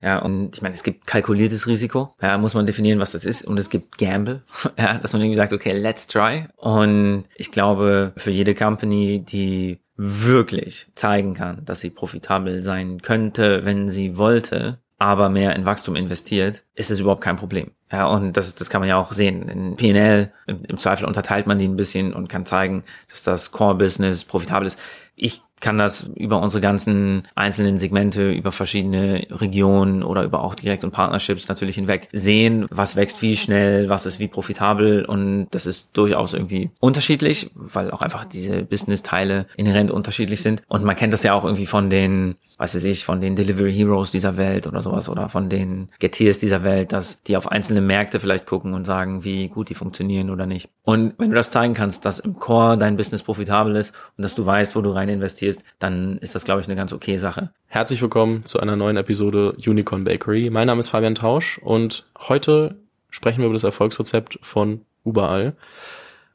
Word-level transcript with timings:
Ja, 0.00 0.18
und 0.18 0.54
ich 0.54 0.62
meine, 0.62 0.74
es 0.74 0.82
gibt 0.82 1.06
kalkuliertes 1.06 1.66
Risiko. 1.66 2.14
Ja, 2.22 2.38
muss 2.38 2.54
man 2.54 2.66
definieren, 2.66 3.00
was 3.00 3.12
das 3.12 3.24
ist. 3.24 3.44
Und 3.44 3.58
es 3.58 3.70
gibt 3.70 3.98
Gamble. 3.98 4.42
Ja, 4.78 4.98
dass 4.98 5.12
man 5.12 5.22
irgendwie 5.22 5.36
sagt, 5.36 5.52
okay, 5.52 5.72
let's 5.72 6.06
try. 6.06 6.46
Und 6.56 7.24
ich 7.34 7.50
glaube, 7.50 8.12
für 8.16 8.30
jede 8.30 8.54
Company, 8.54 9.24
die 9.24 9.80
wirklich 9.96 10.86
zeigen 10.94 11.34
kann, 11.34 11.64
dass 11.64 11.80
sie 11.80 11.90
profitabel 11.90 12.62
sein 12.62 13.02
könnte, 13.02 13.64
wenn 13.64 13.88
sie 13.88 14.16
wollte, 14.16 14.78
aber 14.98 15.28
mehr 15.28 15.54
in 15.54 15.64
Wachstum 15.64 15.96
investiert, 15.96 16.64
ist 16.74 16.90
es 16.90 17.00
überhaupt 17.00 17.22
kein 17.22 17.36
Problem. 17.36 17.72
Ja, 17.90 18.06
und 18.06 18.36
das, 18.36 18.54
das 18.54 18.68
kann 18.68 18.80
man 18.80 18.88
ja 18.88 18.96
auch 18.96 19.12
sehen. 19.12 19.48
In 19.48 19.76
PNL, 19.76 20.32
im, 20.46 20.76
Zweifel 20.78 21.06
unterteilt 21.06 21.46
man 21.46 21.58
die 21.58 21.66
ein 21.66 21.76
bisschen 21.76 22.12
und 22.12 22.28
kann 22.28 22.46
zeigen, 22.46 22.82
dass 23.08 23.22
das 23.22 23.52
Core-Business 23.52 24.24
profitabel 24.24 24.66
ist. 24.66 24.78
Ich 25.20 25.42
kann 25.60 25.78
das 25.78 26.10
über 26.14 26.40
unsere 26.40 26.60
ganzen 26.60 27.22
einzelnen 27.34 27.78
Segmente, 27.78 28.30
über 28.30 28.52
verschiedene 28.52 29.26
Regionen 29.30 30.02
oder 30.02 30.22
über 30.22 30.42
auch 30.42 30.54
Direct- 30.54 30.84
und 30.84 30.92
Partnerships 30.92 31.48
natürlich 31.48 31.74
hinweg 31.74 32.08
sehen, 32.12 32.66
was 32.70 32.96
wächst 32.96 33.22
wie 33.22 33.36
schnell, 33.36 33.88
was 33.88 34.06
ist 34.06 34.20
wie 34.20 34.28
profitabel 34.28 35.04
und 35.04 35.48
das 35.50 35.66
ist 35.66 35.90
durchaus 35.94 36.32
irgendwie 36.32 36.70
unterschiedlich, 36.80 37.50
weil 37.54 37.90
auch 37.90 38.02
einfach 38.02 38.24
diese 38.24 38.62
Business-Teile 38.62 39.46
inhärent 39.56 39.90
unterschiedlich 39.90 40.42
sind 40.42 40.62
und 40.68 40.84
man 40.84 40.96
kennt 40.96 41.12
das 41.12 41.22
ja 41.22 41.34
auch 41.34 41.44
irgendwie 41.44 41.66
von 41.66 41.90
den, 41.90 42.36
weiß 42.58 42.76
ich 42.76 43.04
von 43.04 43.20
den 43.20 43.36
Delivery 43.36 43.72
Heroes 43.72 44.10
dieser 44.10 44.36
Welt 44.36 44.66
oder 44.66 44.80
sowas 44.80 45.08
oder 45.08 45.28
von 45.28 45.48
den 45.48 45.88
Geteers 45.98 46.38
dieser 46.38 46.62
Welt, 46.62 46.92
dass 46.92 47.22
die 47.22 47.36
auf 47.36 47.50
einzelne 47.50 47.80
Märkte 47.80 48.20
vielleicht 48.20 48.46
gucken 48.46 48.74
und 48.74 48.84
sagen, 48.84 49.24
wie 49.24 49.48
gut 49.48 49.70
die 49.70 49.74
funktionieren 49.74 50.30
oder 50.30 50.46
nicht. 50.46 50.68
Und 50.82 51.14
wenn 51.18 51.30
du 51.30 51.36
das 51.36 51.50
zeigen 51.50 51.74
kannst, 51.74 52.04
dass 52.04 52.20
im 52.20 52.38
Core 52.38 52.78
dein 52.78 52.96
Business 52.96 53.22
profitabel 53.22 53.76
ist 53.76 53.94
und 54.16 54.22
dass 54.22 54.34
du 54.34 54.44
weißt, 54.44 54.76
wo 54.76 54.80
du 54.80 54.90
rein 54.90 55.07
investierst, 55.14 55.38
investierst, 55.38 55.64
dann 55.78 56.18
ist 56.18 56.34
das, 56.34 56.44
glaube 56.44 56.60
ich, 56.60 56.66
eine 56.66 56.76
ganz 56.76 56.92
okay 56.92 57.16
Sache. 57.16 57.50
Herzlich 57.66 58.00
willkommen 58.02 58.44
zu 58.44 58.60
einer 58.60 58.76
neuen 58.76 58.96
Episode 58.96 59.52
Unicorn 59.52 60.04
Bakery. 60.04 60.50
Mein 60.50 60.66
Name 60.66 60.80
ist 60.80 60.88
Fabian 60.88 61.14
Tausch 61.14 61.58
und 61.58 62.06
heute 62.18 62.76
sprechen 63.10 63.38
wir 63.38 63.46
über 63.46 63.54
das 63.54 63.64
Erfolgsrezept 63.64 64.38
von 64.42 64.82
Überall. 65.04 65.54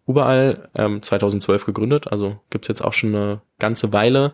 Überall 0.08 0.70
ähm, 0.76 1.02
2012 1.02 1.66
gegründet, 1.66 2.12
also 2.12 2.40
gibt's 2.50 2.68
jetzt 2.68 2.84
auch 2.84 2.94
schon 2.94 3.16
eine 3.16 3.42
ganze 3.60 3.94
Weile. 3.94 4.34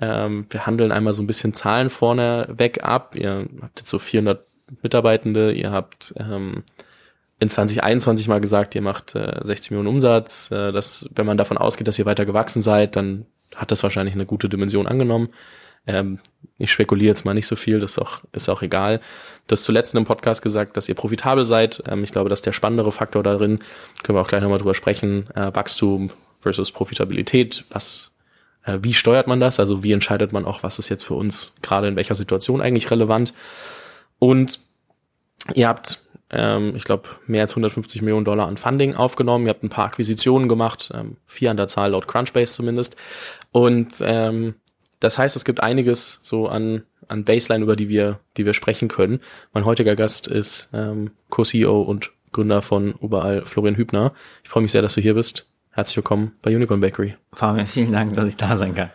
Ähm, 0.00 0.46
wir 0.50 0.66
handeln 0.66 0.92
einmal 0.92 1.12
so 1.12 1.22
ein 1.22 1.26
bisschen 1.26 1.54
Zahlen 1.54 1.90
vorne 1.90 2.48
weg 2.50 2.84
ab. 2.84 3.14
Ihr 3.16 3.46
habt 3.60 3.80
jetzt 3.80 3.90
so 3.90 3.98
400 3.98 4.46
Mitarbeitende, 4.82 5.52
ihr 5.52 5.70
habt 5.70 6.14
ähm, 6.16 6.62
in 7.40 7.50
2021 7.50 8.28
mal 8.28 8.40
gesagt, 8.40 8.74
ihr 8.74 8.82
macht 8.82 9.14
äh, 9.14 9.40
60 9.42 9.72
Millionen 9.72 9.88
Umsatz. 9.88 10.50
Äh, 10.50 10.72
das, 10.72 11.08
wenn 11.14 11.26
man 11.26 11.36
davon 11.36 11.58
ausgeht, 11.58 11.88
dass 11.88 11.98
ihr 11.98 12.06
weiter 12.06 12.24
gewachsen 12.24 12.62
seid, 12.62 12.96
dann 12.96 13.26
hat 13.56 13.70
das 13.70 13.82
wahrscheinlich 13.82 14.14
eine 14.14 14.26
gute 14.26 14.48
Dimension 14.48 14.86
angenommen. 14.86 15.28
Ähm, 15.86 16.18
ich 16.58 16.70
spekuliere 16.70 17.08
jetzt 17.08 17.24
mal 17.24 17.34
nicht 17.34 17.46
so 17.46 17.56
viel, 17.56 17.80
das 17.80 17.92
ist 17.92 17.98
auch, 17.98 18.20
ist 18.32 18.48
auch 18.48 18.62
egal. 18.62 19.00
Du 19.46 19.52
hast 19.52 19.64
zuletzt 19.64 19.96
einem 19.96 20.04
Podcast 20.04 20.42
gesagt, 20.42 20.76
dass 20.76 20.88
ihr 20.88 20.94
profitabel 20.94 21.44
seid. 21.44 21.82
Ähm, 21.88 22.04
ich 22.04 22.12
glaube, 22.12 22.28
das 22.28 22.40
ist 22.40 22.46
der 22.46 22.52
spannendere 22.52 22.92
Faktor 22.92 23.22
darin. 23.22 23.60
Können 24.02 24.16
wir 24.16 24.22
auch 24.22 24.28
gleich 24.28 24.42
nochmal 24.42 24.58
drüber 24.58 24.74
sprechen. 24.74 25.28
Äh, 25.34 25.54
Wachstum 25.54 26.10
versus 26.40 26.70
Profitabilität. 26.70 27.64
Was, 27.70 28.12
äh, 28.64 28.78
wie 28.82 28.94
steuert 28.94 29.26
man 29.26 29.40
das? 29.40 29.58
Also 29.58 29.82
wie 29.82 29.92
entscheidet 29.92 30.32
man 30.32 30.44
auch, 30.44 30.62
was 30.62 30.78
ist 30.78 30.88
jetzt 30.88 31.04
für 31.04 31.14
uns 31.14 31.52
gerade 31.62 31.88
in 31.88 31.96
welcher 31.96 32.14
Situation 32.14 32.60
eigentlich 32.60 32.90
relevant? 32.90 33.34
Und 34.18 34.60
ihr 35.54 35.66
habt 35.66 36.04
ähm, 36.32 36.74
ich 36.74 36.84
glaube, 36.84 37.08
mehr 37.26 37.42
als 37.42 37.52
150 37.52 38.02
Millionen 38.02 38.24
Dollar 38.24 38.48
an 38.48 38.56
Funding 38.56 38.94
aufgenommen. 38.94 39.46
Ihr 39.46 39.50
habt 39.50 39.62
ein 39.62 39.68
paar 39.68 39.86
Akquisitionen 39.86 40.48
gemacht, 40.48 40.90
ähm, 40.94 41.16
vier 41.26 41.50
an 41.50 41.56
der 41.56 41.68
Zahl 41.68 41.90
laut 41.90 42.08
Crunchbase 42.08 42.54
zumindest. 42.54 42.96
Und 43.52 43.94
ähm, 44.00 44.54
das 44.98 45.18
heißt, 45.18 45.36
es 45.36 45.44
gibt 45.44 45.62
einiges 45.62 46.20
so 46.22 46.48
an, 46.48 46.84
an 47.08 47.24
Baseline, 47.24 47.64
über 47.64 47.76
die 47.76 47.88
wir, 47.88 48.20
die 48.36 48.46
wir 48.46 48.54
sprechen 48.54 48.88
können. 48.88 49.20
Mein 49.52 49.64
heutiger 49.64 49.96
Gast 49.96 50.26
ist 50.26 50.70
ähm, 50.72 51.10
Co-CEO 51.28 51.82
und 51.82 52.12
Gründer 52.32 52.62
von 52.62 52.94
Überall, 53.02 53.44
Florian 53.44 53.76
Hübner. 53.76 54.12
Ich 54.42 54.48
freue 54.48 54.62
mich 54.62 54.72
sehr, 54.72 54.82
dass 54.82 54.94
du 54.94 55.00
hier 55.00 55.14
bist. 55.14 55.46
Herzlich 55.70 55.96
willkommen 55.96 56.32
bei 56.40 56.54
Unicorn 56.54 56.80
Bakery. 56.80 57.16
Fabian, 57.32 57.66
vielen 57.66 57.92
Dank, 57.92 58.14
dass 58.14 58.28
ich 58.28 58.36
da 58.36 58.56
sein 58.56 58.74
kann. 58.74 58.90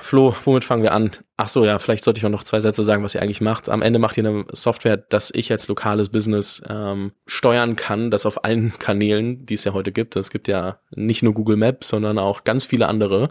Flo, 0.00 0.34
womit 0.42 0.64
fangen 0.64 0.82
wir 0.82 0.92
an? 0.92 1.12
Ach 1.36 1.46
so, 1.46 1.64
ja, 1.64 1.78
vielleicht 1.78 2.02
sollte 2.02 2.18
ich 2.18 2.26
auch 2.26 2.30
noch 2.30 2.42
zwei 2.42 2.58
Sätze 2.58 2.82
sagen, 2.82 3.04
was 3.04 3.14
ihr 3.14 3.22
eigentlich 3.22 3.40
macht. 3.40 3.68
Am 3.68 3.80
Ende 3.80 4.00
macht 4.00 4.16
ihr 4.16 4.26
eine 4.26 4.44
Software, 4.52 4.96
dass 4.96 5.30
ich 5.32 5.52
als 5.52 5.68
lokales 5.68 6.08
Business 6.08 6.62
ähm, 6.68 7.12
steuern 7.26 7.76
kann, 7.76 8.10
das 8.10 8.26
auf 8.26 8.44
allen 8.44 8.72
Kanälen, 8.78 9.46
die 9.46 9.54
es 9.54 9.62
ja 9.64 9.72
heute 9.72 9.92
gibt. 9.92 10.16
Es 10.16 10.30
gibt 10.30 10.48
ja 10.48 10.80
nicht 10.90 11.22
nur 11.22 11.32
Google 11.32 11.56
Maps, 11.56 11.88
sondern 11.88 12.18
auch 12.18 12.42
ganz 12.42 12.64
viele 12.64 12.88
andere, 12.88 13.30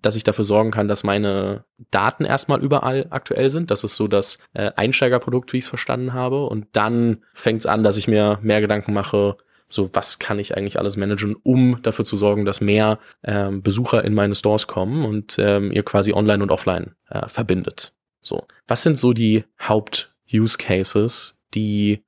dass 0.00 0.16
ich 0.16 0.24
dafür 0.24 0.44
sorgen 0.44 0.70
kann, 0.70 0.88
dass 0.88 1.04
meine 1.04 1.64
Daten 1.90 2.24
erstmal 2.24 2.62
überall 2.62 3.06
aktuell 3.10 3.50
sind. 3.50 3.70
Das 3.70 3.84
ist 3.84 3.96
so 3.96 4.08
das 4.08 4.38
äh, 4.54 4.70
Einsteigerprodukt, 4.74 5.52
wie 5.52 5.58
ich 5.58 5.64
es 5.64 5.68
verstanden 5.68 6.14
habe. 6.14 6.46
Und 6.46 6.68
dann 6.72 7.24
fängt 7.34 7.60
es 7.60 7.66
an, 7.66 7.82
dass 7.82 7.98
ich 7.98 8.08
mir 8.08 8.38
mehr 8.40 8.62
Gedanken 8.62 8.94
mache, 8.94 9.36
so 9.68 9.90
was 9.94 10.18
kann 10.18 10.38
ich 10.38 10.56
eigentlich 10.56 10.78
alles 10.78 10.96
managen, 10.96 11.36
um 11.42 11.82
dafür 11.82 12.04
zu 12.04 12.16
sorgen, 12.16 12.44
dass 12.44 12.60
mehr 12.60 12.98
ähm, 13.22 13.62
Besucher 13.62 14.04
in 14.04 14.14
meine 14.14 14.34
Stores 14.34 14.66
kommen 14.66 15.04
und 15.04 15.38
ähm, 15.38 15.70
ihr 15.70 15.82
quasi 15.82 16.12
online 16.12 16.42
und 16.42 16.50
offline 16.50 16.94
äh, 17.10 17.28
verbindet. 17.28 17.92
So, 18.20 18.46
was 18.66 18.82
sind 18.82 18.98
so 18.98 19.12
die 19.12 19.44
Haupt-Use-Cases, 19.60 21.38
die 21.54 22.02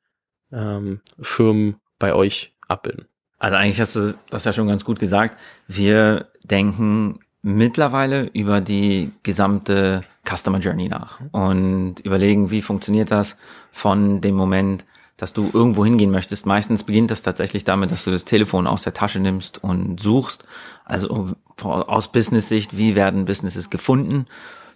ähm, 0.53 1.00
Firmen 1.20 1.76
bei 1.99 2.15
euch 2.15 2.54
abbilden? 2.66 3.06
Also 3.38 3.56
eigentlich 3.56 3.81
hast 3.81 3.97
du 3.97 4.15
das 4.31 4.44
ja 4.44 4.53
schon 4.53 4.69
ganz 4.69 4.84
gut 4.84 4.99
gesagt. 4.99 5.38
Wir 5.66 6.28
denken 6.44 7.20
mittlerweile 7.43 8.25
über 8.32 8.60
die 8.60 9.12
gesamte 9.22 10.04
Customer 10.28 10.59
Journey 10.59 10.88
nach 10.88 11.20
und 11.32 12.00
überlegen, 12.00 12.50
wie 12.50 12.60
funktioniert 12.60 13.10
das 13.10 13.37
von 13.70 14.20
dem 14.20 14.34
Moment, 14.34 14.84
dass 15.20 15.32
du 15.32 15.50
irgendwo 15.53 15.84
hingehen 15.84 16.10
möchtest. 16.10 16.47
Meistens 16.47 16.84
beginnt 16.84 17.10
das 17.10 17.22
tatsächlich 17.22 17.64
damit, 17.64 17.91
dass 17.91 18.04
du 18.04 18.10
das 18.10 18.25
Telefon 18.25 18.66
aus 18.66 18.82
der 18.82 18.94
Tasche 18.94 19.20
nimmst 19.20 19.62
und 19.62 20.00
suchst. 20.00 20.44
Also 20.84 21.28
aus 21.62 22.08
Business-Sicht, 22.10 22.76
wie 22.76 22.94
werden 22.94 23.26
Businesses 23.26 23.70
gefunden? 23.70 24.26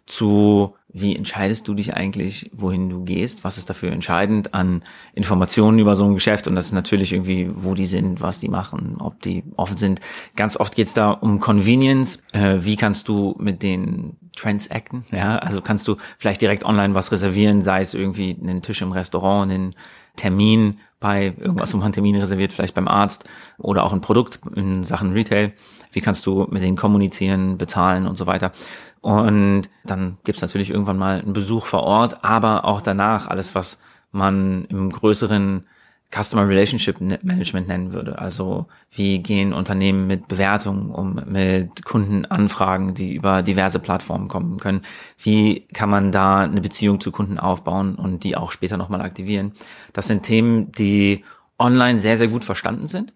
Zu 0.07 0.75
wie 0.97 1.17
entscheidest 1.17 1.67
du 1.67 1.75
dich 1.75 1.95
eigentlich, 1.95 2.51
wohin 2.55 2.89
du 2.89 3.03
gehst? 3.03 3.43
Was 3.43 3.59
ist 3.59 3.69
dafür 3.69 3.91
entscheidend 3.91 4.55
an 4.55 4.85
Informationen 5.13 5.81
über 5.81 5.97
so 5.97 6.05
ein 6.05 6.15
Geschäft? 6.15 6.47
Und 6.47 6.55
das 6.55 6.67
ist 6.67 6.73
natürlich 6.73 7.13
irgendwie, 7.13 7.51
wo 7.53 7.75
die 7.75 7.87
sind, 7.87 8.21
was 8.21 8.39
die 8.39 8.49
machen, 8.49 8.97
ob 9.01 9.21
die 9.21 9.43
offen 9.57 9.77
sind. 9.77 10.01
Ganz 10.37 10.57
oft 10.57 10.77
geht's 10.77 10.95
da 10.95 11.11
um 11.11 11.41
Convenience. 11.41 12.23
Äh, 12.31 12.59
wie 12.61 12.77
kannst 12.77 13.09
du 13.09 13.35
mit 13.41 13.65
den 13.65 14.17
transacten? 14.37 15.05
Ja, 15.11 15.37
also 15.39 15.61
kannst 15.61 15.89
du 15.89 15.97
vielleicht 16.17 16.43
direkt 16.43 16.65
online 16.65 16.95
was 16.95 17.11
reservieren, 17.11 17.63
sei 17.63 17.81
es 17.81 17.93
irgendwie 17.93 18.37
einen 18.41 18.63
Tisch 18.63 18.81
im 18.81 18.93
Restaurant, 18.93 19.51
einen 19.51 19.75
Termin 20.17 20.81
bei 21.01 21.35
irgendwas, 21.39 21.75
wo 21.75 21.79
man 21.79 21.93
Termin 21.93 22.17
reserviert, 22.17 22.53
vielleicht 22.53 22.75
beim 22.75 22.89
Arzt 22.89 23.25
oder 23.59 23.85
auch 23.85 23.93
ein 23.93 24.01
Produkt 24.01 24.41
in 24.55 24.85
Sachen 24.85 25.13
Retail. 25.13 25.53
Wie 25.93 26.01
kannst 26.01 26.27
du 26.27 26.47
mit 26.51 26.63
denen 26.63 26.77
kommunizieren, 26.77 27.59
bezahlen 27.59 28.07
und 28.07 28.17
so 28.17 28.27
weiter. 28.27 28.53
Und 29.01 29.63
dann 29.85 30.17
gibt's 30.25 30.41
natürlich 30.41 30.71
irgendwann 30.71 30.97
mal 30.97 31.21
einen 31.21 31.35
Besuch 31.35 31.67
vor 31.67 31.83
Ort, 31.83 32.25
aber 32.25 32.65
auch 32.65 32.81
danach 32.81 33.27
alles, 33.27 33.55
was 33.55 33.81
man 34.13 34.65
im 34.67 34.91
größeren 34.91 35.67
Customer 36.15 36.47
Relationship 36.49 37.01
Management 37.01 37.67
nennen 37.67 37.93
würde. 37.93 38.19
Also 38.19 38.67
wie 38.91 39.19
gehen 39.19 39.53
Unternehmen 39.53 40.07
mit 40.07 40.29
Bewertungen 40.29 40.91
um, 40.91 41.21
mit 41.27 41.85
Kundenanfragen, 41.85 42.95
die 42.95 43.15
über 43.15 43.43
diverse 43.43 43.81
Plattformen 43.81 44.29
kommen 44.29 44.59
können. 44.59 44.83
Wie 45.19 45.67
kann 45.73 45.91
man 45.91 46.13
da 46.13 46.41
eine 46.41 46.61
Beziehung 46.61 47.01
zu 47.01 47.11
Kunden 47.11 47.39
aufbauen 47.39 47.97
und 47.97 48.23
die 48.23 48.37
auch 48.37 48.53
später 48.53 48.77
nochmal 48.77 49.01
aktivieren. 49.01 49.53
Das 49.93 50.07
sind 50.07 50.23
Themen, 50.23 50.71
die 50.73 51.25
online 51.59 51.99
sehr, 51.99 52.17
sehr 52.17 52.29
gut 52.29 52.45
verstanden 52.45 52.87
sind 52.87 53.13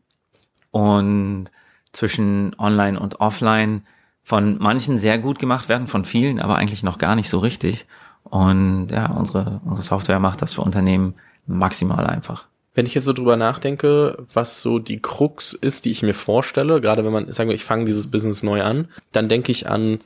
und 0.71 1.51
zwischen 1.93 2.55
online 2.59 2.99
und 2.99 3.21
offline 3.21 3.83
von 4.23 4.59
manchen 4.59 4.99
sehr 4.99 5.19
gut 5.19 5.39
gemacht 5.39 5.69
werden, 5.69 5.87
von 5.87 6.05
vielen 6.05 6.41
aber 6.41 6.57
eigentlich 6.57 6.83
noch 6.83 6.99
gar 6.99 7.15
nicht 7.15 7.31
so 7.31 7.39
richtig. 7.39 7.87
Und 8.25 8.89
ja, 8.91 9.07
unsere, 9.07 9.61
unsere 9.65 9.83
Software 9.83 10.21
macht 10.21 10.43
das 10.43 10.55
für 10.55 10.63
Unternehmen 10.63 11.15
maximal 11.47 12.07
einfach. 12.07 12.47
Wenn 12.79 12.87
ich 12.87 12.95
jetzt 12.95 13.07
so 13.07 13.13
drüber 13.13 13.37
nachdenke, 13.37 14.25
was 14.33 14.61
so 14.61 14.79
die 14.79 15.03
Krux 15.03 15.53
ist, 15.53 15.85
die 15.85 15.91
ich 15.91 16.05
mir 16.05 16.15
vorstelle, 16.15 16.81
gerade 16.81 17.05
wenn 17.05 17.11
man, 17.11 17.33
sagen 17.33 17.49
wir, 17.51 17.57
ich 17.57 17.65
fange 17.65 17.87
dieses 17.87 18.09
Business 18.09 18.45
neu 18.45 18.63
an, 18.63 18.87
dann 19.11 19.29
denke 19.29 19.51
ich 19.51 19.69
an 19.69 19.99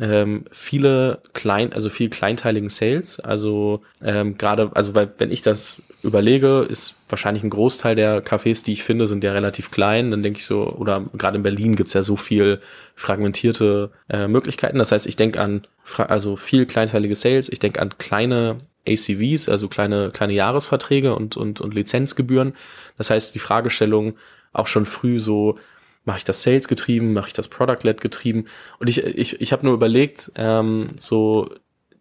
ähm, 0.00 0.44
viele 0.50 1.20
klein, 1.32 1.72
also 1.72 1.88
viel 1.90 2.10
kleinteiligen 2.10 2.68
Sales. 2.68 3.20
Also 3.20 3.82
ähm, 4.02 4.36
gerade, 4.38 4.70
also 4.74 4.94
weil 4.94 5.12
wenn 5.18 5.30
ich 5.30 5.42
das 5.42 5.82
überlege, 6.02 6.66
ist 6.68 6.94
wahrscheinlich 7.08 7.42
ein 7.42 7.50
Großteil 7.50 7.94
der 7.94 8.24
Cafés, 8.24 8.64
die 8.64 8.72
ich 8.72 8.82
finde, 8.82 9.06
sind 9.06 9.24
ja 9.24 9.32
relativ 9.32 9.70
klein. 9.70 10.10
Dann 10.10 10.22
denke 10.22 10.38
ich 10.38 10.46
so, 10.46 10.68
oder 10.68 11.04
gerade 11.16 11.36
in 11.36 11.42
Berlin 11.42 11.76
gibt's 11.76 11.94
ja 11.94 12.02
so 12.02 12.16
viel 12.16 12.60
fragmentierte 12.94 13.90
äh, 14.08 14.28
Möglichkeiten. 14.28 14.78
Das 14.78 14.92
heißt, 14.92 15.06
ich 15.06 15.16
denke 15.16 15.40
an 15.40 15.66
also 15.96 16.36
viel 16.36 16.66
kleinteilige 16.66 17.14
Sales, 17.14 17.48
ich 17.48 17.58
denke 17.58 17.80
an 17.80 17.96
kleine 17.98 18.58
ACVs, 18.88 19.48
also 19.48 19.68
kleine, 19.68 20.10
kleine 20.10 20.32
Jahresverträge 20.32 21.14
und, 21.14 21.36
und, 21.36 21.60
und 21.60 21.74
Lizenzgebühren. 21.74 22.54
Das 22.96 23.10
heißt, 23.10 23.34
die 23.34 23.40
Fragestellung 23.40 24.16
auch 24.52 24.66
schon 24.66 24.86
früh 24.86 25.20
so, 25.20 25.58
mache 26.06 26.18
ich 26.18 26.24
das 26.24 26.40
Sales 26.40 26.68
getrieben, 26.68 27.12
mache 27.12 27.28
ich 27.28 27.32
das 27.34 27.48
Product-led 27.48 28.00
getrieben? 28.00 28.46
Und 28.78 28.88
ich, 28.88 29.04
ich, 29.04 29.40
ich 29.40 29.52
habe 29.52 29.66
nur 29.66 29.74
überlegt, 29.74 30.32
ähm, 30.36 30.86
so 30.96 31.50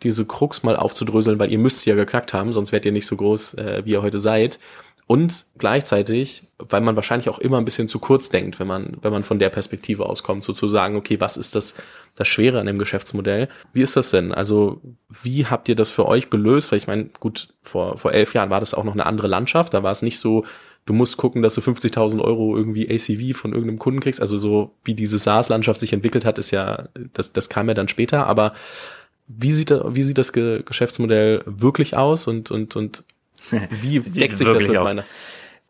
diese 0.03 0.25
Krux 0.25 0.63
mal 0.63 0.77
aufzudröseln, 0.77 1.39
weil 1.39 1.51
ihr 1.51 1.57
müsst 1.57 1.81
sie 1.81 1.89
ja 1.89 1.95
geknackt 1.95 2.33
haben, 2.33 2.53
sonst 2.53 2.71
wärt 2.71 2.85
ihr 2.85 2.91
nicht 2.91 3.07
so 3.07 3.17
groß, 3.17 3.55
äh, 3.55 3.81
wie 3.85 3.91
ihr 3.91 4.01
heute 4.01 4.19
seid. 4.19 4.59
Und 5.07 5.45
gleichzeitig, 5.59 6.43
weil 6.57 6.81
man 6.81 6.95
wahrscheinlich 6.95 7.29
auch 7.29 7.37
immer 7.37 7.59
ein 7.59 7.65
bisschen 7.65 7.87
zu 7.87 7.99
kurz 7.99 8.29
denkt, 8.29 8.59
wenn 8.59 8.65
man, 8.65 8.97
wenn 9.01 9.11
man 9.11 9.23
von 9.23 9.37
der 9.37 9.51
Perspektive 9.51 10.07
auskommt, 10.07 10.43
sozusagen, 10.43 10.95
okay, 10.95 11.19
was 11.21 11.37
ist 11.37 11.53
das, 11.53 11.75
das 12.15 12.27
Schwere 12.27 12.59
an 12.59 12.65
dem 12.65 12.79
Geschäftsmodell? 12.79 13.47
Wie 13.71 13.83
ist 13.83 13.95
das 13.95 14.09
denn? 14.09 14.31
Also, 14.31 14.81
wie 15.09 15.45
habt 15.45 15.69
ihr 15.69 15.75
das 15.75 15.91
für 15.91 16.07
euch 16.07 16.31
gelöst? 16.31 16.71
Weil 16.71 16.79
ich 16.79 16.87
meine, 16.87 17.09
gut, 17.19 17.53
vor, 17.61 17.99
vor 17.99 18.13
elf 18.13 18.33
Jahren 18.33 18.49
war 18.49 18.59
das 18.59 18.73
auch 18.73 18.83
noch 18.83 18.93
eine 18.93 19.05
andere 19.05 19.27
Landschaft. 19.27 19.75
Da 19.75 19.83
war 19.83 19.91
es 19.91 20.01
nicht 20.01 20.19
so, 20.19 20.43
du 20.85 20.93
musst 20.93 21.17
gucken, 21.17 21.41
dass 21.41 21.55
du 21.55 21.61
50.000 21.61 22.21
Euro 22.21 22.55
irgendwie 22.55 22.87
ACV 22.89 23.37
von 23.37 23.51
irgendeinem 23.51 23.79
Kunden 23.79 23.99
kriegst. 23.99 24.21
Also 24.21 24.37
so 24.37 24.75
wie 24.83 24.93
diese 24.93 25.17
SaaS-Landschaft 25.17 25.79
sich 25.79 25.93
entwickelt 25.93 26.25
hat, 26.25 26.37
ist 26.37 26.51
ja, 26.51 26.89
das, 27.13 27.33
das 27.33 27.49
kam 27.49 27.67
ja 27.67 27.73
dann 27.73 27.87
später. 27.87 28.27
Aber 28.27 28.53
wie 29.27 29.51
sieht, 29.51 29.71
wie 29.71 30.03
sieht 30.03 30.17
das 30.17 30.31
Geschäftsmodell 30.31 31.43
wirklich 31.45 31.97
aus 31.97 32.27
und, 32.27 32.51
und, 32.51 32.75
und 32.75 33.03
wie 33.81 33.99
deckt 33.99 34.37
sich 34.37 34.47
das 34.47 34.67
mit 34.67 34.77
aus? 34.77 34.95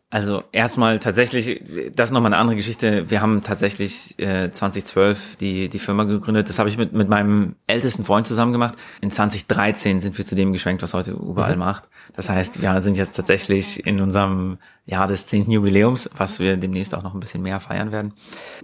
Also 0.08 0.44
erstmal 0.52 1.00
tatsächlich, 1.00 1.60
das 1.94 2.10
ist 2.10 2.12
nochmal 2.12 2.32
eine 2.32 2.40
andere 2.40 2.56
Geschichte. 2.56 3.10
Wir 3.10 3.20
haben 3.20 3.42
tatsächlich 3.42 4.16
äh, 4.20 4.52
2012 4.52 5.36
die, 5.36 5.68
die 5.68 5.78
Firma 5.80 6.04
gegründet. 6.04 6.48
Das 6.48 6.60
habe 6.60 6.68
ich 6.68 6.78
mit, 6.78 6.92
mit 6.92 7.08
meinem 7.08 7.56
ältesten 7.66 8.04
Freund 8.04 8.24
zusammen 8.24 8.52
gemacht. 8.52 8.76
In 9.00 9.10
2013 9.10 10.00
sind 10.00 10.16
wir 10.16 10.24
zu 10.24 10.36
dem 10.36 10.52
geschwenkt, 10.52 10.82
was 10.82 10.94
heute 10.94 11.10
überall 11.10 11.54
mhm. 11.54 11.58
macht. 11.58 11.88
Das 12.14 12.30
heißt, 12.30 12.62
wir 12.62 12.80
sind 12.80 12.96
jetzt 12.96 13.14
tatsächlich 13.14 13.84
in 13.84 14.00
unserem 14.00 14.58
Jahr 14.84 15.08
des 15.08 15.26
10. 15.26 15.50
Jubiläums, 15.50 16.08
was 16.16 16.38
wir 16.38 16.56
demnächst 16.56 16.94
auch 16.94 17.02
noch 17.02 17.14
ein 17.14 17.20
bisschen 17.20 17.42
mehr 17.42 17.58
feiern 17.58 17.90
werden. 17.90 18.12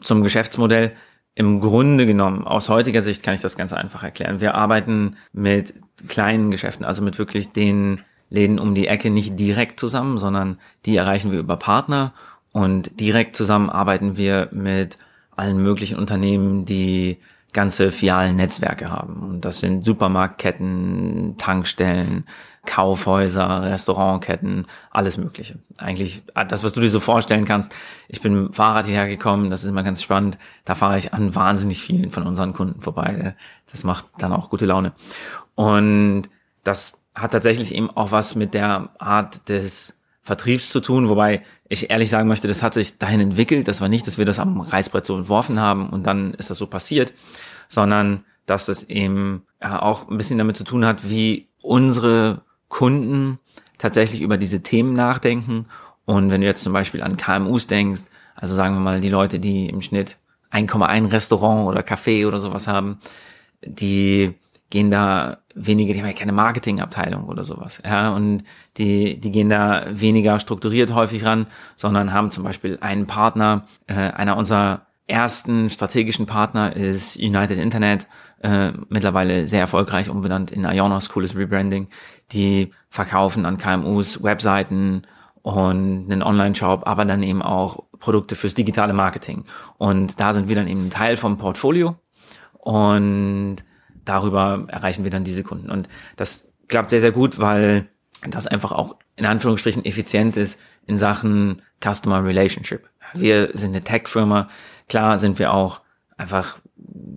Zum 0.00 0.22
Geschäftsmodell. 0.22 0.92
Im 1.34 1.60
Grunde 1.60 2.06
genommen, 2.06 2.46
aus 2.46 2.68
heutiger 2.68 3.02
Sicht 3.02 3.22
kann 3.22 3.34
ich 3.34 3.40
das 3.40 3.56
ganz 3.56 3.72
einfach 3.72 4.02
erklären. 4.04 4.40
Wir 4.40 4.54
arbeiten 4.54 5.16
mit 5.32 5.74
kleinen 6.06 6.50
Geschäften, 6.50 6.84
also 6.84 7.02
mit 7.02 7.18
wirklich 7.18 7.52
den 7.52 8.02
Läden 8.32 8.58
um 8.58 8.74
die 8.74 8.86
Ecke 8.86 9.10
nicht 9.10 9.38
direkt 9.38 9.78
zusammen, 9.78 10.18
sondern 10.18 10.58
die 10.86 10.96
erreichen 10.96 11.32
wir 11.32 11.38
über 11.38 11.56
Partner 11.56 12.14
und 12.50 12.98
direkt 12.98 13.36
zusammen 13.36 13.68
arbeiten 13.68 14.16
wir 14.16 14.48
mit 14.52 14.96
allen 15.36 15.62
möglichen 15.62 15.98
Unternehmen, 15.98 16.64
die 16.64 17.18
ganze 17.52 17.92
fialen 17.92 18.36
Netzwerke 18.36 18.90
haben. 18.90 19.16
Und 19.22 19.44
das 19.44 19.60
sind 19.60 19.84
Supermarktketten, 19.84 21.34
Tankstellen, 21.36 22.24
Kaufhäuser, 22.64 23.62
Restaurantketten, 23.62 24.66
alles 24.90 25.18
Mögliche. 25.18 25.58
Eigentlich 25.76 26.22
das, 26.48 26.64
was 26.64 26.72
du 26.72 26.80
dir 26.80 26.88
so 26.88 27.00
vorstellen 27.00 27.44
kannst. 27.44 27.74
Ich 28.08 28.22
bin 28.22 28.34
mit 28.34 28.48
dem 28.48 28.52
Fahrrad 28.54 28.86
hierher 28.86 29.08
gekommen, 29.08 29.50
das 29.50 29.64
ist 29.64 29.68
immer 29.68 29.82
ganz 29.82 30.02
spannend. 30.02 30.38
Da 30.64 30.74
fahre 30.74 30.96
ich 30.96 31.12
an 31.12 31.34
wahnsinnig 31.34 31.82
vielen 31.82 32.10
von 32.10 32.22
unseren 32.26 32.54
Kunden 32.54 32.80
vorbei. 32.80 33.34
Das 33.70 33.84
macht 33.84 34.06
dann 34.18 34.32
auch 34.32 34.48
gute 34.48 34.64
Laune. 34.64 34.92
Und 35.54 36.30
das 36.64 37.01
hat 37.14 37.32
tatsächlich 37.32 37.74
eben 37.74 37.90
auch 37.90 38.12
was 38.12 38.34
mit 38.34 38.54
der 38.54 38.90
Art 38.98 39.48
des 39.48 39.98
Vertriebs 40.22 40.70
zu 40.70 40.80
tun, 40.80 41.08
wobei 41.08 41.42
ich 41.68 41.90
ehrlich 41.90 42.10
sagen 42.10 42.28
möchte, 42.28 42.46
das 42.46 42.62
hat 42.62 42.74
sich 42.74 42.98
dahin 42.98 43.20
entwickelt. 43.20 43.66
Das 43.66 43.80
war 43.80 43.88
nicht, 43.88 44.06
dass 44.06 44.18
wir 44.18 44.24
das 44.24 44.38
am 44.38 44.60
Reißbrett 44.60 45.04
so 45.04 45.16
entworfen 45.16 45.58
haben 45.58 45.90
und 45.90 46.06
dann 46.06 46.34
ist 46.34 46.50
das 46.50 46.58
so 46.58 46.66
passiert, 46.66 47.12
sondern 47.68 48.24
dass 48.46 48.68
es 48.68 48.84
eben 48.84 49.42
auch 49.60 50.08
ein 50.08 50.18
bisschen 50.18 50.38
damit 50.38 50.56
zu 50.56 50.64
tun 50.64 50.84
hat, 50.84 51.10
wie 51.10 51.48
unsere 51.60 52.42
Kunden 52.68 53.38
tatsächlich 53.78 54.22
über 54.22 54.36
diese 54.36 54.62
Themen 54.62 54.94
nachdenken. 54.94 55.66
Und 56.04 56.30
wenn 56.30 56.40
du 56.40 56.46
jetzt 56.46 56.62
zum 56.62 56.72
Beispiel 56.72 57.02
an 57.02 57.16
KMUs 57.16 57.66
denkst, 57.66 58.02
also 58.34 58.54
sagen 58.54 58.74
wir 58.74 58.80
mal 58.80 59.00
die 59.00 59.08
Leute, 59.08 59.38
die 59.38 59.68
im 59.68 59.82
Schnitt 59.82 60.16
1,1 60.52 61.12
Restaurant 61.12 61.68
oder 61.68 61.80
Café 61.80 62.26
oder 62.26 62.38
sowas 62.38 62.66
haben, 62.66 62.98
die 63.64 64.34
gehen 64.72 64.90
da 64.90 65.36
weniger, 65.54 65.92
die 65.92 66.00
haben 66.00 66.08
ja 66.08 66.14
keine 66.14 66.32
Marketingabteilung 66.32 67.24
oder 67.28 67.44
sowas, 67.44 67.82
ja, 67.84 68.10
und 68.14 68.42
die, 68.78 69.20
die 69.20 69.30
gehen 69.30 69.50
da 69.50 69.84
weniger 69.90 70.38
strukturiert 70.38 70.94
häufig 70.94 71.26
ran, 71.26 71.46
sondern 71.76 72.14
haben 72.14 72.30
zum 72.30 72.42
Beispiel 72.42 72.78
einen 72.80 73.06
Partner, 73.06 73.66
äh, 73.86 73.94
einer 73.94 74.38
unserer 74.38 74.86
ersten 75.06 75.68
strategischen 75.68 76.24
Partner 76.24 76.74
ist 76.74 77.18
United 77.18 77.58
Internet, 77.58 78.06
äh, 78.42 78.72
mittlerweile 78.88 79.46
sehr 79.46 79.60
erfolgreich 79.60 80.08
umbenannt 80.08 80.50
in 80.50 80.64
Ionos, 80.64 81.10
cooles 81.10 81.36
Rebranding, 81.36 81.88
die 82.32 82.72
verkaufen 82.88 83.44
an 83.44 83.58
KMUs 83.58 84.22
Webseiten 84.22 85.02
und 85.42 86.10
einen 86.10 86.22
Online-Shop, 86.22 86.86
aber 86.86 87.04
dann 87.04 87.22
eben 87.22 87.42
auch 87.42 87.84
Produkte 87.98 88.36
fürs 88.36 88.54
digitale 88.54 88.94
Marketing. 88.94 89.44
Und 89.76 90.18
da 90.18 90.32
sind 90.32 90.48
wir 90.48 90.56
dann 90.56 90.66
eben 90.66 90.88
Teil 90.88 91.18
vom 91.18 91.36
Portfolio 91.36 91.96
und 92.58 93.56
darüber 94.04 94.64
erreichen 94.68 95.04
wir 95.04 95.10
dann 95.10 95.24
diese 95.24 95.42
Kunden. 95.42 95.70
Und 95.70 95.88
das 96.16 96.52
klappt 96.68 96.90
sehr, 96.90 97.00
sehr 97.00 97.12
gut, 97.12 97.38
weil 97.38 97.88
das 98.28 98.46
einfach 98.46 98.72
auch 98.72 98.96
in 99.16 99.26
Anführungsstrichen 99.26 99.84
effizient 99.84 100.36
ist 100.36 100.58
in 100.86 100.96
Sachen 100.96 101.62
Customer 101.82 102.24
Relationship. 102.24 102.88
Wir 103.14 103.50
sind 103.52 103.70
eine 103.70 103.82
Tech-Firma. 103.82 104.48
Klar 104.88 105.18
sind 105.18 105.38
wir 105.38 105.52
auch 105.52 105.80
einfach 106.16 106.58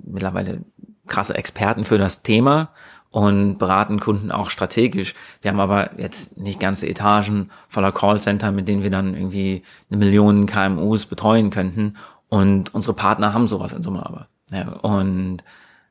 mittlerweile 0.06 0.62
krasse 1.08 1.36
Experten 1.36 1.86
für 1.86 1.98
das 1.98 2.24
Thema 2.24 2.70
und 3.12 3.60
beraten 3.60 4.00
Kunden 4.00 4.32
auch 4.32 4.50
strategisch. 4.50 5.16
Wir 5.42 5.52
haben 5.52 5.60
aber 5.60 5.98
jetzt 5.98 6.38
nicht 6.38 6.60
ganze 6.60 6.88
Etagen 6.88 7.50
voller 7.70 7.92
Callcenter, 7.92 8.52
mit 8.52 8.68
denen 8.68 8.84
wir 8.84 8.90
dann 8.90 9.14
irgendwie 9.14 9.64
eine 9.90 10.00
Million 10.00 10.48
KMUs 10.48 11.06
betreuen 11.06 11.50
könnten. 11.50 11.96
Und 12.28 12.74
unsere 12.74 12.94
Partner 12.94 13.34
haben 13.34 13.48
sowas 13.48 13.72
in 13.72 13.84
Summe 13.84 14.06
aber. 14.06 14.28
Ja, 14.52 14.68
und 14.68 15.44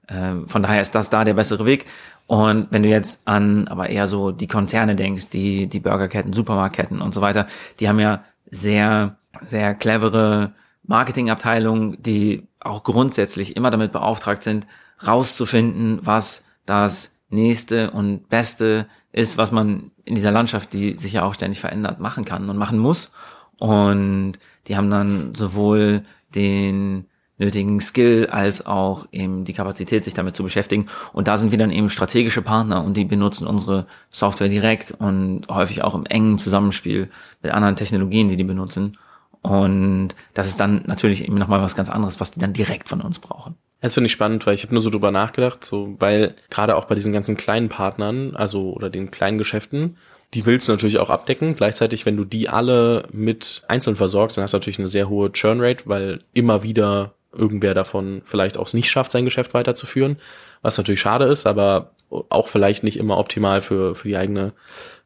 von 0.09 0.63
daher 0.63 0.83
ist 0.83 0.95
das 0.95 1.11
da 1.11 1.25
der 1.25 1.35
bessere 1.35 1.65
Weg. 1.67 1.87
Und 2.27 2.69
wenn 2.71 2.83
du 2.83 2.89
jetzt 2.89 3.27
an 3.27 3.69
aber 3.69 3.91
eher 3.91 4.07
so 4.07 4.31
die 4.33 4.47
Konzerne 4.47 4.97
denkst, 4.97 5.29
die, 5.29 5.67
die 5.67 5.81
Burgerketten, 5.81 6.33
Supermarktketten 6.33 7.01
und 7.01 7.15
so 7.15 7.21
weiter, 7.21 7.47
die 7.81 7.89
haben 7.89 8.01
ja 8.01 8.25
sehr, 8.51 9.17
sehr 9.45 9.75
clevere 9.75 10.53
Marketingabteilungen, 10.85 12.01
die 12.03 12.47
auch 12.61 12.83
grundsätzlich 12.83 13.57
immer 13.57 13.71
damit 13.71 13.93
beauftragt 13.93 14.43
sind, 14.43 14.67
rauszufinden, 15.07 16.01
was 16.03 16.45
das 16.67 17.17
nächste 17.29 17.91
und 17.91 18.29
beste 18.29 18.87
ist, 19.13 19.39
was 19.39 19.53
man 19.53 19.91
in 20.05 20.15
dieser 20.15 20.31
Landschaft, 20.31 20.73
die 20.73 20.97
sich 20.99 21.15
ja 21.15 21.23
auch 21.25 21.35
ständig 21.35 21.61
verändert, 21.61 22.01
machen 22.01 22.25
kann 22.25 22.49
und 22.49 22.57
machen 22.57 22.79
muss. 22.79 23.11
Und 23.59 24.35
die 24.67 24.77
haben 24.77 24.91
dann 24.91 25.35
sowohl 25.35 26.03
den 26.35 27.07
nötigen 27.39 27.81
Skill 27.81 28.29
als 28.31 28.67
auch 28.67 29.07
eben 29.11 29.45
die 29.45 29.53
Kapazität, 29.53 30.05
sich 30.05 30.15
damit 30.15 30.37
zu 30.37 30.43
beschäftigen. 30.43 30.87
Und 31.13 31.29
da 31.29 31.37
sind 31.37 31.51
wir 31.51 31.59
dann 31.59 31.71
eben 31.71 31.91
strategische 31.91 32.43
Partner 32.43 32.85
und 32.85 32.97
die 32.97 33.05
benutzen 33.05 33.47
unsere 33.47 33.87
Software 34.11 34.49
direkt 34.49 34.93
und 34.99 35.43
häufig 35.49 35.83
auch 35.83 35.95
im 35.95 36.07
engen 36.07 36.39
Zusammenspiel 36.39 37.09
mit 37.43 37.53
anderen 37.53 37.77
Technologien, 37.77 38.29
die 38.29 38.37
die 38.37 38.45
benutzen. 38.45 38.97
Und 39.43 40.15
das 40.33 40.49
ist 40.49 40.59
dann 40.59 40.85
natürlich 40.87 41.25
eben 41.25 41.37
nochmal 41.37 41.61
was 41.61 41.77
ganz 41.77 41.91
anderes, 41.91 42.19
was 42.19 42.31
die 42.31 42.41
dann 42.41 42.55
direkt 42.55 42.89
von 42.89 43.03
uns 43.03 43.19
brauchen. 43.19 43.57
Das 43.83 43.93
finde 43.93 44.07
ich 44.07 44.13
spannend, 44.13 44.47
weil 44.47 44.55
ich 44.55 44.63
habe 44.63 44.73
nur 44.73 44.83
so 44.83 44.89
drüber 44.89 45.11
nachgedacht, 45.11 45.63
so 45.63 45.97
weil 45.99 46.35
gerade 46.49 46.77
auch 46.77 46.87
bei 46.87 46.95
diesen 46.95 47.13
ganzen 47.13 47.37
kleinen 47.37 47.69
Partnern, 47.69 48.35
also 48.35 48.73
oder 48.73 48.89
den 48.89 49.11
kleinen 49.11 49.37
Geschäften, 49.37 49.99
die 50.33 50.47
willst 50.47 50.67
du 50.67 50.73
natürlich 50.73 50.99
auch 50.99 51.11
abdecken. 51.11 51.55
Gleichzeitig, 51.55 52.07
wenn 52.07 52.17
du 52.17 52.25
die 52.25 52.49
alle 52.49 53.07
mit 53.13 53.63
einzeln 53.69 53.97
versorgst, 53.97 54.39
dann 54.39 54.45
hast 54.45 54.53
du 54.53 54.57
natürlich 54.57 54.79
eine 54.79 54.89
sehr 54.89 55.11
hohe 55.11 55.31
Churn 55.33 55.61
Rate, 55.61 55.85
weil 55.87 56.21
immer 56.33 56.63
wieder 56.63 57.13
irgendwer 57.37 57.75
davon 57.75 58.23
vielleicht 58.25 58.57
auch 58.57 58.67
es 58.67 58.75
nicht 58.75 58.91
schafft, 58.91 59.13
sein 59.13 59.25
Geschäft 59.25 59.55
weiterzuführen, 59.55 60.19
was 60.63 60.79
natürlich 60.79 61.01
schade 61.01 61.27
ist, 61.27 61.47
aber 61.47 61.91
auch 62.11 62.49
vielleicht 62.49 62.85
nicht 62.85 62.99
immer 62.99 63.19
optimal 63.19 63.61
für, 63.61 63.95
für 63.95 64.09
die 64.09 64.17
eigene, 64.17 64.53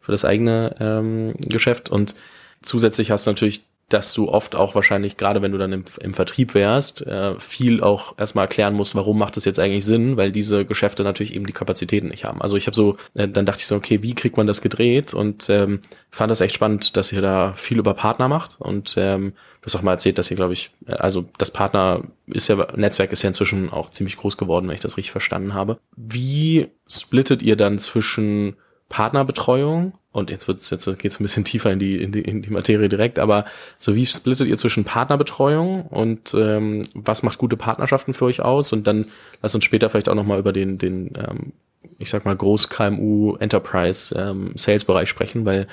für 0.00 0.12
das 0.12 0.24
eigene 0.24 0.76
ähm, 0.80 1.34
Geschäft. 1.38 1.88
Und 1.88 2.14
zusätzlich 2.62 3.10
hast 3.10 3.26
du 3.26 3.30
natürlich 3.30 3.62
dass 3.88 4.12
du 4.12 4.28
oft 4.28 4.54
auch 4.54 4.74
wahrscheinlich, 4.74 5.16
gerade 5.16 5.40
wenn 5.40 5.52
du 5.52 5.58
dann 5.58 5.72
im, 5.72 5.84
im 6.00 6.12
Vertrieb 6.12 6.54
wärst, 6.54 7.06
äh, 7.06 7.38
viel 7.40 7.82
auch 7.82 8.18
erstmal 8.18 8.44
erklären 8.44 8.74
musst, 8.74 8.94
warum 8.94 9.18
macht 9.18 9.36
das 9.36 9.46
jetzt 9.46 9.58
eigentlich 9.58 9.84
Sinn, 9.84 10.18
weil 10.18 10.30
diese 10.30 10.66
Geschäfte 10.66 11.04
natürlich 11.04 11.34
eben 11.34 11.46
die 11.46 11.54
Kapazitäten 11.54 12.08
nicht 12.08 12.24
haben. 12.24 12.42
Also 12.42 12.56
ich 12.56 12.66
habe 12.66 12.74
so, 12.74 12.98
äh, 13.14 13.26
dann 13.26 13.46
dachte 13.46 13.60
ich 13.60 13.66
so, 13.66 13.76
okay, 13.76 14.02
wie 14.02 14.14
kriegt 14.14 14.36
man 14.36 14.46
das 14.46 14.60
gedreht? 14.60 15.14
Und 15.14 15.48
ähm, 15.48 15.80
fand 16.10 16.30
das 16.30 16.42
echt 16.42 16.54
spannend, 16.54 16.98
dass 16.98 17.12
ihr 17.12 17.22
da 17.22 17.54
viel 17.54 17.78
über 17.78 17.94
Partner 17.94 18.28
macht. 18.28 18.56
Und 18.58 18.94
ähm, 18.98 19.32
du 19.62 19.66
hast 19.66 19.76
auch 19.76 19.82
mal 19.82 19.92
erzählt, 19.92 20.18
dass 20.18 20.30
ihr, 20.30 20.36
glaube 20.36 20.52
ich, 20.52 20.70
äh, 20.86 20.92
also 20.92 21.24
das 21.38 21.50
Partner 21.50 22.02
ist 22.26 22.48
ja, 22.48 22.66
Netzwerk 22.76 23.10
ist 23.12 23.22
ja 23.22 23.28
inzwischen 23.28 23.70
auch 23.70 23.88
ziemlich 23.88 24.18
groß 24.18 24.36
geworden, 24.36 24.68
wenn 24.68 24.74
ich 24.74 24.82
das 24.82 24.98
richtig 24.98 25.12
verstanden 25.12 25.54
habe. 25.54 25.78
Wie 25.96 26.68
splittet 26.86 27.40
ihr 27.40 27.56
dann 27.56 27.78
zwischen 27.78 28.56
Partnerbetreuung. 28.88 29.92
Und 30.12 30.30
jetzt 30.30 30.48
wird's 30.48 30.70
jetzt 30.70 30.86
geht's 30.98 31.20
ein 31.20 31.22
bisschen 31.22 31.44
tiefer 31.44 31.70
in 31.70 31.78
die, 31.78 32.02
in 32.02 32.10
die 32.10 32.22
in 32.22 32.42
die 32.42 32.50
Materie 32.50 32.88
direkt, 32.88 33.18
aber 33.18 33.44
so 33.78 33.94
wie 33.94 34.06
splittet 34.06 34.48
ihr 34.48 34.58
zwischen 34.58 34.84
Partnerbetreuung 34.84 35.82
und 35.82 36.34
ähm, 36.34 36.82
was 36.94 37.22
macht 37.22 37.38
gute 37.38 37.56
Partnerschaften 37.56 38.14
für 38.14 38.24
euch 38.24 38.40
aus? 38.40 38.72
Und 38.72 38.86
dann 38.86 39.06
lass 39.42 39.54
uns 39.54 39.64
später 39.64 39.90
vielleicht 39.90 40.08
auch 40.08 40.14
noch 40.14 40.26
mal 40.26 40.38
über 40.38 40.52
den 40.52 40.78
den 40.78 41.12
ähm, 41.16 41.52
ich 41.98 42.10
sag 42.10 42.24
mal 42.24 42.36
Groß 42.36 42.68
KMU 42.68 43.36
Enterprise 43.36 44.14
ähm, 44.18 44.52
Sales 44.56 44.84
Bereich 44.84 45.08
sprechen, 45.08 45.44
weil 45.44 45.68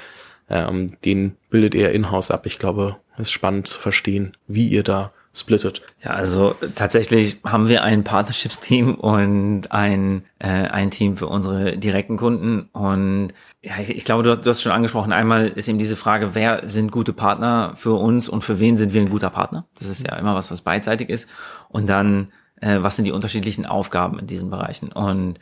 ähm, 0.49 0.99
den 1.05 1.37
bildet 1.49 1.73
ihr 1.73 1.91
in-house 1.91 2.29
ab. 2.29 2.45
Ich 2.45 2.59
glaube, 2.59 2.97
es 3.15 3.21
ist 3.21 3.31
spannend 3.31 3.67
zu 3.67 3.79
verstehen, 3.79 4.37
wie 4.47 4.67
ihr 4.67 4.83
da 4.83 5.11
splittet? 5.39 5.81
Ja, 6.03 6.11
also 6.11 6.55
tatsächlich 6.75 7.39
haben 7.43 7.67
wir 7.67 7.83
ein 7.83 8.03
Partnerships-Team 8.03 8.95
und 8.95 9.71
ein, 9.71 10.25
äh, 10.39 10.47
ein 10.47 10.91
Team 10.91 11.17
für 11.17 11.27
unsere 11.27 11.77
direkten 11.77 12.17
Kunden. 12.17 12.69
Und 12.71 13.29
ja, 13.61 13.73
ich, 13.79 13.89
ich 13.89 14.05
glaube, 14.05 14.23
du 14.23 14.31
hast, 14.31 14.45
du 14.45 14.49
hast 14.49 14.61
schon 14.61 14.71
angesprochen, 14.71 15.11
einmal 15.11 15.47
ist 15.47 15.67
eben 15.67 15.79
diese 15.79 15.95
Frage, 15.95 16.35
wer 16.35 16.69
sind 16.69 16.91
gute 16.91 17.13
Partner 17.13 17.73
für 17.75 17.93
uns 17.93 18.29
und 18.29 18.43
für 18.43 18.59
wen 18.59 18.77
sind 18.77 18.93
wir 18.93 19.01
ein 19.01 19.09
guter 19.09 19.29
Partner? 19.29 19.65
Das 19.77 19.87
ist 19.87 20.05
ja 20.05 20.15
immer 20.15 20.35
was, 20.35 20.51
was 20.51 20.61
beidseitig 20.61 21.09
ist. 21.09 21.29
Und 21.69 21.87
dann, 21.87 22.31
äh, 22.61 22.77
was 22.81 22.95
sind 22.95 23.05
die 23.05 23.11
unterschiedlichen 23.11 23.65
Aufgaben 23.65 24.19
in 24.19 24.27
diesen 24.27 24.49
Bereichen? 24.49 24.91
Und 24.91 25.39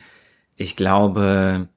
ich 0.56 0.76
glaube, 0.76 1.68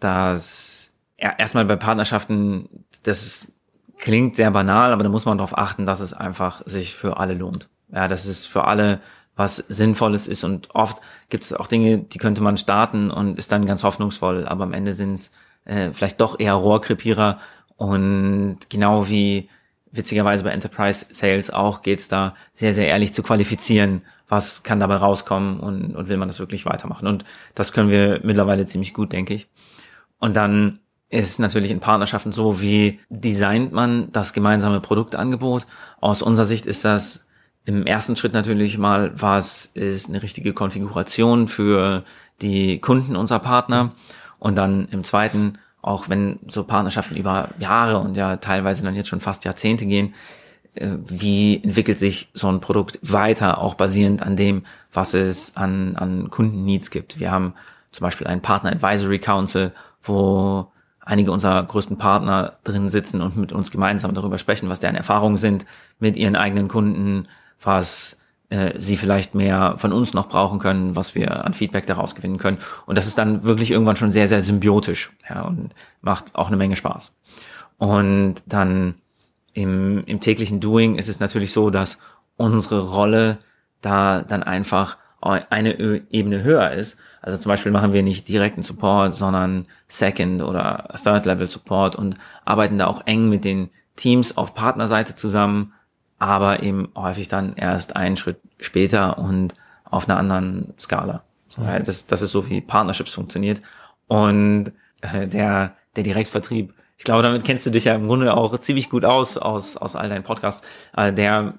dass 0.00 0.92
ja, 1.18 1.32
erstmal 1.38 1.64
bei 1.64 1.76
Partnerschaften, 1.76 2.84
das 3.02 3.52
klingt 3.98 4.36
sehr 4.36 4.50
banal, 4.50 4.92
aber 4.92 5.02
da 5.02 5.08
muss 5.08 5.24
man 5.24 5.38
darauf 5.38 5.56
achten, 5.56 5.86
dass 5.86 6.00
es 6.00 6.12
einfach 6.12 6.62
sich 6.66 6.94
für 6.94 7.18
alle 7.18 7.34
lohnt. 7.34 7.68
Ja, 7.92 8.08
dass 8.08 8.26
es 8.26 8.46
für 8.46 8.64
alle 8.64 9.00
was 9.36 9.56
Sinnvolles 9.56 10.28
ist 10.28 10.44
und 10.44 10.74
oft 10.74 10.98
gibt 11.28 11.44
es 11.44 11.52
auch 11.52 11.66
Dinge, 11.66 11.98
die 11.98 12.18
könnte 12.18 12.40
man 12.40 12.56
starten 12.56 13.10
und 13.10 13.38
ist 13.38 13.50
dann 13.50 13.66
ganz 13.66 13.82
hoffnungsvoll, 13.82 14.46
aber 14.46 14.64
am 14.64 14.72
Ende 14.72 14.94
sind 14.94 15.14
es 15.14 15.32
äh, 15.64 15.92
vielleicht 15.92 16.20
doch 16.20 16.38
eher 16.38 16.54
Rohrkrepierer 16.54 17.38
und 17.76 18.58
genau 18.70 19.08
wie 19.08 19.48
witzigerweise 19.90 20.44
bei 20.44 20.50
Enterprise 20.50 21.06
Sales 21.10 21.50
auch 21.50 21.82
geht's 21.82 22.08
da 22.08 22.34
sehr, 22.52 22.74
sehr 22.74 22.86
ehrlich 22.86 23.12
zu 23.14 23.22
qualifizieren, 23.22 24.02
was 24.28 24.62
kann 24.62 24.80
dabei 24.80 24.96
rauskommen 24.96 25.60
und, 25.60 25.94
und 25.94 26.08
will 26.08 26.16
man 26.16 26.28
das 26.28 26.38
wirklich 26.38 26.66
weitermachen. 26.66 27.06
Und 27.06 27.24
das 27.54 27.72
können 27.72 27.90
wir 27.90 28.20
mittlerweile 28.22 28.64
ziemlich 28.66 28.94
gut, 28.94 29.12
denke 29.12 29.34
ich. 29.34 29.48
Und 30.18 30.36
dann 30.36 30.80
ist 31.14 31.38
natürlich 31.38 31.70
in 31.70 31.80
Partnerschaften 31.80 32.32
so, 32.32 32.60
wie 32.60 33.00
designt 33.08 33.72
man 33.72 34.10
das 34.12 34.32
gemeinsame 34.32 34.80
Produktangebot. 34.80 35.66
Aus 36.00 36.22
unserer 36.22 36.46
Sicht 36.46 36.66
ist 36.66 36.84
das 36.84 37.26
im 37.64 37.86
ersten 37.86 38.16
Schritt 38.16 38.34
natürlich 38.34 38.76
mal, 38.76 39.12
was 39.14 39.66
ist 39.66 40.08
eine 40.08 40.22
richtige 40.22 40.52
Konfiguration 40.52 41.48
für 41.48 42.04
die 42.42 42.80
Kunden 42.80 43.16
unserer 43.16 43.38
Partner. 43.38 43.92
Und 44.38 44.56
dann 44.56 44.88
im 44.90 45.04
zweiten, 45.04 45.58
auch 45.80 46.08
wenn 46.08 46.40
so 46.48 46.64
Partnerschaften 46.64 47.16
über 47.16 47.50
Jahre 47.58 47.98
und 47.98 48.16
ja 48.16 48.36
teilweise 48.36 48.82
dann 48.82 48.96
jetzt 48.96 49.08
schon 49.08 49.20
fast 49.20 49.44
Jahrzehnte 49.44 49.86
gehen, 49.86 50.14
äh, 50.74 50.90
wie 51.06 51.62
entwickelt 51.62 51.98
sich 51.98 52.28
so 52.34 52.48
ein 52.48 52.60
Produkt 52.60 52.98
weiter, 53.02 53.58
auch 53.58 53.74
basierend 53.74 54.22
an 54.22 54.36
dem, 54.36 54.64
was 54.92 55.14
es 55.14 55.56
an, 55.56 55.96
an 55.96 56.28
Kundenneeds 56.28 56.90
gibt. 56.90 57.20
Wir 57.20 57.30
haben 57.30 57.54
zum 57.92 58.04
Beispiel 58.04 58.26
einen 58.26 58.42
Partner 58.42 58.72
Advisory 58.72 59.20
Council, 59.20 59.72
wo 60.02 60.72
einige 61.04 61.32
unserer 61.32 61.62
größten 61.62 61.98
Partner 61.98 62.54
drin 62.64 62.88
sitzen 62.90 63.20
und 63.20 63.36
mit 63.36 63.52
uns 63.52 63.70
gemeinsam 63.70 64.14
darüber 64.14 64.38
sprechen, 64.38 64.68
was 64.68 64.80
deren 64.80 64.96
Erfahrungen 64.96 65.36
sind 65.36 65.66
mit 65.98 66.16
ihren 66.16 66.36
eigenen 66.36 66.68
Kunden, 66.68 67.28
was 67.62 68.20
äh, 68.48 68.74
sie 68.78 68.96
vielleicht 68.96 69.34
mehr 69.34 69.74
von 69.78 69.92
uns 69.92 70.14
noch 70.14 70.28
brauchen 70.28 70.58
können, 70.58 70.96
was 70.96 71.14
wir 71.14 71.44
an 71.44 71.54
Feedback 71.54 71.86
daraus 71.86 72.14
gewinnen 72.14 72.38
können. 72.38 72.58
Und 72.86 72.96
das 72.96 73.06
ist 73.06 73.18
dann 73.18 73.44
wirklich 73.44 73.70
irgendwann 73.70 73.96
schon 73.96 74.12
sehr, 74.12 74.28
sehr 74.28 74.42
symbiotisch 74.42 75.12
ja, 75.28 75.42
und 75.42 75.70
macht 76.00 76.34
auch 76.34 76.48
eine 76.48 76.56
Menge 76.56 76.76
Spaß. 76.76 77.12
Und 77.78 78.36
dann 78.46 78.94
im, 79.52 80.04
im 80.04 80.20
täglichen 80.20 80.60
Doing 80.60 80.96
ist 80.96 81.08
es 81.08 81.20
natürlich 81.20 81.52
so, 81.52 81.70
dass 81.70 81.98
unsere 82.36 82.80
Rolle 82.80 83.38
da 83.80 84.22
dann 84.22 84.42
einfach 84.42 84.98
eine 85.20 86.02
Ebene 86.10 86.42
höher 86.42 86.72
ist. 86.72 86.98
Also 87.24 87.38
zum 87.38 87.48
Beispiel 87.48 87.72
machen 87.72 87.94
wir 87.94 88.02
nicht 88.02 88.28
direkten 88.28 88.62
Support, 88.62 89.14
sondern 89.14 89.64
Second 89.88 90.42
oder 90.42 90.88
Third 91.02 91.24
Level 91.24 91.48
Support 91.48 91.96
und 91.96 92.18
arbeiten 92.44 92.76
da 92.76 92.86
auch 92.86 93.06
eng 93.06 93.30
mit 93.30 93.44
den 93.44 93.70
Teams 93.96 94.36
auf 94.36 94.54
Partnerseite 94.54 95.14
zusammen, 95.14 95.72
aber 96.18 96.62
eben 96.62 96.90
häufig 96.94 97.28
dann 97.28 97.56
erst 97.56 97.96
einen 97.96 98.18
Schritt 98.18 98.40
später 98.60 99.16
und 99.16 99.54
auf 99.84 100.06
einer 100.06 100.18
anderen 100.18 100.74
Skala. 100.78 101.24
Mhm. 101.56 101.82
Das, 101.84 102.06
das 102.06 102.20
ist 102.20 102.30
so, 102.30 102.50
wie 102.50 102.60
Partnerships 102.60 103.14
funktioniert. 103.14 103.62
Und 104.06 104.72
äh, 105.00 105.26
der, 105.26 105.74
der 105.96 106.02
Direktvertrieb, 106.02 106.74
ich 106.98 107.04
glaube, 107.04 107.22
damit 107.22 107.44
kennst 107.44 107.64
du 107.64 107.70
dich 107.70 107.84
ja 107.84 107.94
im 107.94 108.06
Grunde 108.06 108.36
auch 108.36 108.58
ziemlich 108.58 108.90
gut 108.90 109.06
aus, 109.06 109.38
aus, 109.38 109.78
aus 109.78 109.96
all 109.96 110.10
deinen 110.10 110.24
Podcasts. 110.24 110.66
Äh, 110.94 111.10
der 111.10 111.54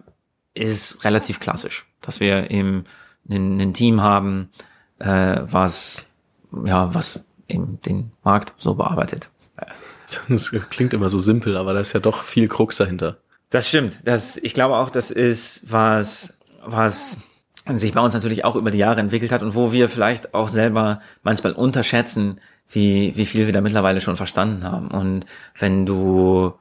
ist 0.53 1.03
relativ 1.03 1.39
klassisch, 1.39 1.87
dass 2.01 2.19
wir 2.19 2.51
eben 2.51 2.83
ein 3.27 3.73
Team 3.73 4.03
haben, 4.03 4.51
äh, 4.99 5.41
was 5.41 6.07
ja 6.65 6.93
was 6.93 7.21
eben 7.47 7.79
den 7.81 8.11
Markt 8.23 8.53
so 8.57 8.75
bearbeitet. 8.75 9.29
Das 10.29 10.51
klingt 10.69 10.93
immer 10.93 11.09
so 11.09 11.17
simpel, 11.17 11.57
aber 11.57 11.73
da 11.73 11.79
ist 11.79 11.93
ja 11.93 11.99
doch 11.99 12.23
viel 12.23 12.47
Krux 12.47 12.77
dahinter. 12.77 13.17
Das 13.49 13.67
stimmt. 13.67 13.99
Das, 14.03 14.37
ich 14.37 14.53
glaube 14.53 14.75
auch, 14.75 14.89
das 14.89 15.11
ist 15.11 15.71
was, 15.71 16.33
was 16.63 17.17
sich 17.67 17.93
bei 17.93 18.01
uns 18.01 18.13
natürlich 18.13 18.45
auch 18.45 18.55
über 18.55 18.71
die 18.71 18.77
Jahre 18.77 18.99
entwickelt 18.99 19.31
hat 19.31 19.41
und 19.41 19.55
wo 19.55 19.71
wir 19.71 19.89
vielleicht 19.89 20.33
auch 20.33 20.49
selber 20.49 21.01
manchmal 21.23 21.53
unterschätzen, 21.53 22.39
wie, 22.69 23.15
wie 23.15 23.25
viel 23.25 23.45
wir 23.45 23.53
da 23.53 23.61
mittlerweile 23.61 24.01
schon 24.01 24.15
verstanden 24.15 24.63
haben. 24.63 24.89
Und 24.89 25.25
wenn 25.57 25.85
du 25.85 26.53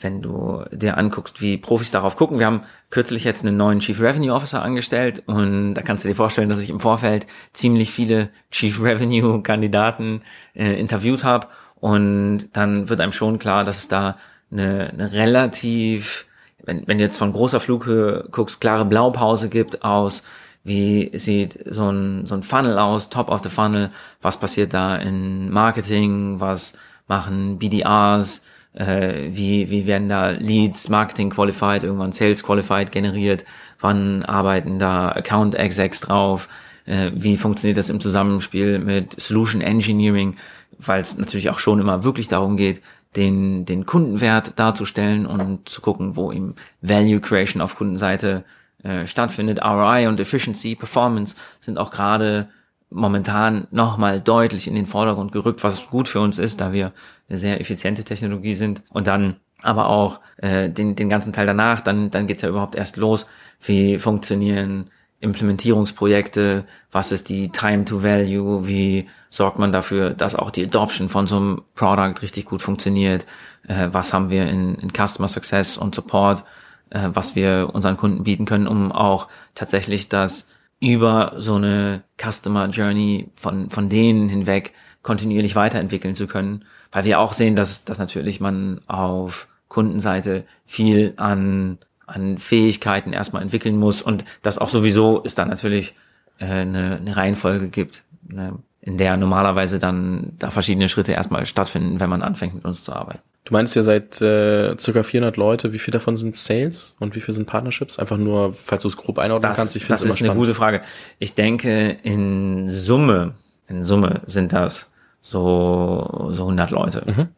wenn 0.00 0.22
du 0.22 0.64
dir 0.72 0.98
anguckst, 0.98 1.40
wie 1.40 1.56
Profis 1.56 1.90
darauf 1.90 2.16
gucken. 2.16 2.38
Wir 2.38 2.46
haben 2.46 2.62
kürzlich 2.90 3.24
jetzt 3.24 3.44
einen 3.44 3.56
neuen 3.56 3.80
Chief 3.80 4.00
Revenue 4.00 4.32
Officer 4.32 4.62
angestellt 4.62 5.22
und 5.26 5.74
da 5.74 5.82
kannst 5.82 6.04
du 6.04 6.08
dir 6.08 6.14
vorstellen, 6.14 6.48
dass 6.48 6.62
ich 6.62 6.70
im 6.70 6.80
Vorfeld 6.80 7.26
ziemlich 7.52 7.90
viele 7.90 8.30
Chief 8.50 8.82
Revenue 8.82 9.42
Kandidaten 9.42 10.22
äh, 10.54 10.78
interviewt 10.78 11.24
habe 11.24 11.48
und 11.76 12.48
dann 12.52 12.88
wird 12.88 13.00
einem 13.00 13.12
schon 13.12 13.38
klar, 13.38 13.64
dass 13.64 13.78
es 13.78 13.88
da 13.88 14.16
eine, 14.50 14.90
eine 14.90 15.12
relativ, 15.12 16.26
wenn, 16.64 16.86
wenn 16.86 16.98
du 16.98 17.04
jetzt 17.04 17.18
von 17.18 17.32
großer 17.32 17.60
Flughöhe 17.60 18.28
guckst, 18.30 18.60
klare 18.60 18.84
Blaupause 18.84 19.48
gibt 19.48 19.82
aus, 19.82 20.22
wie 20.62 21.10
sieht 21.16 21.58
so 21.66 21.90
ein, 21.90 22.26
so 22.26 22.34
ein 22.34 22.42
Funnel 22.42 22.78
aus, 22.78 23.08
Top 23.08 23.30
of 23.30 23.42
the 23.42 23.48
Funnel, 23.48 23.90
was 24.20 24.38
passiert 24.38 24.74
da 24.74 24.96
in 24.96 25.50
Marketing, 25.50 26.38
was 26.38 26.74
machen 27.06 27.58
BDRs, 27.58 28.42
äh, 28.74 29.28
wie, 29.30 29.70
wie 29.70 29.86
werden 29.86 30.08
da 30.08 30.30
Leads, 30.30 30.88
Marketing 30.88 31.30
Qualified, 31.30 31.82
irgendwann 31.82 32.12
Sales 32.12 32.42
Qualified 32.42 32.92
generiert, 32.92 33.44
wann 33.80 34.22
arbeiten 34.24 34.78
da 34.78 35.08
Account 35.08 35.54
Execs 35.54 36.00
drauf, 36.00 36.48
äh, 36.86 37.10
wie 37.14 37.36
funktioniert 37.36 37.78
das 37.78 37.90
im 37.90 38.00
Zusammenspiel 38.00 38.78
mit 38.78 39.20
Solution 39.20 39.60
Engineering, 39.60 40.36
weil 40.78 41.00
es 41.00 41.16
natürlich 41.18 41.50
auch 41.50 41.58
schon 41.58 41.80
immer 41.80 42.04
wirklich 42.04 42.28
darum 42.28 42.56
geht, 42.56 42.80
den, 43.16 43.64
den 43.64 43.86
Kundenwert 43.86 44.58
darzustellen 44.58 45.26
und 45.26 45.68
zu 45.68 45.80
gucken, 45.80 46.14
wo 46.14 46.30
im 46.30 46.54
Value 46.80 47.20
Creation 47.20 47.60
auf 47.60 47.76
Kundenseite 47.76 48.44
äh, 48.84 49.06
stattfindet. 49.06 49.60
ROI 49.62 50.06
und 50.08 50.20
Efficiency, 50.20 50.76
Performance 50.76 51.34
sind 51.58 51.76
auch 51.76 51.90
gerade 51.90 52.48
momentan 52.88 53.66
nochmal 53.70 54.20
deutlich 54.20 54.66
in 54.66 54.74
den 54.74 54.86
Vordergrund 54.86 55.32
gerückt, 55.32 55.62
was 55.62 55.88
gut 55.90 56.08
für 56.08 56.20
uns 56.20 56.38
ist, 56.38 56.60
da 56.60 56.72
wir 56.72 56.92
sehr 57.30 57.60
effiziente 57.60 58.04
Technologie 58.04 58.54
sind. 58.54 58.82
Und 58.90 59.06
dann 59.06 59.36
aber 59.62 59.88
auch 59.88 60.20
äh, 60.38 60.68
den, 60.68 60.96
den 60.96 61.08
ganzen 61.08 61.32
Teil 61.32 61.46
danach, 61.46 61.80
dann, 61.80 62.10
dann 62.10 62.26
geht's 62.26 62.42
ja 62.42 62.48
überhaupt 62.48 62.74
erst 62.74 62.96
los. 62.96 63.26
Wie 63.60 63.98
funktionieren 63.98 64.90
Implementierungsprojekte? 65.20 66.64
Was 66.90 67.12
ist 67.12 67.28
die 67.28 67.50
Time 67.50 67.84
to 67.84 68.02
Value? 68.02 68.66
Wie 68.66 69.08
sorgt 69.28 69.58
man 69.58 69.70
dafür, 69.70 70.10
dass 70.10 70.34
auch 70.34 70.50
die 70.50 70.64
Adoption 70.64 71.08
von 71.08 71.26
so 71.26 71.36
einem 71.36 71.62
Product 71.74 72.22
richtig 72.22 72.46
gut 72.46 72.62
funktioniert? 72.62 73.26
Äh, 73.68 73.88
was 73.92 74.12
haben 74.12 74.30
wir 74.30 74.48
in, 74.48 74.74
in 74.76 74.90
Customer 74.90 75.28
Success 75.28 75.76
und 75.76 75.94
Support, 75.94 76.44
äh, 76.90 77.10
was 77.12 77.36
wir 77.36 77.70
unseren 77.72 77.96
Kunden 77.96 78.24
bieten 78.24 78.46
können, 78.46 78.66
um 78.66 78.92
auch 78.92 79.28
tatsächlich 79.54 80.08
das 80.08 80.48
über 80.80 81.34
so 81.36 81.56
eine 81.56 82.02
Customer 82.18 82.66
Journey 82.68 83.28
von, 83.34 83.68
von 83.68 83.90
denen 83.90 84.30
hinweg 84.30 84.72
kontinuierlich 85.02 85.56
weiterentwickeln 85.56 86.14
zu 86.14 86.26
können, 86.26 86.64
weil 86.92 87.04
wir 87.04 87.20
auch 87.20 87.32
sehen, 87.32 87.56
dass, 87.56 87.84
dass 87.84 87.98
natürlich 87.98 88.40
man 88.40 88.80
auf 88.86 89.48
Kundenseite 89.68 90.44
viel 90.66 91.14
an, 91.16 91.78
an 92.06 92.38
Fähigkeiten 92.38 93.12
erstmal 93.12 93.42
entwickeln 93.42 93.76
muss 93.76 94.02
und 94.02 94.24
das 94.42 94.58
auch 94.58 94.68
sowieso 94.68 95.20
ist 95.20 95.38
dann 95.38 95.48
natürlich 95.48 95.94
äh, 96.38 96.46
eine, 96.46 96.96
eine 96.96 97.16
Reihenfolge 97.16 97.68
gibt, 97.68 98.02
ne, 98.28 98.58
in 98.82 98.98
der 98.98 99.16
normalerweise 99.16 99.78
dann 99.78 100.32
da 100.38 100.50
verschiedene 100.50 100.88
Schritte 100.88 101.12
erstmal 101.12 101.44
stattfinden, 101.46 102.00
wenn 102.00 102.10
man 102.10 102.22
anfängt 102.22 102.54
mit 102.54 102.64
uns 102.64 102.82
zu 102.82 102.92
arbeiten. 102.92 103.20
Du 103.44 103.52
meinst 103.52 103.74
ja 103.76 103.82
seit 103.82 104.20
äh, 104.20 104.76
circa 104.78 105.02
400 105.02 105.36
Leute, 105.36 105.72
wie 105.72 105.78
viel 105.78 105.92
davon 105.92 106.16
sind 106.16 106.36
Sales 106.36 106.94
und 106.98 107.14
wie 107.14 107.20
viel 107.20 107.34
sind 107.34 107.46
Partnerships? 107.46 107.98
Einfach 107.98 108.16
nur, 108.16 108.52
falls 108.52 108.82
du 108.82 108.88
es 108.88 108.96
grob 108.96 109.18
einordnen 109.18 109.50
das, 109.50 109.56
kannst. 109.56 109.76
Ich 109.76 109.82
finde 109.84 110.02
das 110.02 110.04
ist 110.04 110.22
eine 110.22 110.34
gute 110.34 110.54
Frage. 110.54 110.82
Ich 111.18 111.34
denke, 111.34 111.96
in 112.02 112.68
Summe, 112.68 113.34
in 113.68 113.82
Summe 113.82 114.20
sind 114.26 114.52
das 114.52 114.89
so, 115.22 116.30
so 116.32 116.42
100 116.42 116.70
Leute. 116.70 117.02
Mhm. 117.06 117.28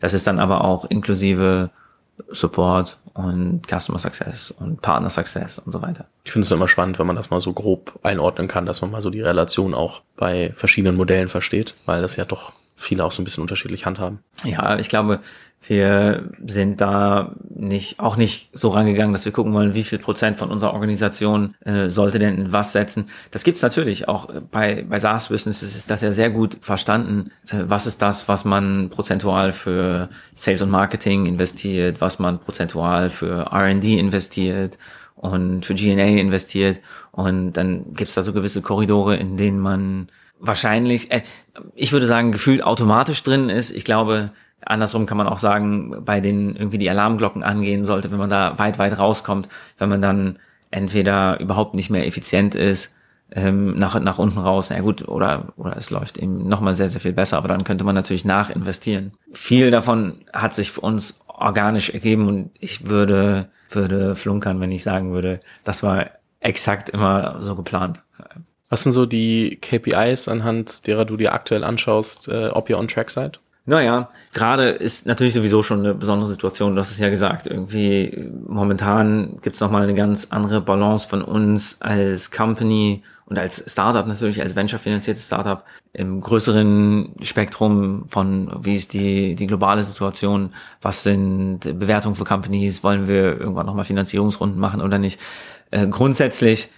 Das 0.00 0.14
ist 0.14 0.26
dann 0.26 0.38
aber 0.38 0.64
auch 0.64 0.84
inklusive 0.84 1.70
Support 2.30 2.98
und 3.14 3.62
Customer 3.66 3.98
Success 3.98 4.50
und 4.50 4.80
Partner 4.80 5.10
Success 5.10 5.58
und 5.58 5.72
so 5.72 5.82
weiter. 5.82 6.06
Ich 6.24 6.32
finde 6.32 6.46
es 6.46 6.50
immer 6.50 6.68
spannend, 6.68 6.98
wenn 6.98 7.06
man 7.06 7.16
das 7.16 7.30
mal 7.30 7.40
so 7.40 7.52
grob 7.52 7.98
einordnen 8.02 8.48
kann, 8.48 8.66
dass 8.66 8.80
man 8.80 8.90
mal 8.90 9.02
so 9.02 9.10
die 9.10 9.20
Relation 9.20 9.74
auch 9.74 10.02
bei 10.16 10.52
verschiedenen 10.54 10.96
Modellen 10.96 11.28
versteht, 11.28 11.74
weil 11.84 12.02
das 12.02 12.16
ja 12.16 12.24
doch 12.24 12.52
viele 12.76 13.04
auch 13.04 13.12
so 13.12 13.22
ein 13.22 13.24
bisschen 13.24 13.42
unterschiedlich 13.42 13.86
handhaben. 13.86 14.20
Ja, 14.44 14.78
ich 14.78 14.88
glaube, 14.88 15.20
wir 15.68 16.30
sind 16.44 16.80
da 16.80 17.34
nicht 17.54 18.00
auch 18.00 18.16
nicht 18.16 18.50
so 18.52 18.70
rangegangen, 18.70 19.12
dass 19.12 19.24
wir 19.24 19.32
gucken 19.32 19.52
wollen, 19.52 19.74
wie 19.74 19.84
viel 19.84 19.98
Prozent 19.98 20.38
von 20.38 20.50
unserer 20.50 20.74
Organisation 20.74 21.54
äh, 21.64 21.88
sollte 21.88 22.18
denn 22.18 22.36
in 22.36 22.52
was 22.52 22.72
setzen. 22.72 23.06
Das 23.30 23.44
gibt's 23.44 23.62
natürlich 23.62 24.08
auch 24.08 24.28
bei 24.50 24.84
bei 24.88 24.98
SaaS 24.98 25.28
Businesses 25.28 25.76
ist 25.76 25.90
das 25.90 26.00
ja 26.00 26.12
sehr 26.12 26.30
gut 26.30 26.58
verstanden. 26.60 27.30
Äh, 27.48 27.64
was 27.66 27.86
ist 27.86 28.02
das, 28.02 28.28
was 28.28 28.44
man 28.44 28.90
prozentual 28.90 29.52
für 29.52 30.08
Sales 30.34 30.62
und 30.62 30.70
Marketing 30.70 31.26
investiert, 31.26 32.00
was 32.00 32.18
man 32.18 32.40
prozentual 32.40 33.10
für 33.10 33.46
R&D 33.52 33.98
investiert 33.98 34.78
und 35.14 35.64
für 35.64 35.74
G&A 35.74 36.18
investiert 36.18 36.80
und 37.12 37.52
dann 37.52 37.94
gibt's 37.94 38.14
da 38.14 38.22
so 38.22 38.32
gewisse 38.32 38.62
Korridore, 38.62 39.16
in 39.16 39.36
denen 39.36 39.60
man 39.60 40.08
wahrscheinlich, 40.40 41.12
äh, 41.12 41.22
ich 41.74 41.92
würde 41.92 42.06
sagen, 42.06 42.32
gefühlt 42.32 42.62
automatisch 42.62 43.22
drin 43.22 43.48
ist. 43.48 43.70
Ich 43.70 43.84
glaube, 43.84 44.32
Andersrum 44.64 45.06
kann 45.06 45.16
man 45.16 45.28
auch 45.28 45.38
sagen, 45.38 46.04
bei 46.04 46.20
denen 46.20 46.56
irgendwie 46.56 46.78
die 46.78 46.90
Alarmglocken 46.90 47.42
angehen 47.42 47.84
sollte, 47.84 48.10
wenn 48.10 48.18
man 48.18 48.30
da 48.30 48.58
weit, 48.58 48.78
weit 48.78 48.98
rauskommt, 48.98 49.48
wenn 49.78 49.88
man 49.88 50.02
dann 50.02 50.38
entweder 50.70 51.38
überhaupt 51.40 51.74
nicht 51.74 51.90
mehr 51.90 52.06
effizient 52.06 52.54
ist, 52.54 52.94
ähm, 53.34 53.76
nach, 53.78 53.98
nach 54.00 54.18
unten 54.18 54.38
raus, 54.38 54.68
na 54.70 54.80
gut, 54.80 55.08
oder, 55.08 55.52
oder 55.56 55.76
es 55.76 55.90
läuft 55.90 56.18
eben 56.18 56.48
nochmal 56.48 56.74
sehr, 56.74 56.88
sehr 56.88 57.00
viel 57.00 57.12
besser, 57.12 57.38
aber 57.38 57.48
dann 57.48 57.64
könnte 57.64 57.84
man 57.84 57.94
natürlich 57.94 58.24
nachinvestieren. 58.24 59.12
Viel 59.32 59.70
davon 59.70 60.24
hat 60.32 60.54
sich 60.54 60.72
für 60.72 60.80
uns 60.80 61.20
organisch 61.26 61.90
ergeben 61.90 62.28
und 62.28 62.50
ich 62.58 62.86
würde, 62.88 63.48
würde 63.70 64.14
flunkern, 64.14 64.60
wenn 64.60 64.70
ich 64.70 64.82
sagen 64.82 65.12
würde, 65.12 65.40
das 65.64 65.82
war 65.82 66.06
exakt 66.40 66.90
immer 66.90 67.40
so 67.40 67.56
geplant. 67.56 68.00
Was 68.68 68.82
sind 68.82 68.92
so 68.92 69.06
die 69.06 69.58
KPIs, 69.60 70.28
anhand 70.28 70.86
derer 70.86 71.04
du 71.04 71.16
dir 71.16 71.32
aktuell 71.32 71.64
anschaust, 71.64 72.28
äh, 72.28 72.48
ob 72.48 72.70
ihr 72.70 72.78
on 72.78 72.88
track 72.88 73.10
seid? 73.10 73.40
Naja, 73.64 74.08
gerade 74.32 74.70
ist 74.70 75.06
natürlich 75.06 75.34
sowieso 75.34 75.62
schon 75.62 75.80
eine 75.80 75.94
besondere 75.94 76.28
Situation, 76.28 76.74
du 76.74 76.80
hast 76.80 76.90
es 76.90 76.98
ja 76.98 77.10
gesagt. 77.10 77.46
Irgendwie 77.46 78.28
momentan 78.48 79.38
gibt's 79.40 79.60
noch 79.60 79.70
mal 79.70 79.84
eine 79.84 79.94
ganz 79.94 80.28
andere 80.30 80.60
Balance 80.60 81.08
von 81.08 81.22
uns 81.22 81.76
als 81.80 82.32
Company 82.32 83.04
und 83.26 83.38
als 83.38 83.64
Startup 83.70 84.06
natürlich, 84.06 84.42
als 84.42 84.56
Venture-finanziertes 84.56 85.26
Startup 85.26 85.64
im 85.92 86.20
größeren 86.20 87.14
Spektrum 87.22 88.04
von, 88.08 88.52
wie 88.62 88.74
ist 88.74 88.94
die, 88.94 89.36
die 89.36 89.46
globale 89.46 89.84
Situation, 89.84 90.52
was 90.80 91.04
sind 91.04 91.60
Bewertungen 91.60 92.16
für 92.16 92.24
Companies, 92.24 92.82
wollen 92.82 93.06
wir 93.06 93.38
irgendwann 93.38 93.66
nochmal 93.66 93.84
Finanzierungsrunden 93.84 94.58
machen 94.58 94.80
oder 94.80 94.98
nicht. 94.98 95.20
Äh, 95.70 95.86
grundsätzlich 95.86 96.68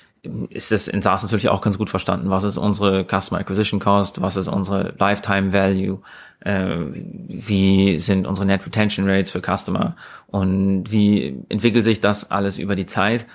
ist 0.50 0.72
das 0.72 0.88
in 0.88 1.02
SaaS 1.02 1.22
natürlich 1.22 1.48
auch 1.48 1.60
ganz 1.60 1.78
gut 1.78 1.90
verstanden. 1.90 2.30
Was 2.30 2.44
ist 2.44 2.56
unsere 2.56 3.04
Customer 3.04 3.40
Acquisition 3.40 3.80
Cost? 3.80 4.20
Was 4.20 4.36
ist 4.36 4.48
unsere 4.48 4.94
Lifetime 4.98 5.52
Value? 5.52 6.00
Äh, 6.40 6.76
wie 6.92 7.98
sind 7.98 8.26
unsere 8.26 8.46
Net 8.46 8.64
Retention 8.66 9.08
Rates 9.08 9.30
für 9.30 9.40
Customer? 9.40 9.96
Und 10.26 10.90
wie 10.90 11.44
entwickelt 11.48 11.84
sich 11.84 12.00
das 12.00 12.30
alles 12.30 12.58
über 12.58 12.74
die 12.74 12.86
Zeit? 12.86 13.26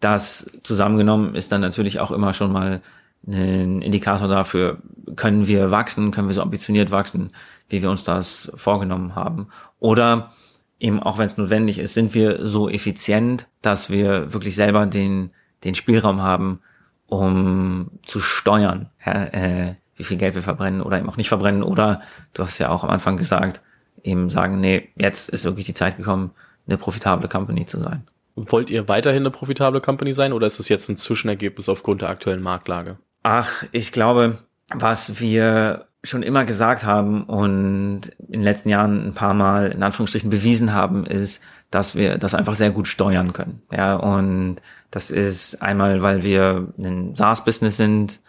Das 0.00 0.50
zusammengenommen 0.62 1.34
ist 1.34 1.52
dann 1.52 1.60
natürlich 1.60 2.00
auch 2.00 2.10
immer 2.10 2.32
schon 2.32 2.52
mal 2.52 2.80
ein 3.26 3.82
Indikator 3.82 4.28
dafür, 4.28 4.78
können 5.16 5.46
wir 5.46 5.70
wachsen, 5.70 6.10
können 6.10 6.28
wir 6.28 6.34
so 6.34 6.42
ambitioniert 6.42 6.90
wachsen, 6.90 7.32
wie 7.68 7.82
wir 7.82 7.90
uns 7.90 8.04
das 8.04 8.52
vorgenommen 8.54 9.16
haben. 9.16 9.48
Oder 9.80 10.32
eben 10.78 11.02
auch 11.02 11.18
wenn 11.18 11.26
es 11.26 11.36
notwendig 11.36 11.78
ist, 11.78 11.94
sind 11.94 12.14
wir 12.14 12.46
so 12.46 12.68
effizient, 12.68 13.48
dass 13.62 13.90
wir 13.90 14.32
wirklich 14.32 14.54
selber 14.54 14.86
den 14.86 15.30
den 15.64 15.74
Spielraum 15.74 16.22
haben, 16.22 16.60
um 17.06 17.90
zu 18.04 18.20
steuern, 18.20 18.90
äh, 19.04 19.74
wie 19.96 20.04
viel 20.04 20.16
Geld 20.16 20.34
wir 20.34 20.42
verbrennen 20.42 20.82
oder 20.82 20.98
eben 20.98 21.08
auch 21.08 21.16
nicht 21.16 21.28
verbrennen. 21.28 21.62
Oder 21.62 22.02
du 22.34 22.42
hast 22.42 22.58
ja 22.58 22.68
auch 22.68 22.84
am 22.84 22.90
Anfang 22.90 23.16
gesagt, 23.16 23.62
eben 24.02 24.30
sagen, 24.30 24.60
nee, 24.60 24.90
jetzt 24.96 25.28
ist 25.28 25.44
wirklich 25.44 25.66
die 25.66 25.74
Zeit 25.74 25.96
gekommen, 25.96 26.32
eine 26.66 26.76
profitable 26.76 27.28
Company 27.28 27.66
zu 27.66 27.78
sein. 27.78 28.04
Wollt 28.34 28.68
ihr 28.68 28.88
weiterhin 28.88 29.22
eine 29.22 29.30
profitable 29.30 29.80
Company 29.80 30.12
sein 30.12 30.32
oder 30.32 30.46
ist 30.46 30.58
das 30.58 30.68
jetzt 30.68 30.88
ein 30.88 30.96
Zwischenergebnis 30.96 31.68
aufgrund 31.68 32.02
der 32.02 32.10
aktuellen 32.10 32.42
Marktlage? 32.42 32.98
Ach, 33.22 33.64
ich 33.72 33.92
glaube, 33.92 34.38
was 34.68 35.20
wir 35.20 35.86
schon 36.04 36.22
immer 36.22 36.44
gesagt 36.44 36.84
haben 36.84 37.24
und 37.24 38.02
in 38.18 38.32
den 38.32 38.42
letzten 38.42 38.68
Jahren 38.68 39.08
ein 39.08 39.14
paar 39.14 39.34
Mal 39.34 39.72
in 39.72 39.82
Anführungsstrichen 39.82 40.30
bewiesen 40.30 40.72
haben, 40.72 41.06
ist, 41.06 41.42
dass 41.76 41.94
wir 41.94 42.16
das 42.16 42.34
einfach 42.34 42.56
sehr 42.56 42.70
gut 42.70 42.88
steuern 42.88 43.34
können. 43.34 43.60
Ja, 43.70 43.96
und 43.96 44.56
das 44.90 45.10
ist 45.10 45.60
einmal, 45.60 46.02
weil 46.02 46.22
wir 46.22 46.68
ein 46.78 47.14
SaaS-Business 47.14 47.76
sind 47.76 48.20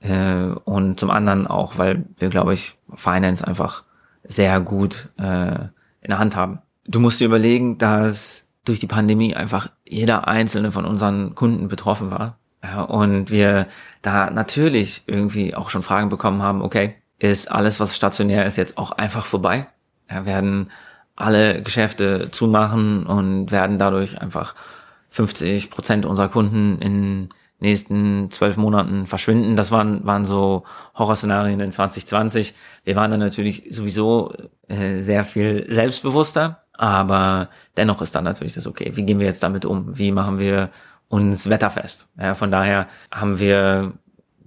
äh, 0.00 0.46
und 0.64 0.98
zum 0.98 1.10
anderen 1.10 1.46
auch, 1.46 1.76
weil 1.76 2.06
wir, 2.16 2.30
glaube 2.30 2.54
ich, 2.54 2.78
Finance 2.94 3.46
einfach 3.46 3.84
sehr 4.22 4.58
gut 4.62 5.10
äh, 5.18 5.66
in 6.00 6.08
der 6.08 6.18
Hand 6.18 6.34
haben. 6.34 6.60
Du 6.86 6.98
musst 6.98 7.20
dir 7.20 7.26
überlegen, 7.26 7.76
dass 7.76 8.48
durch 8.64 8.80
die 8.80 8.86
Pandemie 8.86 9.36
einfach 9.36 9.68
jeder 9.86 10.26
einzelne 10.26 10.72
von 10.72 10.86
unseren 10.86 11.34
Kunden 11.34 11.68
betroffen 11.68 12.10
war. 12.10 12.38
Ja, 12.62 12.80
und 12.80 13.28
wir 13.28 13.66
da 14.00 14.30
natürlich 14.30 15.02
irgendwie 15.06 15.54
auch 15.54 15.68
schon 15.68 15.82
Fragen 15.82 16.08
bekommen 16.08 16.40
haben, 16.40 16.62
okay, 16.62 16.94
ist 17.18 17.50
alles, 17.50 17.80
was 17.80 17.94
stationär 17.94 18.46
ist, 18.46 18.56
jetzt 18.56 18.78
auch 18.78 18.92
einfach 18.92 19.26
vorbei? 19.26 19.66
Ja, 20.10 20.24
werden 20.24 20.70
alle 21.16 21.62
Geschäfte 21.62 22.30
zumachen 22.30 23.06
und 23.06 23.50
werden 23.50 23.78
dadurch 23.78 24.20
einfach 24.20 24.54
50 25.10 25.70
Prozent 25.70 26.06
unserer 26.06 26.28
Kunden 26.28 26.78
in 26.80 27.28
nächsten 27.60 28.30
zwölf 28.30 28.56
Monaten 28.56 29.06
verschwinden. 29.06 29.56
Das 29.56 29.70
waren, 29.70 30.04
waren 30.04 30.24
so 30.24 30.64
Horrorszenarien 30.96 31.60
in 31.60 31.72
2020. 31.72 32.54
Wir 32.84 32.96
waren 32.96 33.10
dann 33.10 33.20
natürlich 33.20 33.64
sowieso 33.70 34.32
äh, 34.68 35.00
sehr 35.00 35.24
viel 35.24 35.66
selbstbewusster, 35.72 36.64
aber 36.72 37.48
dennoch 37.76 38.02
ist 38.02 38.14
dann 38.14 38.24
natürlich 38.24 38.52
das 38.52 38.66
okay. 38.66 38.92
Wie 38.94 39.06
gehen 39.06 39.18
wir 39.18 39.26
jetzt 39.26 39.42
damit 39.42 39.64
um? 39.64 39.96
Wie 39.96 40.12
machen 40.12 40.38
wir 40.38 40.70
uns 41.08 41.48
wetterfest? 41.48 42.08
Ja, 42.18 42.34
von 42.34 42.50
daher 42.50 42.88
haben 43.12 43.38
wir 43.38 43.92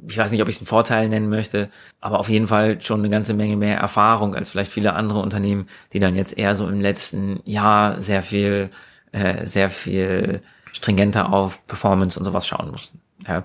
ich 0.06 0.18
weiß 0.18 0.32
nicht, 0.32 0.42
ob 0.42 0.48
ich 0.48 0.56
es 0.56 0.62
einen 0.62 0.68
Vorteil 0.68 1.10
nennen 1.10 1.30
möchte, 1.30 1.70
aber 2.02 2.20
auf 2.20 2.30
jeden 2.30 2.48
Fall 2.48 2.82
schon 2.82 3.00
eine 3.00 3.10
ganze 3.10 3.34
Menge 3.34 3.58
mehr 3.58 3.78
Erfahrung 3.78 4.36
als 4.36 4.52
vielleicht 4.52 4.72
viele 4.72 4.94
andere 4.94 5.20
Unternehmen, 5.20 5.68
die 5.94 6.00
dann 6.00 6.16
jetzt 6.16 6.38
eher 6.38 6.56
so 6.56 6.68
im 6.68 6.82
letzten 6.82 7.40
Jahr 7.46 8.02
sehr 8.02 8.22
viel, 8.22 8.70
äh, 9.12 9.46
sehr 9.46 9.70
viel 9.70 10.42
stringenter 10.72 11.34
auf 11.34 11.66
Performance 11.66 12.20
und 12.20 12.26
sowas 12.26 12.46
schauen 12.46 12.72
mussten. 12.72 13.02
Ja. 13.28 13.44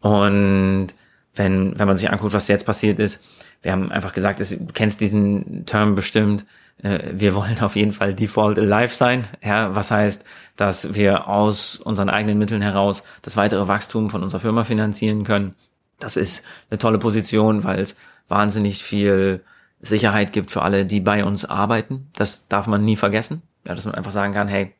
Und 0.00 0.88
wenn, 1.34 1.78
wenn 1.78 1.88
man 1.88 1.96
sich 1.96 2.10
anguckt, 2.10 2.32
was 2.32 2.48
jetzt 2.48 2.66
passiert 2.66 3.00
ist, 3.00 3.20
wir 3.62 3.72
haben 3.72 3.90
einfach 3.90 4.12
gesagt, 4.12 4.38
du 4.38 4.72
kennst 4.72 5.00
diesen 5.00 5.66
Term 5.66 5.96
bestimmt, 5.96 6.46
äh, 6.82 7.00
wir 7.12 7.34
wollen 7.34 7.58
auf 7.60 7.74
jeden 7.74 7.92
Fall 7.92 8.14
Default 8.14 8.58
Alive 8.58 8.94
sein. 8.94 9.24
Ja, 9.42 9.74
was 9.74 9.90
heißt, 9.90 10.24
dass 10.54 10.94
wir 10.94 11.26
aus 11.26 11.76
unseren 11.76 12.08
eigenen 12.08 12.38
Mitteln 12.38 12.62
heraus 12.62 13.02
das 13.22 13.36
weitere 13.36 13.66
Wachstum 13.66 14.10
von 14.10 14.22
unserer 14.22 14.40
Firma 14.40 14.62
finanzieren 14.62 15.24
können 15.24 15.56
das 15.98 16.16
ist 16.16 16.42
eine 16.70 16.78
tolle 16.78 16.98
Position, 16.98 17.64
weil 17.64 17.80
es 17.80 17.96
wahnsinnig 18.28 18.82
viel 18.82 19.42
Sicherheit 19.80 20.32
gibt 20.32 20.50
für 20.50 20.62
alle, 20.62 20.86
die 20.86 21.00
bei 21.00 21.24
uns 21.24 21.44
arbeiten. 21.44 22.10
Das 22.14 22.48
darf 22.48 22.66
man 22.66 22.84
nie 22.84 22.96
vergessen. 22.96 23.42
Ja, 23.64 23.74
dass 23.74 23.84
man 23.84 23.94
einfach 23.94 24.12
sagen 24.12 24.34
kann, 24.34 24.48
hey, 24.48 24.74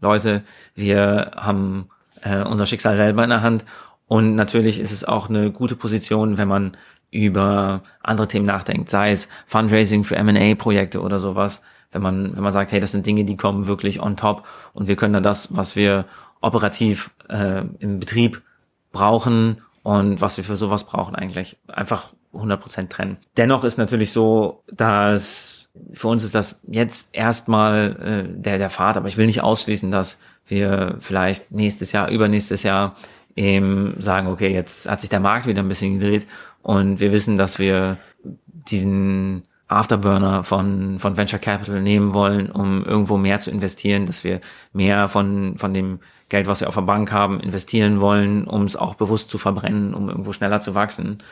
Leute, 0.00 0.42
wir 0.74 1.32
haben 1.36 1.88
äh, 2.22 2.42
unser 2.42 2.66
Schicksal 2.66 2.96
selber 2.96 3.24
in 3.24 3.30
der 3.30 3.42
Hand. 3.42 3.64
Und 4.06 4.34
natürlich 4.34 4.80
ist 4.80 4.92
es 4.92 5.04
auch 5.04 5.28
eine 5.28 5.50
gute 5.50 5.76
Position, 5.76 6.36
wenn 6.36 6.48
man 6.48 6.76
über 7.10 7.82
andere 8.02 8.28
Themen 8.28 8.46
nachdenkt, 8.46 8.88
sei 8.88 9.12
es 9.12 9.28
Fundraising 9.46 10.04
für 10.04 10.16
M&A-Projekte 10.16 11.00
oder 11.00 11.20
sowas. 11.20 11.62
Wenn 11.92 12.02
man, 12.02 12.34
wenn 12.34 12.42
man 12.42 12.52
sagt, 12.52 12.72
hey, 12.72 12.80
das 12.80 12.92
sind 12.92 13.06
Dinge, 13.06 13.24
die 13.24 13.36
kommen 13.36 13.68
wirklich 13.68 14.02
on 14.02 14.16
top 14.16 14.46
und 14.72 14.88
wir 14.88 14.96
können 14.96 15.14
dann 15.14 15.22
das, 15.22 15.56
was 15.56 15.76
wir 15.76 16.06
operativ 16.40 17.10
äh, 17.28 17.62
im 17.78 18.00
Betrieb 18.00 18.42
brauchen 18.90 19.62
und 19.84 20.20
was 20.20 20.38
wir 20.38 20.44
für 20.44 20.56
sowas 20.56 20.84
brauchen 20.84 21.14
eigentlich 21.14 21.56
einfach 21.68 22.12
100% 22.32 22.88
trennen. 22.88 23.18
Dennoch 23.36 23.62
ist 23.62 23.78
natürlich 23.78 24.10
so, 24.10 24.64
dass 24.72 25.68
für 25.92 26.08
uns 26.08 26.24
ist 26.24 26.34
das 26.34 26.62
jetzt 26.66 27.14
erstmal 27.14 28.26
äh, 28.26 28.40
der 28.40 28.58
der 28.58 28.70
Pfad, 28.70 28.96
aber 28.96 29.08
ich 29.08 29.16
will 29.16 29.26
nicht 29.26 29.42
ausschließen, 29.42 29.90
dass 29.90 30.18
wir 30.46 30.96
vielleicht 31.00 31.52
nächstes 31.52 31.92
Jahr, 31.92 32.08
übernächstes 32.08 32.62
Jahr 32.62 32.96
eben 33.36 33.94
sagen, 33.98 34.28
okay, 34.28 34.52
jetzt 34.52 34.88
hat 34.88 35.00
sich 35.00 35.10
der 35.10 35.20
Markt 35.20 35.46
wieder 35.46 35.62
ein 35.62 35.68
bisschen 35.68 35.98
gedreht 35.98 36.26
und 36.62 36.98
wir 37.00 37.12
wissen, 37.12 37.36
dass 37.36 37.58
wir 37.58 37.98
diesen 38.22 39.42
Afterburner 39.68 40.44
von, 40.44 40.98
von 40.98 41.16
Venture 41.16 41.38
Capital 41.38 41.82
nehmen 41.82 42.14
wollen, 42.14 42.50
um 42.50 42.84
irgendwo 42.84 43.18
mehr 43.18 43.40
zu 43.40 43.50
investieren, 43.50 44.06
dass 44.06 44.24
wir 44.24 44.40
mehr 44.72 45.08
von, 45.08 45.58
von 45.58 45.74
dem 45.74 46.00
Geld, 46.28 46.46
was 46.46 46.60
wir 46.60 46.68
auf 46.68 46.74
der 46.74 46.82
Bank 46.82 47.12
haben, 47.12 47.40
investieren 47.40 48.00
wollen, 48.00 48.46
um 48.46 48.64
es 48.64 48.76
auch 48.76 48.94
bewusst 48.94 49.30
zu 49.30 49.38
verbrennen, 49.38 49.94
um 49.94 50.08
irgendwo 50.08 50.32
schneller 50.32 50.60
zu 50.60 50.74
wachsen. 50.74 51.22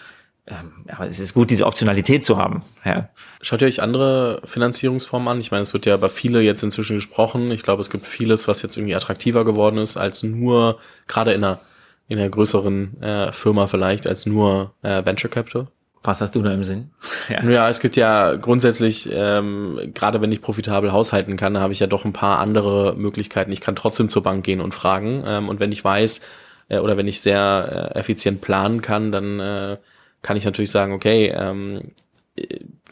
Ähm, 0.47 0.73
aber 0.89 1.07
es 1.07 1.21
ist 1.21 1.35
gut, 1.35 1.51
diese 1.51 1.67
Optionalität 1.67 2.25
zu 2.25 2.37
haben. 2.37 2.63
Ja. 2.85 3.09
Schaut 3.41 3.63
ihr 3.63 3.69
euch 3.69 3.83
andere 3.83 4.41
Finanzierungsformen 4.45 5.29
an? 5.29 5.41
Ich 5.41 5.53
meine, 5.53 5.63
es 5.63 5.73
wird 5.73 5.87
ja 5.87 5.95
über 5.95 6.09
viele 6.09 6.41
jetzt 6.41 6.63
inzwischen 6.63 6.97
gesprochen. 6.97 7.53
Ich 7.53 7.63
glaube, 7.63 7.81
es 7.81 7.91
gibt 7.91 8.07
vieles, 8.07 8.49
was 8.49 8.61
jetzt 8.63 8.77
irgendwie 8.77 8.97
attraktiver 8.97 9.45
geworden 9.45 9.79
ist, 9.79 9.97
als 9.97 10.25
nur, 10.25 10.79
gerade 11.07 11.33
in 11.33 11.45
einer, 11.45 11.61
in 12.09 12.19
einer 12.19 12.29
größeren 12.29 13.01
äh, 13.03 13.33
Firma 13.33 13.69
vielleicht, 13.69 14.07
als 14.07 14.27
nur 14.27 14.75
äh, 14.83 15.05
Venture 15.05 15.31
Capital. 15.31 15.69
Was 16.05 16.21
hast 16.21 16.35
du 16.35 16.43
da 16.43 16.53
im 16.53 16.65
Sinn? 16.65 16.91
ja. 17.29 17.45
ja, 17.45 17.69
es 17.69 17.81
gibt 17.81 17.97
ja 17.97 18.35
grundsätzlich, 18.35 19.09
ähm, 19.13 19.79
gerade 19.95 20.21
wenn 20.21 20.33
ich 20.33 20.43
profitabel 20.43 20.93
haushalten 20.93 21.37
kann, 21.37 21.59
habe 21.59 21.73
ich 21.73 21.81
ja 21.81 21.87
doch 21.87 22.05
ein 22.05 22.13
paar 22.13 22.39
andere 22.41 22.95
Möglichkeiten. 22.97 23.53
Ich 23.53 23.61
kann 23.61 23.77
trotzdem 23.77 24.09
zur 24.09 24.23
Bank 24.23 24.45
gehen 24.45 24.61
und 24.61 24.75
fragen. 24.75 25.23
Ähm, 25.27 25.49
und 25.49 25.61
wenn 25.61 25.71
ich 25.71 25.85
weiß 25.85 26.21
äh, 26.69 26.79
oder 26.79 26.97
wenn 26.97 27.07
ich 27.07 27.21
sehr 27.21 27.93
äh, 27.95 27.99
effizient 27.99 28.41
planen 28.41 28.83
kann, 28.83 29.13
dann 29.13 29.39
äh, 29.39 29.77
kann 30.23 30.37
ich 30.37 30.45
natürlich 30.45 30.71
sagen, 30.71 30.93
okay, 30.93 31.33
ähm, 31.37 31.93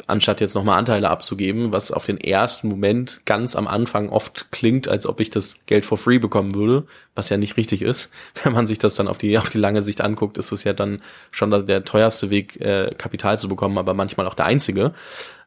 anstatt 0.07 0.41
jetzt 0.41 0.55
nochmal 0.55 0.79
Anteile 0.79 1.09
abzugeben, 1.09 1.73
was 1.73 1.93
auf 1.93 2.05
den 2.05 2.19
ersten 2.19 2.69
Moment 2.69 3.23
ganz 3.25 3.57
am 3.57 3.67
Anfang 3.67 4.11
oft 4.11 4.53
klingt, 4.53 4.89
als 4.89 5.07
ob 5.07 5.21
ich 5.21 5.31
das 5.31 5.65
Geld 5.67 5.87
for 5.87 5.97
free 5.97 6.19
bekommen 6.19 6.55
würde, 6.55 6.87
was 7.15 7.31
ja 7.31 7.37
nicht 7.37 7.57
richtig 7.57 7.83
ist. 7.83 8.11
Wenn 8.43 8.53
man 8.53 8.67
sich 8.67 8.79
das 8.79 8.97
dann 8.97 9.09
auf 9.09 9.19
die, 9.19 9.39
auf 9.39 9.49
die 9.49 9.59
lange 9.59 9.83
Sicht 9.83 10.01
anguckt, 10.01 10.37
ist 10.37 10.53
es 10.53 10.65
ja 10.65 10.73
dann 10.73 11.03
schon 11.31 11.51
der 11.67 11.85
teuerste 11.85 12.31
Weg, 12.31 12.61
äh, 12.61 12.95
Kapital 12.97 13.39
zu 13.39 13.49
bekommen, 13.49 13.79
aber 13.79 13.95
manchmal 13.95 14.27
auch 14.27 14.35
der 14.35 14.47
einzige. 14.47 14.93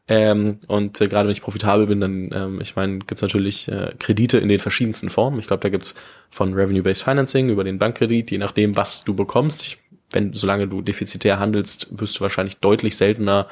Ähm, 0.07 0.59
und 0.67 0.99
äh, 0.99 1.07
gerade 1.07 1.27
wenn 1.27 1.33
ich 1.33 1.41
profitabel 1.41 1.87
bin, 1.87 2.01
dann, 2.01 2.29
ähm, 2.33 2.61
ich 2.61 2.75
meine, 2.75 2.99
gibt's 2.99 3.21
natürlich 3.21 3.69
äh, 3.69 3.93
Kredite 3.99 4.37
in 4.37 4.49
den 4.49 4.59
verschiedensten 4.59 5.09
Formen. 5.09 5.39
Ich 5.39 5.47
glaube, 5.47 5.61
da 5.61 5.69
gibt's 5.69 5.95
von 6.29 6.53
Revenue-Based 6.53 7.03
Financing 7.03 7.49
über 7.49 7.63
den 7.63 7.77
Bankkredit, 7.77 8.29
je 8.31 8.37
nachdem, 8.37 8.75
was 8.75 9.05
du 9.05 9.13
bekommst. 9.13 9.61
Ich 9.61 9.77
wenn, 10.13 10.33
solange 10.33 10.67
du 10.67 10.81
defizitär 10.81 11.39
handelst, 11.39 11.87
wirst 11.91 12.17
du 12.17 12.21
wahrscheinlich 12.21 12.57
deutlich 12.57 12.95
seltener 12.95 13.47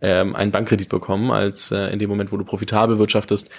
ähm, 0.00 0.34
einen 0.34 0.52
Bankkredit 0.52 0.88
bekommen, 0.88 1.30
als 1.30 1.70
äh, 1.70 1.92
in 1.92 1.98
dem 1.98 2.08
Moment, 2.08 2.32
wo 2.32 2.36
du 2.36 2.44
profitabel 2.44 2.98
wirtschaftest. 2.98 3.50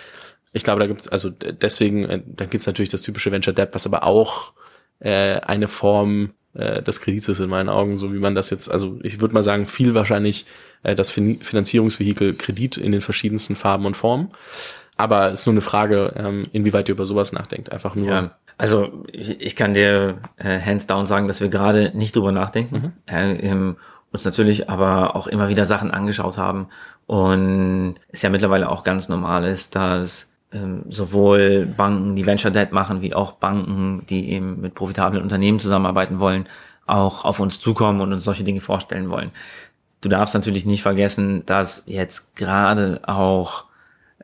Ich 0.51 0.63
glaube, 0.63 0.79
da 0.79 0.87
gibt 0.87 1.01
es, 1.01 1.07
also 1.07 1.29
deswegen, 1.29 2.05
äh, 2.05 2.21
da 2.25 2.45
gibt 2.45 2.61
es 2.61 2.67
natürlich 2.67 2.89
das 2.89 3.01
typische 3.01 3.31
Venture 3.31 3.53
Debt, 3.53 3.69
was 3.73 3.85
aber 3.85 4.03
auch 4.03 4.53
äh, 4.99 5.39
eine 5.41 5.67
Form 5.67 6.31
äh, 6.53 6.81
des 6.81 7.01
Kredits 7.01 7.29
ist 7.29 7.39
in 7.39 7.49
meinen 7.49 7.69
Augen, 7.69 7.97
so 7.97 8.13
wie 8.13 8.19
man 8.19 8.35
das 8.35 8.49
jetzt, 8.49 8.69
also 8.69 8.99
ich 9.03 9.21
würde 9.21 9.33
mal 9.33 9.43
sagen, 9.43 9.65
viel 9.65 9.93
wahrscheinlich 9.93 10.45
äh, 10.83 10.95
das 10.95 11.11
fin 11.11 11.41
Finanzierungsvehikel 11.41 12.33
Kredit 12.33 12.77
in 12.77 12.91
den 12.91 13.01
verschiedensten 13.01 13.55
Farben 13.55 13.85
und 13.85 13.95
Formen. 13.95 14.31
Aber 14.97 15.31
es 15.31 15.41
ist 15.41 15.45
nur 15.45 15.53
eine 15.53 15.61
Frage, 15.61 16.13
ähm, 16.17 16.47
inwieweit 16.51 16.89
ihr 16.89 16.95
über 16.95 17.05
sowas 17.05 17.31
nachdenkt. 17.31 17.71
Einfach 17.71 17.95
nur. 17.95 18.07
Ja, 18.07 18.37
also 18.59 18.89
ich, 19.11 19.41
ich 19.41 19.55
kann 19.55 19.73
dir 19.73 20.17
äh, 20.37 20.59
hands 20.59 20.85
down 20.85 21.07
sagen, 21.07 21.27
dass 21.27 21.39
wir 21.39 21.47
gerade 21.47 21.91
nicht 21.95 22.15
drüber 22.15 22.33
nachdenken. 22.33 22.75
Mhm. 22.75 22.91
Äh, 23.05 23.35
ähm, 23.37 23.77
uns 24.11 24.25
natürlich 24.25 24.69
aber 24.69 25.15
auch 25.15 25.27
immer 25.27 25.49
wieder 25.49 25.65
Sachen 25.65 25.91
angeschaut 25.91 26.37
haben 26.37 26.67
und 27.05 27.95
es 28.09 28.21
ja 28.21 28.29
mittlerweile 28.29 28.69
auch 28.69 28.83
ganz 28.83 29.07
normal 29.07 29.45
ist, 29.45 29.75
dass 29.75 30.31
ähm, 30.51 30.83
sowohl 30.89 31.67
Banken, 31.67 32.15
die 32.15 32.25
Venture 32.25 32.51
Debt 32.51 32.73
machen, 32.73 33.01
wie 33.01 33.13
auch 33.13 33.33
Banken, 33.33 34.05
die 34.09 34.31
eben 34.31 34.59
mit 34.59 34.75
profitablen 34.75 35.23
Unternehmen 35.23 35.59
zusammenarbeiten 35.59 36.19
wollen, 36.19 36.47
auch 36.85 37.23
auf 37.23 37.39
uns 37.39 37.61
zukommen 37.61 38.01
und 38.01 38.11
uns 38.11 38.23
solche 38.25 38.43
Dinge 38.43 38.61
vorstellen 38.61 39.09
wollen. 39.09 39.31
Du 40.01 40.09
darfst 40.09 40.33
natürlich 40.33 40.65
nicht 40.65 40.81
vergessen, 40.81 41.45
dass 41.45 41.83
jetzt 41.85 42.35
gerade 42.35 43.01
auch 43.03 43.65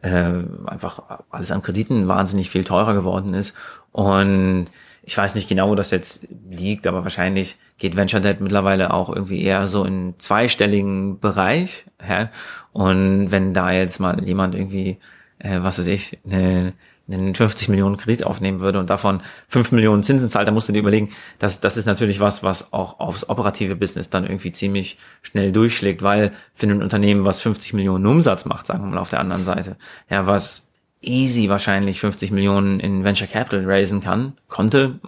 äh, 0.02 0.44
einfach 0.66 1.22
alles 1.30 1.52
an 1.52 1.62
Krediten 1.62 2.08
wahnsinnig 2.08 2.50
viel 2.50 2.64
teurer 2.64 2.94
geworden 2.94 3.34
ist. 3.34 3.56
Und 3.96 4.66
ich 5.04 5.18
weiß 5.18 5.36
nicht 5.36 5.48
genau, 5.48 5.70
wo 5.70 5.76
das 5.76 5.90
jetzt 5.90 6.28
liegt, 6.50 6.86
aber 6.86 7.04
wahrscheinlich 7.04 7.56
geht 7.78 7.96
Venture 7.96 8.20
Debt 8.20 8.42
mittlerweile 8.42 8.94
auch 8.94 9.08
irgendwie 9.08 9.42
eher 9.42 9.68
so 9.68 9.86
in 9.86 10.16
zweistelligen 10.18 11.22
Bereich. 11.22 11.86
Ja? 12.06 12.30
Und 12.74 13.32
wenn 13.32 13.54
da 13.54 13.72
jetzt 13.72 14.02
mal 14.02 14.22
jemand 14.22 14.54
irgendwie, 14.54 14.98
äh, 15.40 15.60
was 15.62 15.80
weiß 15.80 15.88
ich, 15.88 16.20
eine 16.26 16.74
einen 17.08 17.36
50 17.36 17.70
Millionen 17.70 17.98
Kredit 17.98 18.26
aufnehmen 18.26 18.60
würde 18.60 18.80
und 18.80 18.90
davon 18.90 19.22
5 19.48 19.72
Millionen 19.74 20.04
Zinsen 20.04 20.30
zahlt, 20.30 20.48
dann 20.48 20.56
musst 20.56 20.70
du 20.70 20.74
dir 20.74 20.80
überlegen, 20.80 21.12
dass 21.40 21.60
das 21.60 21.78
ist 21.78 21.86
natürlich 21.86 22.20
was, 22.20 22.42
was 22.42 22.74
auch 22.74 23.00
aufs 23.00 23.30
operative 23.30 23.76
Business 23.76 24.10
dann 24.10 24.26
irgendwie 24.26 24.52
ziemlich 24.52 24.98
schnell 25.22 25.52
durchschlägt, 25.52 26.02
weil 26.02 26.32
für 26.56 26.66
ein 26.66 26.82
Unternehmen, 26.82 27.24
was 27.24 27.42
50 27.42 27.74
Millionen 27.74 28.08
Umsatz 28.08 28.46
macht, 28.46 28.66
sagen 28.66 28.84
wir 28.84 28.90
mal 28.90 28.98
auf 28.98 29.10
der 29.10 29.20
anderen 29.20 29.44
Seite, 29.44 29.78
ja, 30.10 30.26
was 30.26 30.66
easy 31.02 31.50
wahrscheinlich 31.50 32.00
50 32.00 32.32
Millionen 32.32 32.80
in 32.80 33.04
Venture 33.04 33.28
Capital 33.28 33.64
raisen 33.66 34.02
kann, 34.02 34.34
konnte, 34.48 35.00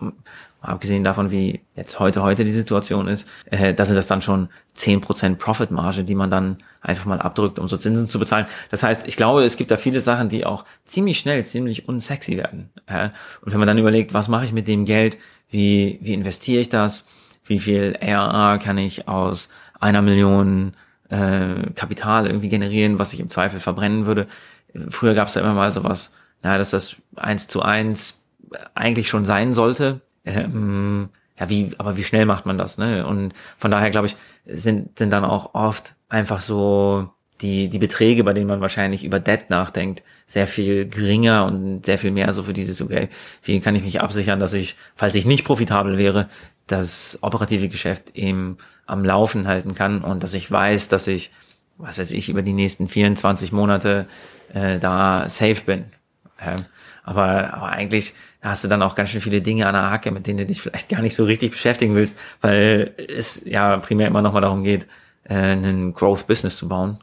abgesehen 0.62 1.04
davon, 1.04 1.32
wie 1.32 1.62
jetzt 1.76 2.00
heute 2.00 2.24
heute 2.24 2.44
die 2.44 2.52
Situation 2.52 3.08
ist, 3.08 3.28
äh, 3.46 3.74
das 3.74 3.90
ist 3.90 3.96
das 3.96 4.08
dann 4.08 4.22
schon 4.22 4.50
10% 4.76 5.36
Profitmarge, 5.36 6.04
die 6.04 6.16
man 6.16 6.30
dann 6.30 6.58
einfach 6.82 7.06
mal 7.06 7.20
abdrückt, 7.20 7.60
um 7.60 7.68
so 7.68 7.78
Zinsen 7.78 8.08
zu 8.08 8.20
bezahlen. 8.20 8.46
Das 8.70 8.84
heißt, 8.84 9.08
ich 9.08 9.18
glaube, 9.18 9.44
es 9.44 9.58
gibt 9.58 9.72
da 9.72 9.78
viele 9.78 10.00
Sachen, 10.00 10.30
die 10.30 10.46
auch 10.46 10.66
ziemlich 10.86 11.20
schnell, 11.20 11.44
ziemlich 11.46 11.88
unsexy 11.88 12.38
werden. 12.38 12.70
Äh, 12.86 13.10
und 13.42 13.52
wenn 13.52 13.60
man 13.60 13.68
dann 13.68 13.78
überlegt, 13.78 14.14
was 14.14 14.28
mache 14.28 14.46
ich 14.46 14.54
mit 14.54 14.68
dem 14.68 14.86
Geld, 14.86 15.18
wie, 15.50 16.00
wie 16.02 16.14
investiere 16.14 16.62
ich 16.62 16.70
das, 16.70 17.06
wie 17.46 17.60
viel 17.60 17.96
ARR 18.02 18.60
kann 18.60 18.78
ich 18.78 19.08
aus 19.08 19.50
einer 19.80 20.02
Million 20.02 20.74
äh, 21.10 21.72
Kapital 21.76 22.28
irgendwie 22.28 22.50
generieren, 22.50 23.00
was 23.00 23.14
ich 23.14 23.20
im 23.20 23.30
Zweifel 23.30 23.60
verbrennen 23.60 24.06
würde. 24.06 24.28
Früher 24.90 25.14
gab 25.14 25.28
es 25.28 25.34
da 25.34 25.42
immer 25.42 25.54
mal 25.54 25.72
sowas, 25.72 26.14
naja, 26.44 26.58
dass 26.58 26.72
das 26.72 26.98
eins 27.16 27.48
zu 27.48 27.62
eins 27.62 28.22
eigentlich 28.76 29.10
schon 29.10 29.26
sein 29.26 29.54
sollte, 29.54 30.02
ähm, 30.26 31.10
ja, 31.40 31.50
wie, 31.50 31.72
aber 31.78 31.98
wie 31.98 32.04
schnell 32.04 32.26
macht 32.26 32.46
man 32.46 32.58
das, 32.58 32.78
ne? 32.78 33.06
Und 33.06 33.34
von 33.58 33.72
daher, 33.72 33.92
glaube 33.92 34.08
ich, 34.08 34.16
sind, 34.46 34.98
sind 34.98 35.12
dann 35.12 35.26
auch 35.26 35.54
oft 35.54 35.96
einfach 36.10 36.42
so 36.42 37.10
die, 37.42 37.70
die 37.70 37.80
Beträge, 37.80 38.24
bei 38.24 38.34
denen 38.34 38.48
man 38.48 38.62
wahrscheinlich 38.62 39.04
über 39.04 39.20
Debt 39.20 39.50
nachdenkt, 39.50 40.04
sehr 40.26 40.48
viel 40.48 40.88
geringer 40.88 41.46
und 41.46 41.86
sehr 41.86 42.00
viel 42.00 42.12
mehr 42.12 42.32
so 42.34 42.44
für 42.44 42.54
dieses, 42.54 42.82
okay, 42.82 43.10
wie 43.44 43.60
kann 43.60 43.76
ich 43.76 43.84
mich 43.84 44.02
absichern, 44.02 44.40
dass 44.40 44.54
ich, 44.54 44.76
falls 44.96 45.16
ich 45.16 45.26
nicht 45.26 45.46
profitabel 45.46 45.98
wäre, 45.98 46.30
das 46.66 47.20
operative 47.22 47.70
Geschäft 47.70 48.16
eben 48.16 48.58
am 48.86 49.06
Laufen 49.06 49.48
halten 49.48 49.76
kann 49.76 50.02
und 50.02 50.24
dass 50.24 50.34
ich 50.34 50.50
weiß, 50.52 50.90
dass 50.90 51.08
ich, 51.08 51.32
was 51.78 51.98
weiß 51.98 52.12
ich, 52.12 52.30
über 52.30 52.42
die 52.42 52.54
nächsten 52.54 52.88
24 52.88 53.52
Monate 53.52 54.08
äh, 54.54 54.80
da 54.80 55.30
safe 55.30 55.62
bin. 55.66 55.86
Ähm, 56.40 56.66
aber, 57.04 57.54
aber 57.54 57.70
eigentlich 57.70 58.14
hast 58.42 58.64
du 58.64 58.68
dann 58.68 58.82
auch 58.82 58.96
ganz 58.96 59.10
schön 59.10 59.22
viele 59.22 59.42
Dinge 59.42 59.68
an 59.68 59.74
der 59.74 59.90
Hacke, 59.90 60.12
mit 60.12 60.28
denen 60.28 60.40
du 60.40 60.46
dich 60.46 60.62
vielleicht 60.62 60.90
gar 60.90 61.02
nicht 61.02 61.16
so 61.16 61.26
richtig 61.26 61.52
beschäftigen 61.52 61.96
willst, 61.96 62.18
weil 62.42 62.94
es 62.98 63.44
ja 63.46 63.78
primär 63.78 64.08
immer 64.08 64.22
nochmal 64.22 64.42
darum 64.42 64.64
geht, 64.64 64.88
äh, 65.24 65.36
einen 65.36 65.94
Growth-Business 65.94 66.58
zu 66.58 66.68
bauen. 66.68 67.00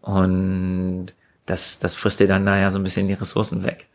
Und 0.00 1.08
das, 1.46 1.78
das 1.78 1.96
frisst 1.96 2.20
dir 2.20 2.28
dann 2.28 2.44
naja 2.44 2.70
so 2.70 2.78
ein 2.78 2.84
bisschen 2.84 3.08
die 3.08 3.14
Ressourcen 3.14 3.64
weg. 3.64 3.88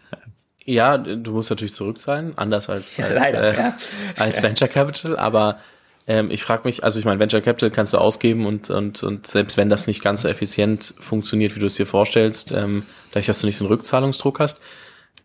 Ja, 0.66 0.98
du 0.98 1.32
musst 1.32 1.52
natürlich 1.52 1.76
zurückzahlen, 1.76 2.38
anders 2.38 2.70
als, 2.70 2.98
ja, 2.98 3.06
als, 3.06 3.16
leider, 3.16 3.54
äh, 3.54 3.58
ja. 3.58 3.78
als 4.18 4.42
Venture 4.42 4.68
Capital, 4.68 5.18
aber 5.18 5.60
ähm, 6.08 6.30
ich 6.30 6.44
frage 6.44 6.64
mich, 6.66 6.84
also 6.84 7.00
ich 7.00 7.06
meine, 7.06 7.20
Venture 7.20 7.42
Capital 7.42 7.72
kannst 7.72 7.94
du 7.94 7.98
ausgeben 7.98 8.46
und, 8.46 8.70
und, 8.70 9.02
und 9.04 9.26
selbst 9.26 9.58
wenn 9.58 9.70
das 9.70 9.88
nicht 9.88 10.04
ganz 10.04 10.22
so 10.22 10.28
effizient 10.28 10.94
funktioniert, 11.00 11.56
wie 11.56 11.60
du 11.60 11.66
es 11.66 11.76
dir 11.76 11.88
vorstellst, 11.88 12.52
ähm, 12.52 12.84
dadurch, 13.12 13.26
dass 13.26 13.40
du 13.40 13.48
nicht 13.48 13.58
so 13.58 13.66
einen 13.66 13.74
Rückzahlungsdruck 13.74 14.40
hast, 14.40 14.62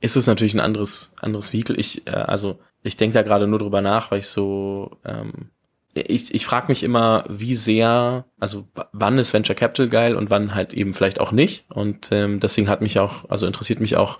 ist 0.01 0.17
es 0.17 0.27
natürlich 0.27 0.55
ein 0.55 0.61
anderes, 0.61 1.13
anderes 1.21 1.53
Vehikel. 1.53 1.79
Ich, 1.79 2.07
äh, 2.07 2.13
also 2.13 2.59
ich 2.83 2.97
denke 2.97 3.15
da 3.15 3.23
gerade 3.23 3.47
nur 3.47 3.59
drüber 3.59 3.83
nach, 3.83 4.11
weil 4.11 4.21
ich 4.21 4.29
so, 4.29 4.97
ähm, 5.05 5.51
ich, 5.93 6.35
ich 6.35 6.47
frage 6.47 6.69
mich 6.69 6.83
immer, 6.83 7.25
wie 7.29 7.57
sehr, 7.57 8.25
also 8.39 8.67
wann 8.93 9.19
ist 9.19 9.35
Venture 9.35 9.57
Capital 9.57 9.89
geil 9.89 10.15
und 10.15 10.31
wann 10.31 10.55
halt 10.55 10.73
eben 10.73 10.95
vielleicht 10.95 11.21
auch 11.21 11.33
nicht. 11.33 11.67
Und 11.69 12.11
ähm, 12.13 12.41
deswegen 12.41 12.69
hat 12.69 12.81
mich 12.81 12.99
auch, 12.99 13.29
also 13.29 13.47
interessiert 13.47 13.81
mich 13.81 13.97
auch, 13.97 14.19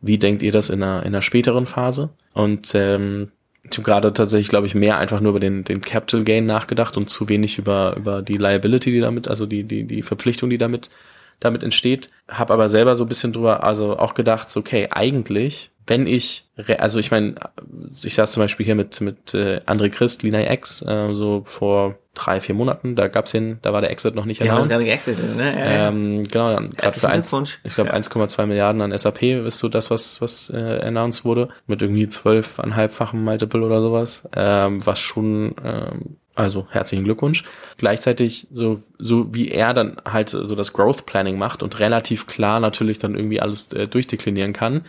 wie 0.00 0.18
denkt 0.18 0.42
ihr 0.42 0.50
das 0.50 0.70
in 0.70 0.82
einer, 0.82 1.02
in 1.02 1.08
einer 1.08 1.22
späteren 1.22 1.66
Phase? 1.66 2.10
Und 2.32 2.74
ähm, 2.74 3.30
ich 3.62 3.76
habe 3.76 3.82
gerade 3.82 4.12
tatsächlich, 4.12 4.48
glaube 4.48 4.66
ich, 4.66 4.74
mehr 4.74 4.98
einfach 4.98 5.20
nur 5.20 5.30
über 5.30 5.40
den, 5.40 5.64
den 5.64 5.80
Capital 5.80 6.24
Gain 6.24 6.46
nachgedacht 6.46 6.96
und 6.96 7.10
zu 7.10 7.28
wenig 7.28 7.58
über, 7.58 7.94
über 7.96 8.22
die 8.22 8.36
Liability, 8.36 8.90
die 8.90 9.00
damit, 9.00 9.28
also 9.28 9.46
die, 9.46 9.64
die, 9.64 9.84
die 9.84 10.02
Verpflichtung, 10.02 10.50
die 10.50 10.58
damit 10.58 10.90
damit 11.40 11.62
entsteht. 11.62 12.10
Habe 12.28 12.52
aber 12.52 12.68
selber 12.68 12.94
so 12.94 13.04
ein 13.04 13.08
bisschen 13.08 13.32
drüber, 13.32 13.64
also 13.64 13.98
auch 13.98 14.14
gedacht, 14.14 14.50
so, 14.50 14.60
okay, 14.60 14.88
eigentlich, 14.90 15.70
wenn 15.90 16.06
ich, 16.06 16.46
also 16.78 17.00
ich 17.00 17.10
meine, 17.10 17.34
ich 18.04 18.14
saß 18.14 18.32
zum 18.32 18.44
Beispiel 18.44 18.64
hier 18.64 18.76
mit 18.76 19.00
mit 19.00 19.34
äh, 19.34 19.60
André 19.66 19.90
Christ, 19.90 20.22
Lina 20.22 20.48
X, 20.52 20.82
äh, 20.82 21.12
so 21.12 21.42
vor 21.44 21.98
drei, 22.14 22.40
vier 22.40 22.54
Monaten, 22.54 22.94
da 22.94 23.08
gab's 23.08 23.32
den, 23.32 23.58
da 23.62 23.72
war 23.72 23.80
der 23.80 23.90
Exit 23.90 24.14
noch 24.14 24.24
nicht 24.24 24.40
announced. 24.40 24.72
Haben 24.72 24.84
geexitet, 24.84 25.36
ne? 25.36 25.58
Ja, 25.58 25.88
ähm, 25.88 26.22
genau, 26.22 26.54
dann 26.54 26.70
gerade 26.70 26.98
für 26.98 27.08
eins, 27.08 27.32
ich 27.64 27.74
glaube 27.74 27.90
ja. 27.90 27.96
1,2 27.96 28.46
Milliarden 28.46 28.82
an 28.82 28.96
SAP 28.96 29.22
ist 29.22 29.58
so 29.58 29.68
das, 29.68 29.90
was 29.90 30.20
was 30.22 30.48
äh, 30.50 30.80
announced 30.80 31.24
wurde, 31.24 31.48
mit 31.66 31.82
irgendwie 31.82 32.08
zwölfeinhalbfachen 32.08 33.22
Multiple 33.24 33.62
oder 33.62 33.80
sowas, 33.80 34.28
ähm, 34.36 34.84
was 34.86 35.00
schon 35.00 35.56
ähm, 35.64 36.16
also 36.36 36.68
herzlichen 36.70 37.04
Glückwunsch. 37.04 37.42
Gleichzeitig 37.78 38.46
so 38.52 38.80
so 38.98 39.34
wie 39.34 39.48
er 39.48 39.74
dann 39.74 39.96
halt 40.04 40.30
so 40.30 40.54
das 40.54 40.72
Growth 40.72 41.04
Planning 41.06 41.36
macht 41.36 41.64
und 41.64 41.80
relativ 41.80 42.28
klar 42.28 42.60
natürlich 42.60 42.98
dann 42.98 43.16
irgendwie 43.16 43.40
alles 43.40 43.72
äh, 43.72 43.88
durchdeklinieren 43.88 44.52
kann. 44.52 44.82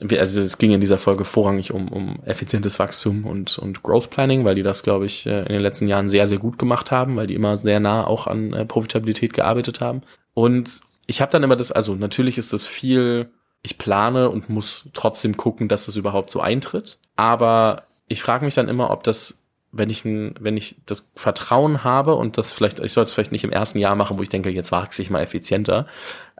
Also 0.00 0.40
es 0.40 0.56
ging 0.56 0.72
in 0.72 0.80
dieser 0.80 0.98
Folge 0.98 1.24
vorrangig 1.24 1.72
um, 1.72 1.88
um 1.88 2.20
effizientes 2.24 2.78
Wachstum 2.78 3.24
und, 3.26 3.58
und 3.58 3.82
Growth 3.82 4.10
Planning, 4.10 4.44
weil 4.44 4.54
die 4.54 4.62
das, 4.62 4.82
glaube 4.82 5.04
ich, 5.04 5.26
äh, 5.26 5.40
in 5.40 5.52
den 5.52 5.60
letzten 5.60 5.88
Jahren 5.88 6.08
sehr, 6.08 6.26
sehr 6.26 6.38
gut 6.38 6.58
gemacht 6.58 6.90
haben, 6.90 7.16
weil 7.16 7.26
die 7.26 7.34
immer 7.34 7.56
sehr 7.56 7.80
nah 7.80 8.06
auch 8.06 8.26
an 8.26 8.52
äh, 8.52 8.64
Profitabilität 8.64 9.34
gearbeitet 9.34 9.80
haben. 9.80 10.02
Und 10.32 10.80
ich 11.06 11.20
habe 11.20 11.32
dann 11.32 11.42
immer 11.42 11.56
das, 11.56 11.70
also 11.70 11.94
natürlich 11.94 12.38
ist 12.38 12.52
das 12.52 12.64
viel, 12.64 13.30
ich 13.62 13.76
plane 13.76 14.30
und 14.30 14.48
muss 14.48 14.88
trotzdem 14.94 15.36
gucken, 15.36 15.68
dass 15.68 15.86
das 15.86 15.96
überhaupt 15.96 16.30
so 16.30 16.40
eintritt. 16.40 16.98
Aber 17.16 17.84
ich 18.08 18.22
frage 18.22 18.46
mich 18.46 18.54
dann 18.54 18.68
immer, 18.68 18.90
ob 18.90 19.04
das 19.04 19.40
wenn 19.72 19.90
ich, 19.90 20.04
ein, 20.04 20.34
wenn 20.40 20.56
ich 20.56 20.76
das 20.86 21.12
Vertrauen 21.14 21.84
habe 21.84 22.16
und 22.16 22.38
das 22.38 22.52
vielleicht, 22.52 22.80
ich 22.80 22.92
sollte 22.92 23.08
es 23.08 23.14
vielleicht 23.14 23.32
nicht 23.32 23.44
im 23.44 23.52
ersten 23.52 23.78
Jahr 23.78 23.94
machen, 23.94 24.18
wo 24.18 24.22
ich 24.22 24.28
denke, 24.28 24.50
jetzt 24.50 24.72
wachse 24.72 25.00
ich 25.00 25.10
mal 25.10 25.22
effizienter. 25.22 25.86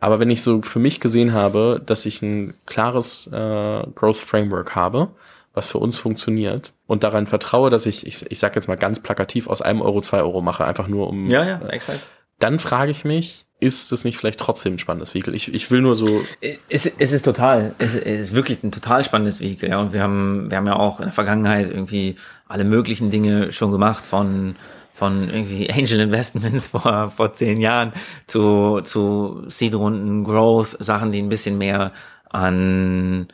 Aber 0.00 0.18
wenn 0.18 0.30
ich 0.30 0.42
so 0.42 0.62
für 0.62 0.78
mich 0.78 0.98
gesehen 0.98 1.32
habe, 1.32 1.80
dass 1.84 2.06
ich 2.06 2.22
ein 2.22 2.54
klares 2.66 3.26
äh, 3.28 3.82
Growth 3.94 4.16
Framework 4.16 4.74
habe, 4.74 5.08
was 5.52 5.66
für 5.66 5.78
uns 5.78 5.98
funktioniert 5.98 6.72
und 6.86 7.02
daran 7.02 7.26
vertraue, 7.26 7.70
dass 7.70 7.86
ich, 7.86 8.06
ich, 8.06 8.30
ich 8.30 8.38
sage 8.38 8.54
jetzt 8.54 8.68
mal 8.68 8.76
ganz 8.76 9.00
plakativ, 9.00 9.46
aus 9.46 9.62
einem 9.62 9.82
Euro 9.82 10.00
zwei 10.00 10.20
Euro 10.20 10.40
mache, 10.40 10.64
einfach 10.64 10.88
nur 10.88 11.08
um. 11.08 11.26
Ja, 11.26 11.44
ja, 11.44 11.60
exakt. 11.68 12.08
Dann 12.38 12.58
frage 12.58 12.90
ich 12.90 13.04
mich, 13.04 13.44
ist 13.58 13.92
es 13.92 14.04
nicht 14.04 14.16
vielleicht 14.16 14.40
trotzdem 14.40 14.74
ein 14.74 14.78
spannendes 14.78 15.12
Vehikel? 15.12 15.34
Ich, 15.34 15.52
ich 15.52 15.70
will 15.70 15.82
nur 15.82 15.94
so. 15.94 16.22
Es, 16.70 16.86
es 16.86 17.12
ist 17.12 17.24
total, 17.24 17.74
es, 17.78 17.94
ist 17.94 18.34
wirklich 18.34 18.62
ein 18.62 18.72
total 18.72 19.04
spannendes 19.04 19.40
Vehikel, 19.40 19.68
ja. 19.68 19.78
Und 19.78 19.92
wir 19.92 20.02
haben, 20.02 20.50
wir 20.50 20.56
haben 20.56 20.66
ja 20.66 20.76
auch 20.76 21.00
in 21.00 21.06
der 21.06 21.12
Vergangenheit 21.12 21.68
irgendwie 21.68 22.16
alle 22.48 22.64
möglichen 22.64 23.10
Dinge 23.10 23.52
schon 23.52 23.70
gemacht, 23.70 24.06
von 24.06 24.56
von 25.00 25.30
irgendwie 25.30 25.68
Angel 25.72 25.98
Investments 25.98 26.68
vor, 26.68 27.10
vor 27.10 27.32
zehn 27.32 27.60
Jahren 27.60 27.92
zu, 28.26 28.80
zu 28.82 29.42
Seed-Runden, 29.48 30.22
Growth, 30.24 30.76
Sachen, 30.78 31.10
die 31.10 31.20
ein 31.20 31.28
bisschen 31.28 31.58
mehr 31.58 31.92
an, 32.28 33.28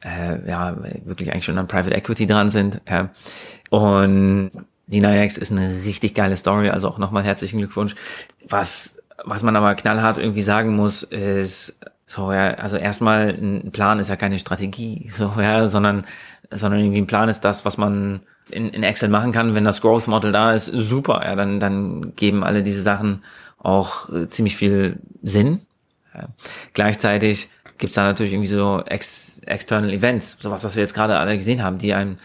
äh, 0.00 0.48
ja, 0.48 0.76
wirklich 1.04 1.30
eigentlich 1.30 1.44
schon 1.44 1.58
an 1.58 1.68
Private 1.68 1.94
Equity 1.94 2.26
dran 2.26 2.48
sind. 2.48 2.80
Ja. 2.88 3.10
Und 3.68 4.50
die 4.86 5.00
Nayax 5.00 5.36
ist 5.36 5.52
eine 5.52 5.84
richtig 5.84 6.14
geile 6.14 6.36
Story, 6.36 6.70
also 6.70 6.88
auch 6.88 6.98
nochmal 6.98 7.22
herzlichen 7.22 7.58
Glückwunsch. 7.58 7.94
Was 8.48 8.96
was 9.24 9.42
man 9.42 9.54
aber 9.54 9.74
knallhart 9.74 10.16
irgendwie 10.16 10.42
sagen 10.42 10.74
muss, 10.74 11.02
ist, 11.02 11.78
so, 12.06 12.32
ja, 12.32 12.54
also 12.54 12.76
erstmal 12.76 13.28
ein 13.28 13.70
Plan 13.70 14.00
ist 14.00 14.08
ja 14.08 14.16
keine 14.16 14.38
Strategie, 14.38 15.10
so, 15.14 15.34
ja, 15.38 15.66
sondern, 15.68 16.04
sondern 16.50 16.80
irgendwie 16.80 17.02
ein 17.02 17.06
Plan 17.06 17.28
ist 17.28 17.42
das, 17.42 17.64
was 17.64 17.76
man 17.76 18.20
in, 18.50 18.70
in 18.70 18.82
Excel 18.82 19.08
machen 19.08 19.32
kann. 19.32 19.54
Wenn 19.54 19.64
das 19.64 19.80
Growth 19.80 20.08
Model 20.08 20.32
da 20.32 20.52
ist, 20.52 20.66
super, 20.66 21.22
ja, 21.24 21.34
dann, 21.36 21.60
dann 21.60 22.14
geben 22.16 22.44
alle 22.44 22.62
diese 22.62 22.82
Sachen 22.82 23.22
auch 23.58 24.08
äh, 24.10 24.28
ziemlich 24.28 24.56
viel 24.56 24.98
Sinn. 25.22 25.60
Ja. 26.14 26.28
Gleichzeitig 26.74 27.48
gibt's 27.78 27.94
da 27.94 28.04
natürlich 28.04 28.32
irgendwie 28.32 28.48
so 28.48 28.82
ex, 28.86 29.40
external 29.46 29.92
Events, 29.92 30.36
sowas, 30.40 30.64
was 30.64 30.76
wir 30.76 30.82
jetzt 30.82 30.94
gerade 30.94 31.18
alle 31.18 31.36
gesehen 31.36 31.62
haben, 31.62 31.78
die 31.78 31.94
einem 31.94 32.18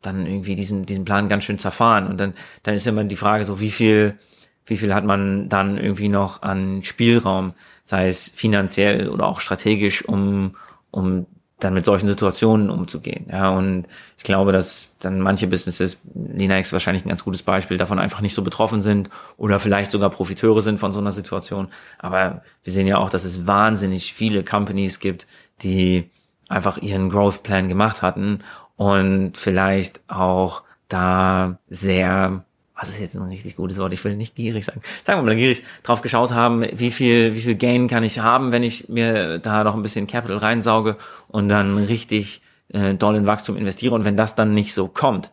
dann 0.00 0.26
irgendwie 0.26 0.56
diesen, 0.56 0.84
diesen 0.84 1.04
Plan 1.04 1.28
ganz 1.28 1.44
schön 1.44 1.58
zerfahren. 1.58 2.06
Und 2.06 2.18
dann, 2.18 2.34
dann 2.62 2.74
ist 2.74 2.86
immer 2.86 3.04
die 3.04 3.16
Frage 3.16 3.44
so, 3.44 3.60
wie 3.60 3.70
viel, 3.70 4.18
wie 4.66 4.76
viel 4.76 4.94
hat 4.94 5.04
man 5.04 5.48
dann 5.48 5.78
irgendwie 5.78 6.08
noch 6.08 6.42
an 6.42 6.82
Spielraum, 6.82 7.54
sei 7.84 8.08
es 8.08 8.28
finanziell 8.28 9.08
oder 9.08 9.26
auch 9.26 9.40
strategisch, 9.40 10.04
um, 10.04 10.56
um 10.90 11.26
dann 11.62 11.74
mit 11.74 11.84
solchen 11.84 12.06
Situationen 12.06 12.70
umzugehen. 12.70 13.26
Ja, 13.30 13.50
und 13.50 13.86
ich 14.18 14.24
glaube, 14.24 14.52
dass 14.52 14.96
dann 14.98 15.20
manche 15.20 15.46
Businesses, 15.46 15.98
Linux 16.14 16.72
wahrscheinlich 16.72 17.04
ein 17.04 17.08
ganz 17.08 17.24
gutes 17.24 17.42
Beispiel, 17.42 17.78
davon 17.78 17.98
einfach 17.98 18.20
nicht 18.20 18.34
so 18.34 18.42
betroffen 18.42 18.82
sind 18.82 19.10
oder 19.36 19.60
vielleicht 19.60 19.90
sogar 19.90 20.10
Profiteure 20.10 20.62
sind 20.62 20.80
von 20.80 20.92
so 20.92 21.00
einer 21.00 21.12
Situation. 21.12 21.68
Aber 21.98 22.42
wir 22.64 22.72
sehen 22.72 22.86
ja 22.86 22.98
auch, 22.98 23.10
dass 23.10 23.24
es 23.24 23.46
wahnsinnig 23.46 24.12
viele 24.12 24.44
Companies 24.44 25.00
gibt, 25.00 25.26
die 25.62 26.10
einfach 26.48 26.78
ihren 26.78 27.08
Growth 27.08 27.42
Plan 27.42 27.68
gemacht 27.68 28.02
hatten 28.02 28.40
und 28.76 29.36
vielleicht 29.36 30.00
auch 30.08 30.62
da 30.88 31.58
sehr 31.68 32.44
was 32.82 32.90
ist 32.90 33.00
jetzt 33.00 33.16
ein 33.16 33.22
richtig 33.22 33.54
gutes 33.54 33.78
Wort? 33.78 33.92
Ich 33.92 34.04
will 34.04 34.16
nicht 34.16 34.34
gierig 34.34 34.64
sagen. 34.64 34.82
Sagen 35.04 35.20
wir 35.20 35.22
mal 35.22 35.36
gierig 35.36 35.62
drauf 35.84 36.02
geschaut 36.02 36.32
haben, 36.32 36.66
wie 36.72 36.90
viel, 36.90 37.34
wie 37.34 37.40
viel 37.40 37.54
Gain 37.54 37.86
kann 37.86 38.02
ich 38.02 38.18
haben, 38.18 38.50
wenn 38.50 38.64
ich 38.64 38.88
mir 38.88 39.38
da 39.38 39.62
noch 39.62 39.76
ein 39.76 39.82
bisschen 39.82 40.08
Capital 40.08 40.38
reinsauge 40.38 40.96
und 41.28 41.48
dann 41.48 41.78
richtig 41.78 42.42
äh, 42.72 42.94
doll 42.94 43.14
in 43.14 43.26
Wachstum 43.26 43.56
investiere. 43.56 43.94
Und 43.94 44.04
wenn 44.04 44.16
das 44.16 44.34
dann 44.34 44.52
nicht 44.52 44.74
so 44.74 44.88
kommt, 44.88 45.30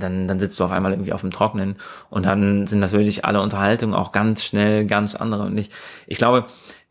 dann, 0.00 0.26
dann 0.26 0.40
sitzt 0.40 0.58
du 0.58 0.64
auf 0.64 0.70
einmal 0.70 0.92
irgendwie 0.92 1.12
auf 1.12 1.20
dem 1.20 1.30
Trocknen. 1.30 1.76
Und 2.08 2.24
dann 2.24 2.66
sind 2.66 2.80
natürlich 2.80 3.26
alle 3.26 3.42
Unterhaltungen 3.42 3.94
auch 3.94 4.10
ganz 4.10 4.42
schnell 4.42 4.86
ganz 4.86 5.14
andere. 5.14 5.44
Und 5.44 5.58
ich, 5.58 5.68
ich 6.06 6.16
glaube, 6.16 6.46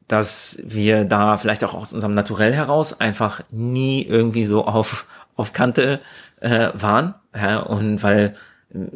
dass 0.08 0.62
wir 0.64 1.06
da 1.06 1.38
vielleicht 1.38 1.64
auch 1.64 1.74
aus 1.74 1.92
unserem 1.92 2.14
Naturell 2.14 2.54
heraus 2.54 3.00
einfach 3.00 3.42
nie 3.50 4.04
irgendwie 4.04 4.46
so 4.46 4.64
auf, 4.64 5.08
auf 5.36 5.54
Kante 5.54 6.02
äh, 6.40 6.70
waren. 6.76 7.16
Ja, 7.36 7.60
und 7.60 8.04
weil 8.04 8.36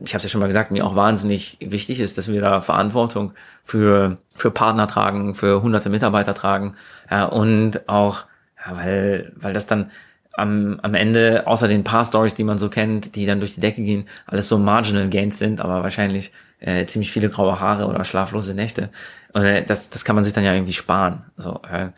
ich 0.04 0.14
habe 0.14 0.18
es 0.18 0.24
ja 0.24 0.30
schon 0.30 0.42
mal 0.42 0.48
gesagt, 0.48 0.72
mir 0.72 0.86
auch 0.86 0.96
wahnsinnig 0.96 1.58
wichtig 1.62 2.00
ist, 2.00 2.18
dass 2.18 2.28
wir 2.28 2.42
da 2.42 2.62
Verantwortung 2.62 3.34
für, 3.64 4.18
für 4.36 4.52
Partner 4.52 4.88
tragen, 4.88 5.36
für 5.36 5.62
hunderte 5.62 5.90
Mitarbeiter 5.90 6.34
tragen 6.34 6.76
ja, 7.10 7.26
und 7.26 7.88
auch, 7.90 8.26
ja, 8.66 8.78
weil, 8.78 9.34
weil 9.36 9.54
das 9.54 9.68
dann 9.68 9.92
am, 10.34 10.80
am 10.82 10.94
Ende, 10.94 11.44
außer 11.46 11.68
den 11.68 11.84
paar 11.84 12.06
Stories, 12.06 12.36
die 12.36 12.44
man 12.44 12.58
so 12.58 12.70
kennt, 12.70 13.16
die 13.16 13.26
dann 13.26 13.40
durch 13.40 13.56
die 13.56 13.60
Decke 13.60 13.82
gehen, 13.82 14.06
alles 14.28 14.48
so 14.48 14.58
Marginal 14.58 15.10
Gains 15.10 15.38
sind, 15.40 15.62
aber 15.62 15.84
wahrscheinlich 15.84 16.32
äh, 16.60 16.86
ziemlich 16.86 17.12
viele 17.12 17.30
graue 17.30 17.60
Haare 17.60 17.88
oder 17.88 18.06
schlaflose 18.06 18.54
Nächte. 18.54 18.90
Und 19.34 19.44
äh, 19.44 19.64
das, 19.64 19.90
das 19.90 20.06
kann 20.06 20.16
man 20.16 20.24
sich 20.24 20.34
dann 20.34 20.44
ja 20.44 20.54
irgendwie 20.54 20.74
sparen. 20.74 21.24
So, 21.38 21.62
äh. 21.72 21.90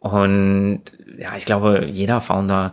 Und 0.00 0.82
ja, 1.18 1.36
ich 1.36 1.44
glaube, 1.44 1.86
jeder 1.86 2.20
Founder 2.20 2.72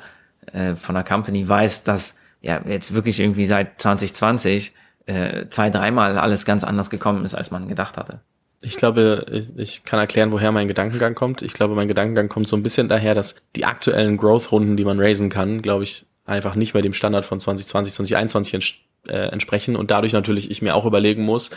äh, 0.52 0.76
von 0.76 0.96
einer 0.96 1.06
Company 1.06 1.48
weiß, 1.48 1.84
dass 1.84 2.20
ja 2.44 2.62
jetzt 2.68 2.94
wirklich 2.94 3.20
irgendwie 3.20 3.46
seit 3.46 3.82
2020 3.82 4.74
äh, 5.06 5.48
zwei, 5.48 5.70
dreimal 5.70 6.18
alles 6.18 6.46
ganz 6.46 6.64
anders 6.64 6.90
gekommen 6.90 7.26
ist, 7.26 7.34
als 7.34 7.50
man 7.50 7.68
gedacht 7.68 7.98
hatte. 7.98 8.22
Ich 8.62 8.78
glaube, 8.78 9.44
ich 9.58 9.84
kann 9.84 10.00
erklären, 10.00 10.32
woher 10.32 10.52
mein 10.54 10.70
Gedankengang 10.70 11.16
kommt. 11.16 11.42
Ich 11.42 11.54
glaube, 11.54 11.76
mein 11.76 11.90
Gedankengang 11.90 12.30
kommt 12.30 12.48
so 12.48 12.56
ein 12.56 12.64
bisschen 12.64 12.88
daher, 12.88 13.14
dass 13.14 13.36
die 13.58 13.66
aktuellen 13.66 14.16
Growth-Runden, 14.16 14.78
die 14.78 14.86
man 14.86 15.02
raisen 15.02 15.30
kann, 15.30 15.62
glaube 15.62 15.84
ich, 15.84 16.06
einfach 16.26 16.56
nicht 16.56 16.74
mehr 16.74 16.84
dem 16.84 16.94
Standard 16.94 17.26
von 17.26 17.40
2020, 17.40 17.94
2021 17.94 18.54
ents 18.54 18.74
äh, 19.08 19.32
entsprechen 19.32 19.76
und 19.76 19.92
dadurch 19.92 20.14
natürlich 20.14 20.50
ich 20.50 20.62
mir 20.62 20.76
auch 20.76 20.86
überlegen 20.86 21.24
muss, 21.24 21.50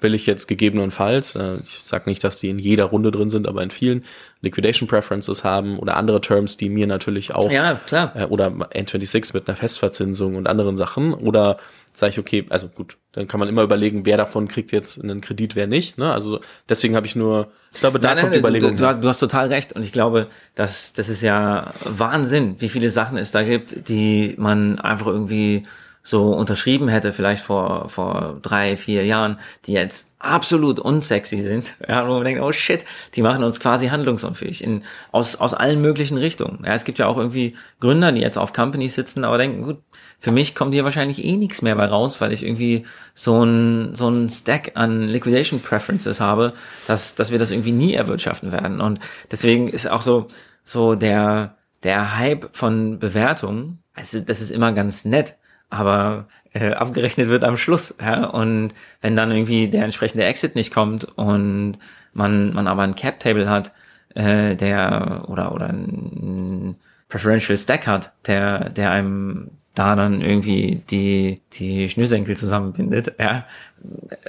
will 0.00 0.14
ich 0.14 0.26
jetzt 0.26 0.46
gegebenenfalls, 0.46 1.36
äh, 1.36 1.56
ich 1.62 1.78
sage 1.82 2.08
nicht, 2.08 2.22
dass 2.22 2.38
die 2.38 2.50
in 2.50 2.58
jeder 2.58 2.84
Runde 2.84 3.10
drin 3.10 3.30
sind, 3.30 3.48
aber 3.48 3.62
in 3.62 3.70
vielen 3.70 4.04
Liquidation 4.42 4.88
Preferences 4.88 5.42
haben 5.42 5.78
oder 5.78 5.96
andere 5.96 6.20
Terms, 6.20 6.56
die 6.56 6.68
mir 6.68 6.86
natürlich 6.86 7.34
auch 7.34 7.50
ja, 7.50 7.80
klar. 7.86 8.12
Äh, 8.14 8.24
oder 8.24 8.48
N26 8.48 9.34
mit 9.34 9.48
einer 9.48 9.56
Festverzinsung 9.56 10.36
und 10.36 10.46
anderen 10.46 10.76
Sachen 10.76 11.14
oder 11.14 11.58
sage 11.94 12.10
ich, 12.10 12.18
okay, 12.18 12.44
also 12.50 12.68
gut, 12.68 12.98
dann 13.12 13.26
kann 13.26 13.40
man 13.40 13.48
immer 13.48 13.62
überlegen, 13.62 14.04
wer 14.04 14.18
davon 14.18 14.48
kriegt 14.48 14.70
jetzt 14.70 15.02
einen 15.02 15.22
Kredit, 15.22 15.56
wer 15.56 15.66
nicht. 15.66 15.96
Ne? 15.96 16.12
Also 16.12 16.40
deswegen 16.68 16.94
habe 16.94 17.06
ich 17.06 17.16
nur, 17.16 17.50
ich 17.72 17.80
glaube, 17.80 17.98
da 17.98 18.08
nein, 18.08 18.18
kommt 18.18 18.32
nein, 18.32 18.32
die 18.34 18.38
Überlegung. 18.40 18.76
Du, 18.76 18.86
du, 18.86 19.00
du, 19.00 19.08
hast 19.08 19.20
total 19.20 19.48
recht 19.48 19.72
und 19.72 19.82
ich 19.82 19.92
glaube, 19.92 20.26
dass 20.54 20.92
das 20.92 21.08
ist 21.08 21.22
ja 21.22 21.72
Wahnsinn, 21.84 22.56
wie 22.58 22.68
viele 22.68 22.90
Sachen 22.90 23.16
es 23.16 23.32
da 23.32 23.42
gibt, 23.44 23.88
die 23.88 24.34
man 24.36 24.78
einfach 24.78 25.06
irgendwie 25.06 25.62
so 26.06 26.30
unterschrieben 26.30 26.86
hätte, 26.86 27.12
vielleicht 27.12 27.44
vor, 27.44 27.88
vor 27.88 28.38
drei, 28.40 28.76
vier 28.76 29.04
Jahren, 29.04 29.40
die 29.64 29.72
jetzt 29.72 30.14
absolut 30.20 30.78
unsexy 30.78 31.40
sind, 31.40 31.74
ja, 31.88 32.06
wo 32.06 32.14
man 32.14 32.24
denkt, 32.24 32.40
oh 32.40 32.52
shit, 32.52 32.84
die 33.16 33.22
machen 33.22 33.42
uns 33.42 33.58
quasi 33.58 33.88
handlungsunfähig 33.88 34.62
in, 34.62 34.84
aus, 35.10 35.34
aus 35.34 35.52
allen 35.52 35.80
möglichen 35.80 36.16
Richtungen. 36.16 36.62
Ja, 36.64 36.74
es 36.74 36.84
gibt 36.84 36.98
ja 36.98 37.08
auch 37.08 37.16
irgendwie 37.16 37.56
Gründer, 37.80 38.12
die 38.12 38.20
jetzt 38.20 38.38
auf 38.38 38.52
Companies 38.52 38.94
sitzen, 38.94 39.24
aber 39.24 39.36
denken, 39.36 39.64
gut, 39.64 39.82
für 40.20 40.30
mich 40.30 40.54
kommt 40.54 40.74
hier 40.74 40.84
wahrscheinlich 40.84 41.24
eh 41.24 41.36
nichts 41.36 41.60
mehr 41.60 41.74
bei 41.74 41.86
raus, 41.86 42.20
weil 42.20 42.32
ich 42.32 42.44
irgendwie 42.44 42.86
so 43.12 43.42
ein, 43.42 43.96
so 43.96 44.08
ein 44.08 44.30
Stack 44.30 44.72
an 44.74 45.02
Liquidation 45.02 45.60
Preferences 45.60 46.20
habe, 46.20 46.52
dass, 46.86 47.16
dass 47.16 47.32
wir 47.32 47.40
das 47.40 47.50
irgendwie 47.50 47.72
nie 47.72 47.94
erwirtschaften 47.94 48.52
werden. 48.52 48.80
Und 48.80 49.00
deswegen 49.32 49.66
ist 49.66 49.90
auch 49.90 50.02
so, 50.02 50.28
so 50.62 50.94
der, 50.94 51.56
der 51.82 52.16
Hype 52.16 52.56
von 52.56 53.00
Bewertungen, 53.00 53.82
also 53.92 54.20
das 54.20 54.40
ist 54.40 54.52
immer 54.52 54.70
ganz 54.70 55.04
nett, 55.04 55.34
aber 55.70 56.28
äh, 56.52 56.72
abgerechnet 56.72 57.28
wird 57.28 57.44
am 57.44 57.56
Schluss. 57.56 57.94
Ja? 58.00 58.26
Und 58.26 58.74
wenn 59.00 59.16
dann 59.16 59.30
irgendwie 59.30 59.68
der 59.68 59.84
entsprechende 59.84 60.24
Exit 60.24 60.54
nicht 60.54 60.72
kommt 60.72 61.04
und 61.04 61.78
man, 62.12 62.52
man 62.54 62.66
aber 62.66 62.82
ein 62.82 62.94
Cap-Table 62.94 63.48
hat, 63.48 63.72
äh, 64.14 64.56
der 64.56 65.24
oder 65.28 65.52
oder 65.54 65.68
ein 65.68 66.76
Preferential 67.08 67.58
Stack 67.58 67.86
hat, 67.86 68.12
der, 68.26 68.70
der 68.70 68.90
einem 68.90 69.50
da 69.74 69.94
dann 69.94 70.22
irgendwie 70.22 70.82
die, 70.90 71.42
die 71.52 71.88
Schnürsenkel 71.88 72.36
zusammenbindet, 72.36 73.12
ja, 73.18 73.44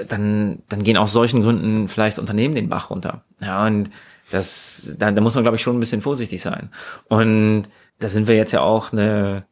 dann, 0.08 0.62
dann 0.68 0.84
gehen 0.84 0.98
aus 0.98 1.14
solchen 1.14 1.42
Gründen 1.42 1.88
vielleicht 1.88 2.20
Unternehmen 2.20 2.54
den 2.54 2.68
Bach 2.68 2.90
runter. 2.90 3.24
Ja, 3.40 3.66
und 3.66 3.90
das, 4.30 4.96
da, 5.00 5.10
da 5.12 5.22
muss 5.22 5.36
man, 5.36 5.46
glaube 5.46 5.56
ich, 5.56 5.62
schon 5.62 5.78
ein 5.78 5.80
bisschen 5.80 6.02
vorsichtig 6.02 6.42
sein. 6.42 6.70
Und 7.08 7.64
da 8.00 8.10
sind 8.10 8.28
wir 8.28 8.36
jetzt 8.36 8.52
ja 8.52 8.60
auch 8.60 8.92
eine, 8.92 9.46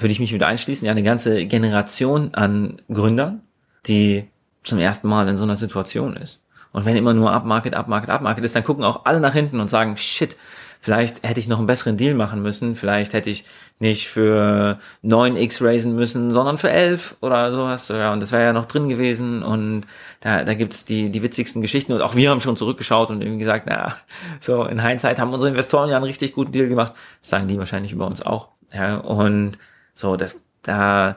würde 0.00 0.12
ich 0.12 0.20
mich 0.20 0.32
mit 0.32 0.42
einschließen, 0.42 0.86
ja 0.86 0.92
eine 0.92 1.02
ganze 1.02 1.46
Generation 1.46 2.34
an 2.34 2.80
Gründern, 2.88 3.42
die 3.86 4.28
zum 4.64 4.78
ersten 4.78 5.08
Mal 5.08 5.28
in 5.28 5.36
so 5.36 5.44
einer 5.44 5.56
Situation 5.56 6.16
ist. 6.16 6.42
Und 6.72 6.84
wenn 6.84 6.96
immer 6.96 7.14
nur 7.14 7.32
Upmarket, 7.32 7.74
Upmarket, 7.74 8.10
Upmarket 8.10 8.44
ist, 8.44 8.54
dann 8.54 8.64
gucken 8.64 8.84
auch 8.84 9.06
alle 9.06 9.20
nach 9.20 9.32
hinten 9.32 9.60
und 9.60 9.70
sagen, 9.70 9.96
shit, 9.96 10.36
vielleicht 10.78 11.26
hätte 11.26 11.40
ich 11.40 11.48
noch 11.48 11.58
einen 11.58 11.66
besseren 11.66 11.96
Deal 11.96 12.14
machen 12.14 12.42
müssen, 12.42 12.76
vielleicht 12.76 13.14
hätte 13.14 13.30
ich 13.30 13.44
nicht 13.78 14.08
für 14.08 14.78
9x 15.02 15.64
raisen 15.64 15.96
müssen, 15.96 16.32
sondern 16.32 16.58
für 16.58 16.70
11 16.70 17.16
oder 17.20 17.52
sowas. 17.52 17.88
Ja, 17.88 18.12
und 18.12 18.20
das 18.20 18.30
wäre 18.30 18.44
ja 18.44 18.52
noch 18.52 18.66
drin 18.66 18.88
gewesen 18.88 19.42
und 19.42 19.86
da, 20.20 20.44
da 20.44 20.54
gibt's 20.54 20.84
die, 20.84 21.10
die 21.10 21.22
witzigsten 21.22 21.62
Geschichten 21.62 21.92
und 21.92 22.02
auch 22.02 22.14
wir 22.14 22.30
haben 22.30 22.40
schon 22.40 22.56
zurückgeschaut 22.56 23.10
und 23.10 23.22
irgendwie 23.22 23.40
gesagt, 23.40 23.66
na, 23.68 23.96
so 24.40 24.64
in 24.64 24.86
Hindsight 24.86 25.18
haben 25.18 25.32
unsere 25.32 25.50
Investoren 25.50 25.88
ja 25.88 25.96
einen 25.96 26.04
richtig 26.04 26.34
guten 26.34 26.52
Deal 26.52 26.68
gemacht. 26.68 26.92
Das 27.22 27.30
sagen 27.30 27.48
die 27.48 27.58
wahrscheinlich 27.58 27.92
über 27.92 28.06
uns 28.06 28.20
auch. 28.20 28.48
Ja, 28.74 28.96
und 28.96 29.58
so, 29.96 30.16
das, 30.16 30.40
da, 30.62 31.16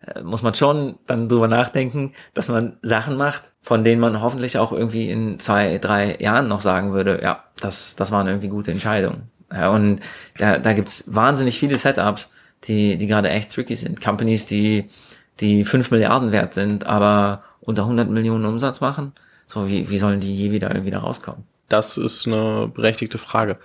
äh, 0.00 0.20
muss 0.22 0.42
man 0.42 0.54
schon 0.54 0.98
dann 1.06 1.28
drüber 1.28 1.48
nachdenken, 1.48 2.12
dass 2.34 2.48
man 2.48 2.76
Sachen 2.82 3.16
macht, 3.16 3.52
von 3.60 3.84
denen 3.84 4.00
man 4.00 4.20
hoffentlich 4.20 4.58
auch 4.58 4.72
irgendwie 4.72 5.10
in 5.10 5.38
zwei, 5.38 5.78
drei 5.78 6.16
Jahren 6.18 6.48
noch 6.48 6.60
sagen 6.60 6.92
würde, 6.92 7.20
ja, 7.22 7.44
das, 7.60 7.96
das 7.96 8.10
waren 8.10 8.26
irgendwie 8.26 8.48
gute 8.48 8.72
Entscheidungen. 8.72 9.30
Ja, 9.52 9.70
und 9.70 10.00
da, 10.38 10.58
da 10.58 10.72
gibt's 10.72 11.04
wahnsinnig 11.06 11.58
viele 11.58 11.78
Setups, 11.78 12.28
die, 12.64 12.98
die 12.98 13.06
gerade 13.06 13.30
echt 13.30 13.52
tricky 13.52 13.76
sind. 13.76 14.00
Companies, 14.00 14.46
die, 14.46 14.90
die 15.40 15.64
fünf 15.64 15.90
Milliarden 15.92 16.32
wert 16.32 16.52
sind, 16.52 16.84
aber 16.84 17.44
unter 17.60 17.82
100 17.82 18.10
Millionen 18.10 18.44
Umsatz 18.44 18.80
machen. 18.80 19.12
So, 19.46 19.68
wie, 19.68 19.88
wie 19.88 19.98
sollen 19.98 20.18
die 20.18 20.34
je 20.34 20.50
wieder 20.50 20.70
irgendwie 20.70 20.90
da 20.90 20.98
rauskommen? 20.98 21.44
Das 21.68 21.96
ist 21.96 22.26
eine 22.26 22.70
berechtigte 22.72 23.18
Frage. 23.18 23.58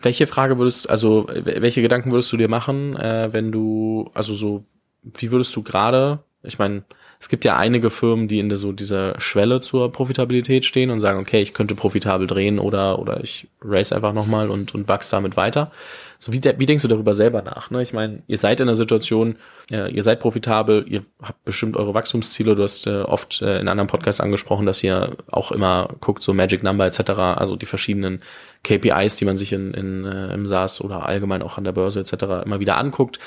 Welche 0.00 0.26
Frage 0.26 0.58
würdest, 0.58 0.88
also 0.88 1.26
welche 1.28 1.82
Gedanken 1.82 2.12
würdest 2.12 2.32
du 2.32 2.36
dir 2.36 2.48
machen, 2.48 2.96
äh, 2.96 3.32
wenn 3.32 3.52
du, 3.52 4.10
also 4.14 4.34
so, 4.34 4.64
wie 5.02 5.30
würdest 5.30 5.54
du 5.54 5.62
gerade, 5.62 6.20
ich 6.42 6.58
meine, 6.58 6.84
es 7.22 7.28
gibt 7.28 7.44
ja 7.44 7.56
einige 7.56 7.90
Firmen, 7.90 8.26
die 8.26 8.40
in 8.40 8.48
der, 8.48 8.58
so 8.58 8.72
dieser 8.72 9.20
Schwelle 9.20 9.60
zur 9.60 9.92
Profitabilität 9.92 10.64
stehen 10.64 10.90
und 10.90 10.98
sagen, 10.98 11.20
okay, 11.20 11.40
ich 11.40 11.54
könnte 11.54 11.76
profitabel 11.76 12.26
drehen 12.26 12.58
oder, 12.58 12.98
oder 12.98 13.22
ich 13.22 13.46
race 13.62 13.92
einfach 13.92 14.12
nochmal 14.12 14.50
und, 14.50 14.74
und 14.74 14.88
wachse 14.88 15.12
damit 15.12 15.36
weiter. 15.36 15.70
So, 16.18 16.32
wie, 16.32 16.40
wie 16.42 16.66
denkst 16.66 16.82
du 16.82 16.88
darüber 16.88 17.14
selber 17.14 17.42
nach? 17.42 17.70
Ne? 17.70 17.80
Ich 17.80 17.92
meine, 17.92 18.24
ihr 18.26 18.38
seid 18.38 18.58
in 18.58 18.66
der 18.66 18.74
Situation, 18.74 19.36
äh, 19.70 19.88
ihr 19.92 20.02
seid 20.02 20.18
profitabel, 20.18 20.84
ihr 20.88 21.04
habt 21.22 21.44
bestimmt 21.44 21.76
eure 21.76 21.94
Wachstumsziele, 21.94 22.56
du 22.56 22.64
hast 22.64 22.88
äh, 22.88 23.02
oft 23.02 23.40
äh, 23.40 23.60
in 23.60 23.68
anderen 23.68 23.86
Podcasts 23.86 24.20
angesprochen, 24.20 24.66
dass 24.66 24.82
ihr 24.82 25.16
auch 25.30 25.52
immer 25.52 25.90
guckt, 26.00 26.24
so 26.24 26.34
Magic 26.34 26.64
Number 26.64 26.86
etc., 26.86 27.10
also 27.10 27.54
die 27.54 27.66
verschiedenen 27.66 28.20
KPIs, 28.64 29.16
die 29.16 29.24
man 29.24 29.36
sich 29.36 29.52
in, 29.52 29.74
in, 29.74 30.04
äh, 30.04 30.32
im 30.32 30.46
SaaS 30.46 30.80
oder 30.80 31.06
allgemein 31.06 31.42
auch 31.42 31.58
an 31.58 31.64
der 31.64 31.72
Börse 31.72 32.00
etc. 32.00 32.44
immer 32.44 32.60
wieder 32.60 32.76
anguckt. 32.76 33.18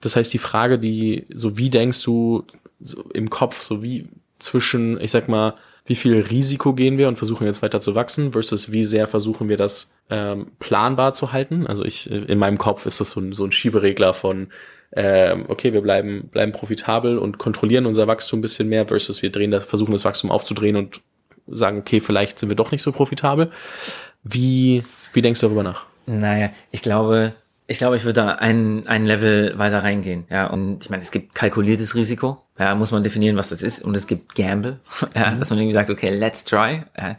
Das 0.00 0.16
heißt, 0.16 0.32
die 0.32 0.38
Frage, 0.38 0.78
die, 0.78 1.26
so 1.34 1.56
wie 1.56 1.70
denkst 1.70 2.02
du, 2.02 2.44
so 2.80 3.02
im 3.14 3.30
Kopf, 3.30 3.62
so 3.62 3.82
wie 3.82 4.08
zwischen, 4.38 5.00
ich 5.00 5.10
sag 5.10 5.28
mal, 5.28 5.54
wie 5.86 5.94
viel 5.94 6.18
Risiko 6.18 6.72
gehen 6.72 6.96
wir 6.96 7.08
und 7.08 7.16
versuchen 7.16 7.46
jetzt 7.46 7.62
weiter 7.62 7.80
zu 7.80 7.94
wachsen 7.94 8.32
versus 8.32 8.72
wie 8.72 8.84
sehr 8.84 9.06
versuchen 9.06 9.48
wir 9.48 9.56
das 9.56 9.94
ähm, 10.08 10.46
planbar 10.58 11.12
zu 11.12 11.32
halten. 11.32 11.66
Also 11.66 11.84
ich 11.84 12.10
äh, 12.10 12.16
in 12.24 12.38
meinem 12.38 12.58
Kopf 12.58 12.86
ist 12.86 13.00
das 13.00 13.10
so 13.10 13.20
ein, 13.20 13.32
so 13.32 13.44
ein 13.44 13.52
Schieberegler 13.52 14.14
von 14.14 14.48
ähm, 14.96 15.44
okay, 15.48 15.72
wir 15.72 15.82
bleiben 15.82 16.28
bleiben 16.28 16.52
profitabel 16.52 17.18
und 17.18 17.38
kontrollieren 17.38 17.84
unser 17.84 18.06
Wachstum 18.06 18.38
ein 18.38 18.42
bisschen 18.42 18.68
mehr 18.68 18.86
versus 18.86 19.22
wir 19.22 19.30
drehen 19.30 19.50
das 19.50 19.66
versuchen 19.66 19.92
das 19.92 20.04
Wachstum 20.04 20.30
aufzudrehen 20.30 20.76
und 20.76 21.00
sagen 21.46 21.78
okay, 21.78 22.00
vielleicht 22.00 22.38
sind 22.38 22.48
wir 22.48 22.56
doch 22.56 22.70
nicht 22.70 22.82
so 22.82 22.92
profitabel. 22.92 23.50
Wie 24.24 24.82
wie 25.14 25.22
denkst 25.22 25.40
du 25.40 25.46
darüber 25.46 25.62
nach? 25.62 25.86
Naja, 26.06 26.50
ich 26.70 26.82
glaube, 26.82 27.34
ich 27.66 27.78
glaube, 27.78 27.96
ich 27.96 28.04
würde 28.04 28.20
da 28.20 28.28
ein, 28.32 28.86
ein 28.86 29.06
Level 29.06 29.58
weiter 29.58 29.82
reingehen. 29.82 30.24
Ja, 30.28 30.48
und 30.48 30.84
ich 30.84 30.90
meine, 30.90 31.02
es 31.02 31.10
gibt 31.10 31.34
kalkuliertes 31.34 31.94
Risiko. 31.94 32.42
Ja, 32.58 32.74
muss 32.74 32.90
man 32.90 33.02
definieren, 33.02 33.36
was 33.36 33.48
das 33.48 33.62
ist. 33.62 33.82
Und 33.82 33.96
es 33.96 34.06
gibt 34.06 34.34
Gamble. 34.34 34.80
Ja, 35.14 35.30
mhm. 35.30 35.38
dass 35.38 35.50
man 35.50 35.58
irgendwie 35.58 35.74
sagt, 35.74 35.88
okay, 35.88 36.10
let's 36.10 36.44
try. 36.44 36.82
Ja. 36.98 37.16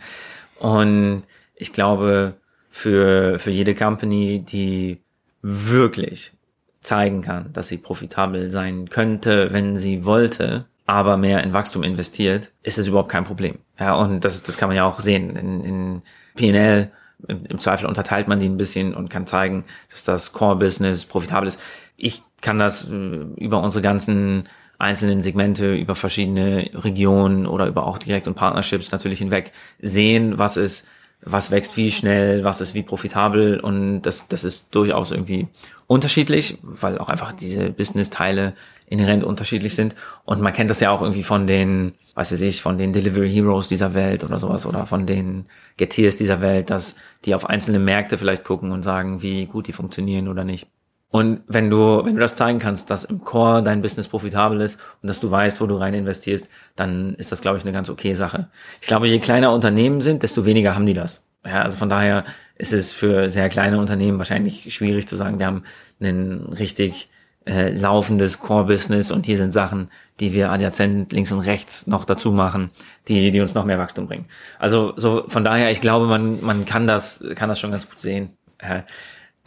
Und 0.60 1.24
ich 1.56 1.74
glaube, 1.74 2.36
für, 2.70 3.40
für 3.40 3.52
jede 3.52 3.74
Company, 3.74 4.40
die 4.40 5.00
wirklich 5.42 6.34
zeigen 6.82 7.22
kann, 7.22 7.52
dass 7.54 7.70
sie 7.70 7.78
profitabel 7.78 8.52
sein 8.52 8.90
könnte, 8.90 9.52
wenn 9.52 9.78
sie 9.78 10.06
wollte, 10.06 10.66
aber 10.86 11.18
mehr 11.18 11.44
in 11.44 11.54
Wachstum 11.54 11.82
investiert, 11.82 12.52
ist 12.62 12.78
es 12.78 12.88
überhaupt 12.88 13.10
kein 13.10 13.24
Problem. 13.24 13.58
Ja, 13.80 13.96
und 13.96 14.24
das, 14.24 14.44
das 14.44 14.58
kann 14.58 14.70
man 14.70 14.76
ja 14.76 14.86
auch 14.86 15.00
sehen 15.00 15.36
in, 15.36 15.64
in 15.64 16.02
PNL 16.36 16.92
im, 17.28 17.46
im 17.46 17.58
Zweifel 17.60 17.88
unterteilt 17.88 18.28
man 18.28 18.40
die 18.40 18.48
ein 18.48 18.58
bisschen 18.58 18.94
und 18.94 19.10
kann 19.10 19.26
zeigen, 19.26 19.64
dass 19.90 20.04
das 20.04 20.34
Core-Business 20.34 21.06
profitabel 21.06 21.48
ist. 21.48 21.60
Ich 21.98 22.22
kann 22.42 22.60
das 22.60 22.90
äh, 22.90 22.96
über 23.38 23.62
unsere 23.62 23.82
ganzen 23.82 24.44
einzelnen 24.78 25.22
Segmente, 25.22 25.74
über 25.74 25.96
verschiedene 25.96 26.70
Regionen 26.74 27.48
oder 27.48 27.68
über 27.68 27.86
auch 27.86 27.98
Direkt- 27.98 28.28
und 28.28 28.36
Partnerships 28.36 28.92
natürlich 28.92 29.20
hinweg 29.20 29.52
sehen, 29.82 30.38
was 30.38 30.58
ist, 30.58 30.88
was 31.22 31.50
wächst 31.50 31.78
wie 31.78 31.92
schnell, 31.92 32.44
was 32.44 32.62
ist 32.62 32.74
wie 32.74 32.84
profitabel 32.84 33.60
und 33.60 34.02
das, 34.02 34.28
das 34.28 34.44
ist 34.44 34.68
durchaus 34.76 35.12
irgendwie 35.12 35.48
unterschiedlich, 35.88 36.58
weil 36.62 36.98
auch 36.98 37.10
einfach 37.10 37.32
diese 37.32 37.70
Business-Teile 37.70 38.54
inhärent 38.88 39.24
unterschiedlich 39.24 39.76
sind. 39.76 39.96
Und 40.26 40.42
man 40.42 40.54
kennt 40.54 40.70
das 40.70 40.80
ja 40.80 40.92
auch 40.92 41.02
irgendwie 41.02 41.24
von 41.24 41.48
den, 41.48 41.94
was 42.14 42.32
weiß 42.32 42.42
ich, 42.42 42.62
von 42.62 42.78
den 42.78 42.94
Delivery 42.94 43.32
Heroes 43.32 43.68
dieser 43.68 43.94
Welt 43.94 44.24
oder 44.24 44.38
sowas 44.38 44.66
oder 44.66 44.86
von 44.86 45.06
den 45.06 45.46
Geteers 45.78 46.18
dieser 46.18 46.42
Welt, 46.42 46.70
dass 46.70 46.96
die 47.26 47.36
auf 47.36 47.50
einzelne 47.50 47.80
Märkte 47.80 48.18
vielleicht 48.18 48.44
gucken 48.44 48.72
und 48.72 48.84
sagen, 48.84 49.22
wie 49.22 49.46
gut 49.46 49.68
die 49.68 49.74
funktionieren 49.74 50.28
oder 50.28 50.44
nicht. 50.44 50.68
Und 51.10 51.44
wenn 51.48 51.70
du, 51.70 52.04
wenn 52.04 52.16
du 52.16 52.20
das 52.20 52.36
zeigen 52.36 52.60
kannst, 52.60 52.90
dass 52.90 53.06
im 53.06 53.24
Core 53.24 53.64
dein 53.64 53.82
Business 53.82 54.08
profitabel 54.08 54.60
ist 54.60 54.80
und 55.02 55.08
dass 55.08 55.20
du 55.20 55.32
weißt, 55.32 55.62
wo 55.62 55.66
du 55.66 55.76
rein 55.76 55.94
investierst, 55.94 56.50
dann 56.76 57.16
ist 57.16 57.32
das, 57.32 57.42
glaube 57.42 57.58
ich, 57.58 57.64
eine 57.64 57.72
ganz 57.72 57.90
okay 57.90 58.16
Sache. 58.16 58.50
Ich 58.82 58.88
glaube, 58.88 59.08
je 59.08 59.20
kleiner 59.20 59.54
Unternehmen 59.54 60.02
sind, 60.02 60.24
desto 60.24 60.46
weniger 60.46 60.76
haben 60.76 60.86
die 60.86 60.94
das. 60.94 61.24
Ja, 61.46 61.62
also 61.62 61.78
von 61.78 61.90
daher 61.90 62.26
ist 62.58 62.74
es 62.74 62.94
für 62.94 63.30
sehr 63.30 63.50
kleine 63.50 63.80
Unternehmen 63.80 64.18
wahrscheinlich 64.18 64.74
schwierig 64.74 65.08
zu 65.08 65.16
sagen, 65.16 65.40
wir 65.40 65.46
haben 65.46 65.64
ein 66.00 66.54
richtig 66.58 67.10
äh, 67.46 67.70
laufendes 67.70 68.40
Core-Business 68.40 69.12
und 69.12 69.26
hier 69.26 69.38
sind 69.38 69.52
Sachen, 69.52 69.90
die 70.20 70.34
wir 70.34 70.52
adjazent 70.52 71.14
links 71.14 71.32
und 71.32 71.40
rechts 71.40 71.88
noch 71.88 72.06
dazu 72.06 72.32
machen, 72.32 72.72
die, 73.08 73.32
die 73.32 73.42
uns 73.42 73.54
noch 73.54 73.66
mehr 73.66 73.78
Wachstum 73.78 74.08
bringen. 74.08 74.26
Also 74.58 74.94
so 74.96 75.26
von 75.28 75.44
daher, 75.44 75.72
ich 75.72 75.82
glaube, 75.82 76.08
man, 76.08 76.44
man 76.44 76.66
kann 76.66 76.88
das, 76.88 77.24
kann 77.36 77.50
das 77.50 77.60
schon 77.60 77.72
ganz 77.72 77.90
gut 77.90 78.00
sehen. 78.00 78.38
Äh, 78.58 78.82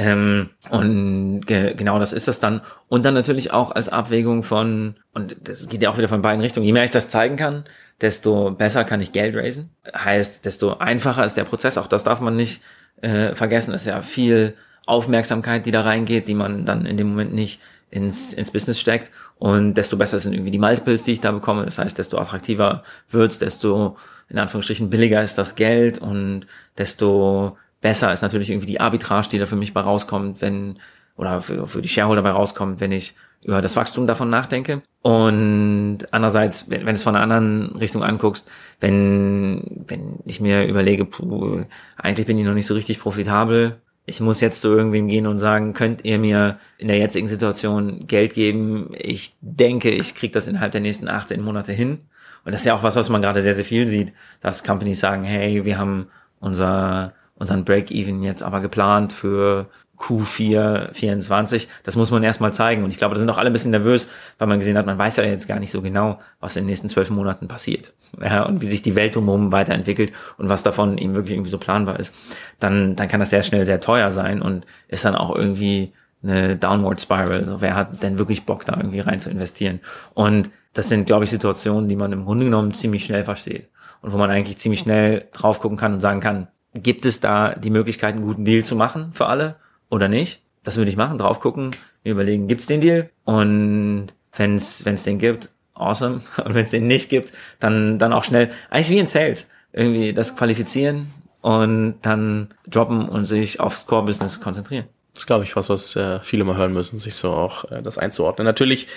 ähm, 0.00 0.50
und 0.70 1.40
ge 1.40 1.74
genau 1.74 1.98
das 1.98 2.12
ist 2.12 2.28
das 2.28 2.38
dann. 2.38 2.60
Und 2.86 3.04
dann 3.04 3.14
natürlich 3.14 3.50
auch 3.50 3.72
als 3.72 3.88
Abwägung 3.88 4.44
von, 4.44 4.94
und 5.12 5.36
das 5.42 5.68
geht 5.68 5.82
ja 5.82 5.90
auch 5.90 5.98
wieder 5.98 6.08
von 6.08 6.22
beiden 6.22 6.40
Richtungen, 6.40 6.66
je 6.66 6.72
mehr 6.72 6.84
ich 6.84 6.92
das 6.92 7.10
zeigen 7.10 7.36
kann, 7.36 7.64
desto 8.00 8.52
besser 8.52 8.84
kann 8.84 9.00
ich 9.00 9.10
Geld 9.10 9.34
raisen. 9.34 9.70
Heißt, 9.92 10.44
desto 10.44 10.78
einfacher 10.78 11.24
ist 11.24 11.36
der 11.36 11.44
Prozess. 11.44 11.78
Auch 11.78 11.88
das 11.88 12.04
darf 12.04 12.20
man 12.20 12.36
nicht 12.36 12.62
äh, 13.02 13.34
vergessen. 13.34 13.74
Es 13.74 13.82
ist 13.82 13.88
ja 13.88 14.02
viel 14.02 14.54
Aufmerksamkeit, 14.86 15.66
die 15.66 15.70
da 15.70 15.82
reingeht, 15.82 16.28
die 16.28 16.34
man 16.34 16.64
dann 16.64 16.86
in 16.86 16.96
dem 16.96 17.08
Moment 17.08 17.34
nicht 17.34 17.60
ins, 17.90 18.32
ins 18.32 18.50
Business 18.50 18.80
steckt. 18.80 19.10
Und 19.38 19.74
desto 19.74 19.96
besser 19.96 20.18
sind 20.18 20.32
irgendwie 20.32 20.50
die 20.50 20.58
Multiples, 20.58 21.04
die 21.04 21.12
ich 21.12 21.20
da 21.20 21.30
bekomme. 21.32 21.64
Das 21.64 21.78
heißt, 21.78 21.98
desto 21.98 22.18
attraktiver 22.18 22.82
wird's, 23.10 23.38
desto 23.38 23.96
in 24.28 24.38
Anführungsstrichen 24.38 24.90
billiger 24.90 25.22
ist 25.22 25.38
das 25.38 25.54
Geld 25.54 25.98
und 25.98 26.46
desto 26.76 27.56
besser 27.80 28.12
ist 28.12 28.22
natürlich 28.22 28.50
irgendwie 28.50 28.66
die 28.66 28.80
Arbitrage, 28.80 29.28
die 29.30 29.38
da 29.38 29.46
für 29.46 29.56
mich 29.56 29.72
bei 29.72 29.80
rauskommt, 29.80 30.42
wenn, 30.42 30.78
oder 31.18 31.42
für, 31.42 31.68
für 31.68 31.82
die 31.82 31.88
Shareholder 31.88 32.22
bei 32.22 32.30
rauskommt, 32.30 32.80
wenn 32.80 32.92
ich 32.92 33.14
über 33.44 33.60
das 33.60 33.76
Wachstum 33.76 34.06
davon 34.06 34.30
nachdenke. 34.30 34.82
Und 35.02 35.98
andererseits, 36.10 36.70
wenn, 36.70 36.86
wenn 36.86 36.94
es 36.94 37.02
von 37.02 37.14
einer 37.14 37.22
anderen 37.22 37.76
Richtung 37.76 38.02
anguckst, 38.02 38.48
wenn, 38.80 39.84
wenn 39.86 40.20
ich 40.24 40.40
mir 40.40 40.66
überlege, 40.66 41.04
puh, 41.04 41.64
eigentlich 41.96 42.26
bin 42.26 42.38
ich 42.38 42.46
noch 42.46 42.54
nicht 42.54 42.66
so 42.66 42.74
richtig 42.74 43.00
profitabel, 43.00 43.80
ich 44.06 44.20
muss 44.20 44.40
jetzt 44.40 44.62
zu 44.62 44.68
irgendwem 44.68 45.08
gehen 45.08 45.26
und 45.26 45.38
sagen, 45.38 45.74
könnt 45.74 46.04
ihr 46.04 46.18
mir 46.18 46.58
in 46.78 46.88
der 46.88 46.96
jetzigen 46.96 47.28
Situation 47.28 48.06
Geld 48.06 48.32
geben? 48.32 48.92
Ich 48.96 49.36
denke, 49.42 49.90
ich 49.90 50.14
kriege 50.14 50.32
das 50.32 50.46
innerhalb 50.46 50.72
der 50.72 50.80
nächsten 50.80 51.08
18 51.08 51.42
Monate 51.42 51.72
hin. 51.72 51.98
Und 52.44 52.52
das 52.52 52.62
ist 52.62 52.64
ja 52.64 52.74
auch 52.74 52.82
was, 52.82 52.96
was 52.96 53.10
man 53.10 53.20
gerade 53.20 53.42
sehr, 53.42 53.54
sehr 53.54 53.66
viel 53.66 53.86
sieht, 53.86 54.14
dass 54.40 54.64
Companies 54.64 55.00
sagen, 55.00 55.24
hey, 55.24 55.66
wir 55.66 55.76
haben 55.76 56.06
unser, 56.40 57.12
unseren 57.34 57.66
Break-Even 57.66 58.22
jetzt 58.22 58.42
aber 58.42 58.60
geplant 58.60 59.12
für 59.12 59.68
Q4 59.98 60.92
24. 60.92 61.68
Das 61.82 61.96
muss 61.96 62.10
man 62.10 62.22
erstmal 62.22 62.52
zeigen. 62.52 62.84
Und 62.84 62.90
ich 62.90 62.98
glaube, 62.98 63.14
da 63.14 63.20
sind 63.20 63.28
auch 63.30 63.38
alle 63.38 63.50
ein 63.50 63.52
bisschen 63.52 63.72
nervös, 63.72 64.08
weil 64.38 64.46
man 64.46 64.58
gesehen 64.58 64.78
hat, 64.78 64.86
man 64.86 64.98
weiß 64.98 65.16
ja 65.16 65.24
jetzt 65.24 65.48
gar 65.48 65.58
nicht 65.58 65.70
so 65.70 65.82
genau, 65.82 66.18
was 66.40 66.56
in 66.56 66.62
den 66.62 66.68
nächsten 66.68 66.88
zwölf 66.88 67.10
Monaten 67.10 67.48
passiert. 67.48 67.92
Ja, 68.20 68.44
und 68.44 68.60
wie 68.60 68.68
sich 68.68 68.82
die 68.82 68.94
Welt 68.94 69.16
drumherum 69.16 69.52
weiterentwickelt 69.52 70.12
und 70.36 70.48
was 70.48 70.62
davon 70.62 70.98
eben 70.98 71.14
wirklich 71.14 71.34
irgendwie 71.34 71.50
so 71.50 71.58
planbar 71.58 71.98
ist. 71.98 72.14
Dann, 72.60 72.96
dann 72.96 73.08
kann 73.08 73.20
das 73.20 73.30
sehr 73.30 73.42
schnell 73.42 73.64
sehr 73.64 73.80
teuer 73.80 74.10
sein 74.12 74.40
und 74.40 74.66
ist 74.86 75.04
dann 75.04 75.14
auch 75.14 75.34
irgendwie 75.34 75.92
eine 76.22 76.56
Downward 76.56 77.00
Spiral. 77.00 77.46
So, 77.46 77.60
wer 77.60 77.74
hat 77.74 78.02
denn 78.02 78.18
wirklich 78.18 78.44
Bock, 78.44 78.64
da 78.64 78.76
irgendwie 78.76 79.00
rein 79.00 79.20
zu 79.20 79.30
investieren? 79.30 79.80
Und 80.14 80.50
das 80.74 80.88
sind, 80.88 81.06
glaube 81.06 81.24
ich, 81.24 81.30
Situationen, 81.30 81.88
die 81.88 81.96
man 81.96 82.12
im 82.12 82.24
Grunde 82.24 82.44
genommen 82.44 82.72
ziemlich 82.74 83.04
schnell 83.04 83.24
versteht. 83.24 83.68
Und 84.00 84.12
wo 84.12 84.16
man 84.16 84.30
eigentlich 84.30 84.58
ziemlich 84.58 84.80
schnell 84.80 85.26
drauf 85.32 85.60
gucken 85.60 85.76
kann 85.76 85.94
und 85.94 86.00
sagen 86.00 86.20
kann, 86.20 86.48
gibt 86.74 87.04
es 87.04 87.20
da 87.20 87.54
die 87.54 87.70
Möglichkeit, 87.70 88.14
einen 88.14 88.22
guten 88.22 88.44
Deal 88.44 88.64
zu 88.64 88.76
machen 88.76 89.12
für 89.12 89.26
alle? 89.26 89.56
Oder 89.90 90.08
nicht. 90.08 90.40
Das 90.64 90.76
würde 90.76 90.90
ich 90.90 90.96
machen, 90.96 91.18
drauf 91.18 91.40
gucken, 91.40 91.70
mir 92.04 92.12
überlegen, 92.12 92.48
gibt's 92.48 92.66
den 92.66 92.80
Deal? 92.80 93.10
Und 93.24 94.08
wenn 94.36 94.56
es 94.56 94.84
den 94.84 95.18
gibt, 95.18 95.50
awesome. 95.74 96.20
Und 96.44 96.54
wenn 96.54 96.64
es 96.64 96.70
den 96.70 96.86
nicht 96.86 97.08
gibt, 97.08 97.32
dann, 97.60 97.98
dann 97.98 98.12
auch 98.12 98.24
schnell, 98.24 98.50
eigentlich 98.70 98.90
wie 98.90 98.98
in 98.98 99.06
Sales, 99.06 99.48
irgendwie 99.72 100.12
das 100.12 100.36
qualifizieren 100.36 101.12
und 101.40 101.96
dann 102.02 102.54
droppen 102.66 103.08
und 103.08 103.26
sich 103.26 103.60
aufs 103.60 103.86
Core-Business 103.86 104.40
konzentrieren. 104.40 104.86
Das 105.14 105.26
glaube 105.26 105.44
ich 105.44 105.54
was, 105.56 105.68
was 105.68 105.94
äh, 105.94 106.20
viele 106.20 106.44
mal 106.44 106.56
hören 106.56 106.72
müssen, 106.72 106.98
sich 106.98 107.14
so 107.14 107.30
auch 107.30 107.70
äh, 107.70 107.82
das 107.82 107.98
einzuordnen. 107.98 108.44
Natürlich 108.44 108.88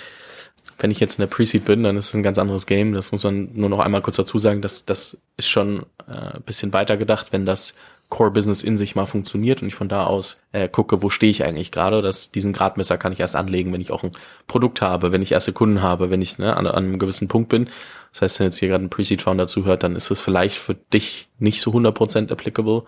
wenn 0.78 0.90
ich 0.90 1.00
jetzt 1.00 1.18
in 1.18 1.22
der 1.22 1.28
Pre-Seed 1.28 1.64
bin, 1.64 1.82
dann 1.82 1.96
ist 1.96 2.08
es 2.08 2.14
ein 2.14 2.22
ganz 2.22 2.38
anderes 2.38 2.66
Game. 2.66 2.92
Das 2.92 3.12
muss 3.12 3.24
man 3.24 3.50
nur 3.54 3.68
noch 3.68 3.78
einmal 3.78 4.02
kurz 4.02 4.16
dazu 4.16 4.38
sagen, 4.38 4.62
dass 4.62 4.84
das 4.84 5.18
ist 5.36 5.48
schon 5.48 5.86
äh, 6.08 6.40
bisschen 6.40 6.72
weiter 6.72 6.96
gedacht, 6.96 7.32
wenn 7.32 7.46
das 7.46 7.74
Core-Business 8.12 8.62
in 8.62 8.76
sich 8.76 8.94
mal 8.94 9.06
funktioniert 9.06 9.62
und 9.62 9.68
ich 9.68 9.74
von 9.74 9.88
da 9.88 10.04
aus 10.04 10.42
äh, 10.52 10.68
gucke, 10.68 11.02
wo 11.02 11.08
stehe 11.08 11.30
ich 11.30 11.44
eigentlich 11.44 11.72
gerade. 11.72 12.02
Dass 12.02 12.30
diesen 12.30 12.52
Gradmesser 12.52 12.98
kann 12.98 13.10
ich 13.10 13.20
erst 13.20 13.34
anlegen, 13.34 13.72
wenn 13.72 13.80
ich 13.80 13.90
auch 13.90 14.02
ein 14.02 14.12
Produkt 14.46 14.82
habe, 14.82 15.12
wenn 15.12 15.22
ich 15.22 15.32
erste 15.32 15.54
Kunden 15.54 15.80
habe, 15.80 16.10
wenn 16.10 16.20
ich 16.20 16.36
ne, 16.36 16.54
an, 16.54 16.66
an 16.66 16.84
einem 16.84 16.98
gewissen 16.98 17.28
Punkt 17.28 17.48
bin. 17.48 17.70
Das 18.12 18.20
heißt, 18.20 18.38
wenn 18.38 18.48
jetzt 18.48 18.58
hier 18.58 18.68
gerade 18.68 18.84
ein 18.84 18.90
Pre-Seed-Founder 18.90 19.46
zuhört, 19.46 19.82
dann 19.82 19.96
ist 19.96 20.10
es 20.10 20.20
vielleicht 20.20 20.58
für 20.58 20.74
dich 20.74 21.30
nicht 21.38 21.62
so 21.62 21.70
100% 21.70 22.30
applicable, 22.30 22.82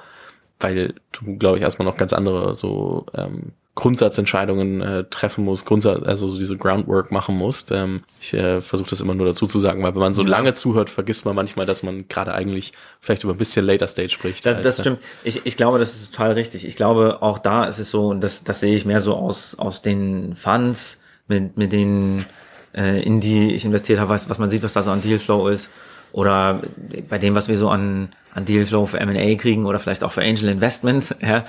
weil 0.60 0.92
du, 1.12 1.38
glaube 1.38 1.56
ich, 1.56 1.62
erstmal 1.62 1.88
noch 1.88 1.96
ganz 1.96 2.12
andere 2.12 2.54
so 2.54 3.06
ähm, 3.14 3.52
Grundsatzentscheidungen 3.74 4.80
äh, 4.80 5.04
treffen 5.04 5.44
muss, 5.44 5.64
Grundsatz, 5.64 6.04
also 6.04 6.28
so 6.28 6.38
diese 6.38 6.56
Groundwork 6.56 7.10
machen 7.10 7.36
muss. 7.36 7.66
Ähm, 7.70 8.02
ich 8.20 8.32
äh, 8.32 8.60
versuche 8.60 8.90
das 8.90 9.00
immer 9.00 9.14
nur 9.14 9.26
dazu 9.26 9.46
zu 9.46 9.58
sagen, 9.58 9.82
weil 9.82 9.94
wenn 9.94 10.00
man 10.00 10.12
so 10.12 10.22
lange 10.22 10.52
zuhört, 10.52 10.90
vergisst 10.90 11.24
man 11.24 11.34
manchmal, 11.34 11.66
dass 11.66 11.82
man 11.82 12.06
gerade 12.06 12.34
eigentlich 12.34 12.72
vielleicht 13.00 13.24
über 13.24 13.32
ein 13.32 13.38
bisschen 13.38 13.66
Later 13.66 13.88
Stage 13.88 14.10
spricht. 14.10 14.46
Das, 14.46 14.62
das 14.62 14.80
stimmt. 14.80 15.00
Ich, 15.24 15.44
ich 15.44 15.56
glaube, 15.56 15.80
das 15.80 15.94
ist 15.94 16.12
total 16.12 16.32
richtig. 16.32 16.64
Ich 16.64 16.76
glaube, 16.76 17.18
auch 17.20 17.38
da 17.38 17.64
ist 17.64 17.80
es 17.80 17.90
so, 17.90 18.08
und 18.08 18.20
das, 18.20 18.44
das 18.44 18.60
sehe 18.60 18.76
ich 18.76 18.84
mehr 18.84 19.00
so 19.00 19.16
aus, 19.16 19.56
aus 19.58 19.82
den 19.82 20.36
Funds, 20.36 21.00
mit, 21.26 21.56
mit 21.56 21.72
denen 21.72 22.26
äh, 22.74 23.02
in 23.02 23.20
die 23.20 23.54
ich 23.54 23.64
investiert 23.64 23.98
habe, 23.98 24.10
was, 24.10 24.28
was 24.28 24.38
man 24.38 24.50
sieht, 24.50 24.62
was 24.62 24.74
da 24.74 24.82
so 24.82 24.90
an 24.90 25.00
Dealflow 25.00 25.48
ist. 25.48 25.70
Oder 26.12 26.60
bei 27.08 27.18
dem, 27.18 27.34
was 27.34 27.48
wir 27.48 27.58
so 27.58 27.70
an, 27.70 28.10
an 28.34 28.44
Dealflow 28.44 28.86
für 28.86 29.00
M&A 29.00 29.34
kriegen 29.34 29.66
oder 29.66 29.80
vielleicht 29.80 30.04
auch 30.04 30.12
für 30.12 30.22
Angel 30.22 30.48
Investments, 30.48 31.12
ja, 31.20 31.44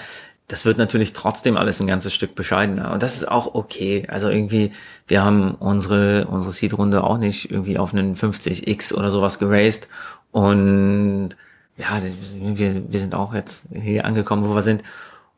das 0.48 0.66
wird 0.66 0.78
natürlich 0.78 1.14
trotzdem 1.14 1.58
alles 1.58 1.80
ein 1.80 1.88
ganzes 1.88 2.14
Stück 2.14 2.36
bescheidener. 2.36 2.92
Und 2.92 3.02
das 3.02 3.16
ist 3.16 3.28
auch 3.28 3.56
okay. 3.56 4.06
Also 4.10 4.30
irgendwie, 4.30 4.72
wir 5.08 5.24
haben 5.24 5.56
unsere, 5.56 6.28
unsere 6.28 6.54
Seed-Runde 6.54 7.04
auch 7.04 7.18
nicht 7.18 7.50
irgendwie 7.50 7.80
auf 7.80 7.94
einen 7.94 8.16
50x 8.16 8.94
oder 8.94 9.10
sowas 9.10 9.40
geraced. 9.40 9.88
Und 10.32 11.30
ja, 11.78 12.00
wir, 12.28 12.92
wir 12.92 13.00
sind 13.00 13.16
auch 13.16 13.34
jetzt 13.34 13.64
hier 13.74 14.06
angekommen, 14.06 14.48
wo 14.48 14.54
wir 14.54 14.62
sind. 14.62 14.84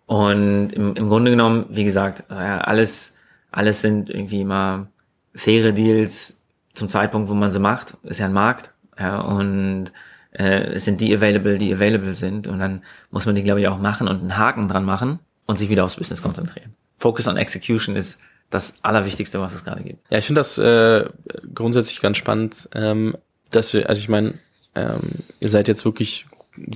Und 0.07 0.73
im, 0.73 0.95
im 0.95 1.07
Grunde 1.07 1.31
genommen, 1.31 1.65
wie 1.69 1.85
gesagt, 1.85 2.29
alles, 2.29 3.15
alles 3.51 3.81
sind 3.81 4.09
irgendwie 4.09 4.41
immer 4.41 4.87
faire 5.33 5.71
Deals 5.71 6.41
zum 6.73 6.89
Zeitpunkt, 6.89 7.29
wo 7.29 7.33
man 7.33 7.51
sie 7.51 7.59
macht. 7.59 7.95
Ist 8.03 8.19
ja 8.19 8.25
ein 8.25 8.33
Markt. 8.33 8.71
Ja, 8.99 9.19
und 9.19 9.91
äh, 10.31 10.77
sind 10.79 11.01
die 11.01 11.15
available, 11.15 11.57
die 11.57 11.73
available 11.73 12.15
sind. 12.15 12.47
Und 12.47 12.59
dann 12.59 12.83
muss 13.11 13.25
man 13.25 13.35
die, 13.35 13.43
glaube 13.43 13.61
ich, 13.61 13.67
auch 13.67 13.79
machen 13.79 14.07
und 14.07 14.21
einen 14.21 14.37
Haken 14.37 14.67
dran 14.67 14.83
machen 14.83 15.19
und 15.45 15.57
sich 15.57 15.69
wieder 15.69 15.83
aufs 15.83 15.95
Business 15.95 16.21
konzentrieren. 16.21 16.73
Focus 16.97 17.27
on 17.27 17.37
Execution 17.37 17.95
ist 17.95 18.19
das 18.49 18.83
Allerwichtigste, 18.83 19.39
was 19.39 19.53
es 19.53 19.63
gerade 19.63 19.83
gibt. 19.83 19.99
Ja, 20.11 20.17
ich 20.17 20.25
finde 20.25 20.39
das 20.39 20.57
äh, 20.57 21.05
grundsätzlich 21.53 22.01
ganz 22.01 22.17
spannend, 22.17 22.69
ähm, 22.73 23.17
dass 23.51 23.73
wir, 23.73 23.89
also 23.89 23.99
ich 23.99 24.09
meine, 24.09 24.35
ähm, 24.75 24.99
ihr 25.39 25.49
seid 25.49 25.67
jetzt 25.67 25.85
wirklich 25.85 26.25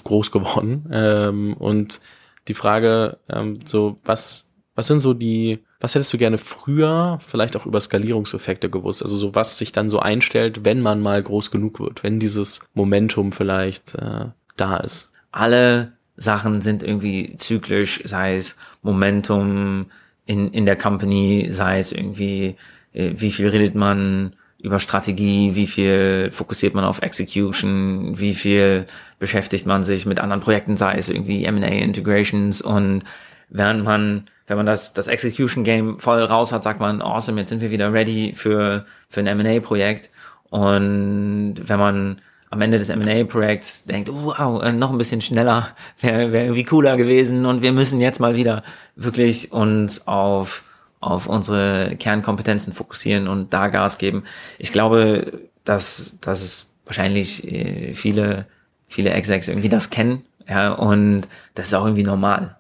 groß 0.03 0.31
geworden 0.31 0.87
ähm, 0.91 1.53
und 1.53 2.01
die 2.47 2.53
Frage, 2.53 3.17
ähm, 3.29 3.59
so 3.65 3.99
was, 4.03 4.51
was 4.75 4.87
sind 4.87 4.99
so 4.99 5.13
die 5.13 5.59
was 5.81 5.95
hättest 5.95 6.13
du 6.13 6.17
gerne 6.17 6.37
früher 6.37 7.19
vielleicht 7.27 7.57
auch 7.57 7.65
über 7.65 7.81
Skalierungseffekte 7.81 8.69
gewusst? 8.69 9.01
Also 9.01 9.17
so 9.17 9.35
was 9.35 9.57
sich 9.57 9.71
dann 9.71 9.89
so 9.89 9.99
einstellt, 9.99 10.63
wenn 10.63 10.79
man 10.79 11.01
mal 11.01 11.21
groß 11.21 11.51
genug 11.51 11.79
wird, 11.79 12.03
wenn 12.03 12.19
dieses 12.19 12.61
Momentum 12.75 13.31
vielleicht 13.31 13.95
äh, 13.95 14.27
da 14.55 14.77
ist. 14.77 15.11
Alle 15.31 15.93
Sachen 16.15 16.61
sind 16.61 16.83
irgendwie 16.83 17.35
zyklisch, 17.37 18.01
sei 18.05 18.35
es 18.35 18.55
Momentum 18.83 19.87
in, 20.25 20.51
in 20.51 20.67
der 20.67 20.75
Company, 20.75 21.47
sei 21.49 21.79
es 21.79 21.91
irgendwie, 21.91 22.55
äh, 22.93 23.13
wie 23.15 23.31
viel 23.31 23.47
redet 23.47 23.73
man 23.73 24.33
über 24.61 24.79
Strategie, 24.79 25.55
wie 25.55 25.65
viel 25.65 26.29
fokussiert 26.31 26.75
man 26.75 26.85
auf 26.85 27.01
Execution, 27.01 28.19
wie 28.19 28.35
viel 28.35 28.85
beschäftigt 29.17 29.65
man 29.65 29.83
sich 29.83 30.05
mit 30.05 30.19
anderen 30.19 30.41
Projekten, 30.41 30.77
sei 30.77 30.97
es 30.97 31.09
irgendwie 31.09 31.43
M&A 31.45 31.65
Integrations 31.65 32.61
und 32.61 33.03
während 33.51 33.83
man 33.83 34.25
wenn 34.51 34.57
man 34.57 34.65
das, 34.65 34.91
das 34.91 35.07
Execution 35.07 35.63
Game 35.63 35.97
voll 35.97 36.21
raus 36.21 36.51
hat, 36.51 36.61
sagt 36.61 36.81
man, 36.81 37.01
awesome, 37.01 37.39
jetzt 37.39 37.47
sind 37.47 37.61
wir 37.61 37.71
wieder 37.71 37.93
ready 37.93 38.33
für, 38.35 38.85
für 39.07 39.21
ein 39.21 39.27
M&A-Projekt. 39.27 40.09
Und 40.49 41.55
wenn 41.55 41.79
man 41.79 42.21
am 42.49 42.59
Ende 42.59 42.77
des 42.77 42.89
M&A-Projekts 42.89 43.85
denkt, 43.85 44.09
wow, 44.11 44.61
äh, 44.61 44.73
noch 44.73 44.91
ein 44.91 44.97
bisschen 44.97 45.21
schneller, 45.21 45.69
wäre 46.01 46.33
wär 46.33 46.43
irgendwie 46.43 46.65
cooler 46.65 46.97
gewesen 46.97 47.45
und 47.45 47.61
wir 47.61 47.71
müssen 47.71 48.01
jetzt 48.01 48.19
mal 48.19 48.35
wieder 48.35 48.63
wirklich 48.97 49.53
uns 49.53 50.05
auf, 50.05 50.65
auf 50.99 51.27
unsere 51.27 51.95
Kernkompetenzen 51.97 52.73
fokussieren 52.73 53.29
und 53.29 53.53
da 53.53 53.69
Gas 53.69 53.99
geben. 53.99 54.25
Ich 54.59 54.73
glaube, 54.73 55.49
dass, 55.63 56.17
dass 56.19 56.41
es 56.41 56.73
wahrscheinlich 56.85 57.49
äh, 57.49 57.93
viele, 57.93 58.47
viele 58.89 59.11
Execs 59.11 59.47
irgendwie 59.47 59.69
das 59.69 59.89
kennen, 59.89 60.25
ja, 60.47 60.71
und 60.73 61.27
das 61.55 61.67
ist 61.67 61.73
auch 61.73 61.85
irgendwie 61.85 62.03
normal. 62.03 62.57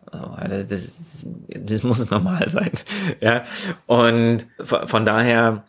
Das, 0.47 0.67
das, 0.67 1.25
das 1.47 1.83
muss 1.83 2.09
normal 2.11 2.49
sein. 2.49 2.71
Ja. 3.19 3.43
Und 3.85 4.45
von 4.63 5.05
daher 5.05 5.63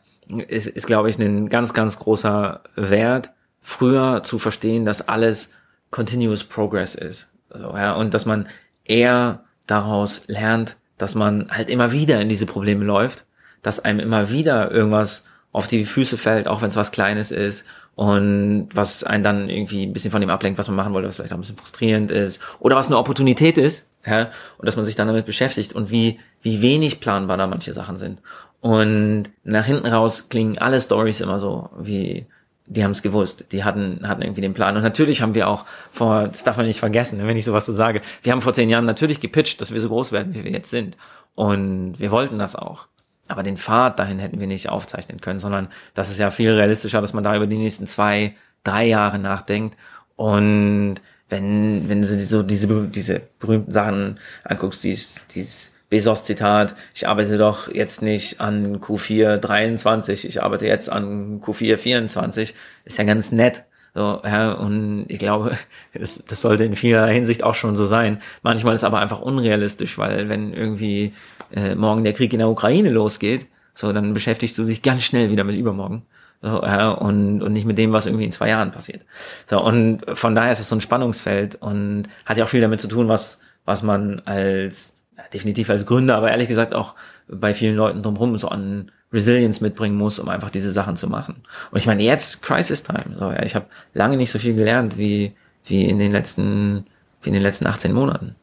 ist, 0.48 0.66
ist, 0.66 0.86
glaube 0.86 1.10
ich, 1.10 1.18
ein 1.18 1.48
ganz, 1.48 1.72
ganz 1.72 1.98
großer 1.98 2.62
Wert, 2.74 3.30
früher 3.60 4.22
zu 4.22 4.38
verstehen, 4.38 4.84
dass 4.84 5.08
alles 5.08 5.50
Continuous 5.90 6.44
Progress 6.44 6.94
ist. 6.94 7.30
Also, 7.50 7.76
ja, 7.76 7.92
und 7.92 8.14
dass 8.14 8.26
man 8.26 8.48
eher 8.84 9.44
daraus 9.66 10.22
lernt, 10.26 10.76
dass 10.98 11.14
man 11.14 11.48
halt 11.50 11.70
immer 11.70 11.92
wieder 11.92 12.20
in 12.20 12.28
diese 12.28 12.46
Probleme 12.46 12.84
läuft, 12.84 13.24
dass 13.62 13.80
einem 13.80 14.00
immer 14.00 14.30
wieder 14.30 14.70
irgendwas 14.70 15.24
auf 15.52 15.66
die 15.66 15.84
Füße 15.84 16.16
fällt, 16.16 16.48
auch 16.48 16.62
wenn 16.62 16.68
es 16.68 16.76
was 16.76 16.92
Kleines 16.92 17.30
ist 17.30 17.66
und 17.94 18.68
was 18.72 19.04
einen 19.04 19.22
dann 19.22 19.50
irgendwie 19.50 19.84
ein 19.84 19.92
bisschen 19.92 20.10
von 20.10 20.20
dem 20.20 20.30
ablenkt, 20.30 20.58
was 20.58 20.68
man 20.68 20.76
machen 20.76 20.94
wollte, 20.94 21.08
was 21.08 21.16
vielleicht 21.16 21.32
auch 21.32 21.36
ein 21.36 21.42
bisschen 21.42 21.58
frustrierend 21.58 22.10
ist 22.10 22.40
oder 22.58 22.76
was 22.76 22.86
eine 22.86 22.96
Opportunität 22.96 23.58
ist, 23.58 23.86
ja, 24.06 24.30
und 24.58 24.66
dass 24.66 24.76
man 24.76 24.84
sich 24.84 24.96
dann 24.96 25.06
damit 25.06 25.26
beschäftigt 25.26 25.74
und 25.74 25.90
wie, 25.90 26.18
wie 26.40 26.62
wenig 26.62 27.00
planbar 27.00 27.36
da 27.36 27.46
manche 27.46 27.72
Sachen 27.72 27.96
sind. 27.96 28.20
Und 28.60 29.24
nach 29.44 29.64
hinten 29.64 29.86
raus 29.86 30.28
klingen 30.28 30.58
alle 30.58 30.80
Stories 30.80 31.20
immer 31.20 31.38
so, 31.38 31.68
wie, 31.78 32.26
die 32.66 32.82
haben 32.82 32.92
es 32.92 33.02
gewusst, 33.02 33.44
die 33.52 33.64
hatten, 33.64 34.06
hatten 34.08 34.22
irgendwie 34.22 34.40
den 34.40 34.54
Plan. 34.54 34.76
Und 34.76 34.82
natürlich 34.82 35.20
haben 35.20 35.34
wir 35.34 35.48
auch 35.48 35.64
vor, 35.90 36.28
das 36.28 36.44
darf 36.44 36.56
man 36.56 36.66
nicht 36.66 36.80
vergessen, 36.80 37.26
wenn 37.26 37.36
ich 37.36 37.44
sowas 37.44 37.66
so 37.66 37.72
sage, 37.72 38.02
wir 38.22 38.32
haben 38.32 38.40
vor 38.40 38.54
zehn 38.54 38.70
Jahren 38.70 38.84
natürlich 38.84 39.20
gepitcht, 39.20 39.60
dass 39.60 39.72
wir 39.72 39.80
so 39.80 39.88
groß 39.88 40.12
werden, 40.12 40.34
wie 40.34 40.44
wir 40.44 40.52
jetzt 40.52 40.70
sind. 40.70 40.96
Und 41.34 41.98
wir 41.98 42.10
wollten 42.10 42.38
das 42.38 42.56
auch. 42.56 42.86
Aber 43.28 43.42
den 43.42 43.56
Pfad 43.56 43.98
dahin 43.98 44.18
hätten 44.18 44.40
wir 44.40 44.46
nicht 44.46 44.68
aufzeichnen 44.68 45.20
können, 45.20 45.38
sondern 45.38 45.68
das 45.94 46.10
ist 46.10 46.18
ja 46.18 46.30
viel 46.30 46.50
realistischer, 46.50 47.00
dass 47.00 47.12
man 47.12 47.24
da 47.24 47.36
über 47.36 47.46
die 47.46 47.56
nächsten 47.56 47.86
zwei, 47.86 48.34
drei 48.64 48.86
Jahre 48.86 49.18
nachdenkt. 49.18 49.76
Und 50.16 50.96
wenn, 51.28 51.88
wenn 51.88 52.02
du 52.02 52.20
so 52.20 52.42
diese, 52.42 52.86
diese 52.88 53.22
berühmten 53.38 53.72
Sachen 53.72 54.18
anguckst, 54.44 54.84
dieses, 54.84 55.26
dieses 55.28 55.72
Bezos-Zitat, 55.88 56.74
ich 56.94 57.06
arbeite 57.06 57.38
doch 57.38 57.72
jetzt 57.72 58.02
nicht 58.02 58.40
an 58.40 58.80
Q4 58.80 59.38
23, 59.38 60.26
ich 60.26 60.42
arbeite 60.42 60.66
jetzt 60.66 60.90
an 60.90 61.40
Q4 61.40 61.76
24, 61.76 62.54
ist 62.84 62.98
ja 62.98 63.04
ganz 63.04 63.32
nett. 63.32 63.64
So, 63.94 64.22
ja, 64.24 64.52
und 64.52 65.04
ich 65.08 65.18
glaube, 65.18 65.56
das, 65.92 66.24
das 66.26 66.40
sollte 66.40 66.64
in 66.64 66.76
vieler 66.76 67.06
Hinsicht 67.08 67.42
auch 67.42 67.54
schon 67.54 67.76
so 67.76 67.86
sein. 67.86 68.22
Manchmal 68.42 68.74
ist 68.74 68.84
aber 68.84 69.00
einfach 69.00 69.20
unrealistisch, 69.20 69.98
weil 69.98 70.28
wenn 70.30 70.54
irgendwie 70.54 71.12
äh, 71.52 71.74
morgen 71.74 72.04
der 72.04 72.12
Krieg 72.12 72.32
in 72.32 72.38
der 72.38 72.48
Ukraine 72.48 72.90
losgeht, 72.90 73.46
so, 73.74 73.92
dann 73.92 74.12
beschäftigst 74.12 74.58
du 74.58 74.64
dich 74.64 74.82
ganz 74.82 75.02
schnell 75.02 75.30
wieder 75.30 75.44
mit 75.44 75.56
übermorgen. 75.56 76.02
So, 76.42 76.62
ja, 76.62 76.90
und, 76.90 77.40
und 77.42 77.52
nicht 77.52 77.66
mit 77.66 77.78
dem, 77.78 77.92
was 77.92 78.06
irgendwie 78.06 78.24
in 78.24 78.32
zwei 78.32 78.48
Jahren 78.48 78.72
passiert. 78.72 79.02
So, 79.46 79.62
und 79.62 80.02
von 80.12 80.34
daher 80.34 80.50
ist 80.50 80.60
es 80.60 80.68
so 80.68 80.76
ein 80.76 80.80
Spannungsfeld 80.80 81.54
und 81.56 82.04
hat 82.26 82.36
ja 82.36 82.44
auch 82.44 82.48
viel 82.48 82.60
damit 82.60 82.80
zu 82.80 82.88
tun, 82.88 83.08
was, 83.08 83.38
was 83.64 83.82
man 83.82 84.20
als, 84.24 84.94
ja, 85.16 85.22
definitiv 85.32 85.70
als 85.70 85.86
Gründer, 85.86 86.16
aber 86.16 86.30
ehrlich 86.30 86.48
gesagt 86.48 86.74
auch 86.74 86.94
bei 87.28 87.54
vielen 87.54 87.76
Leuten 87.76 88.02
drumherum 88.02 88.36
so 88.36 88.48
an 88.48 88.90
Resilience 89.12 89.60
mitbringen 89.60 89.96
muss, 89.96 90.18
um 90.18 90.28
einfach 90.28 90.50
diese 90.50 90.72
Sachen 90.72 90.96
zu 90.96 91.08
machen. 91.08 91.44
Und 91.70 91.78
ich 91.78 91.86
meine, 91.86 92.02
jetzt 92.02 92.42
Crisis 92.42 92.82
Time. 92.82 93.16
So, 93.16 93.30
ja, 93.30 93.42
ich 93.42 93.54
habe 93.54 93.66
lange 93.94 94.16
nicht 94.16 94.30
so 94.30 94.38
viel 94.38 94.54
gelernt 94.54 94.98
wie, 94.98 95.34
wie 95.66 95.84
in 95.88 95.98
den 95.98 96.12
letzten, 96.12 96.86
wie 97.22 97.28
in 97.28 97.34
den 97.34 97.42
letzten 97.42 97.66
18 97.66 97.92
Monaten. 97.92 98.34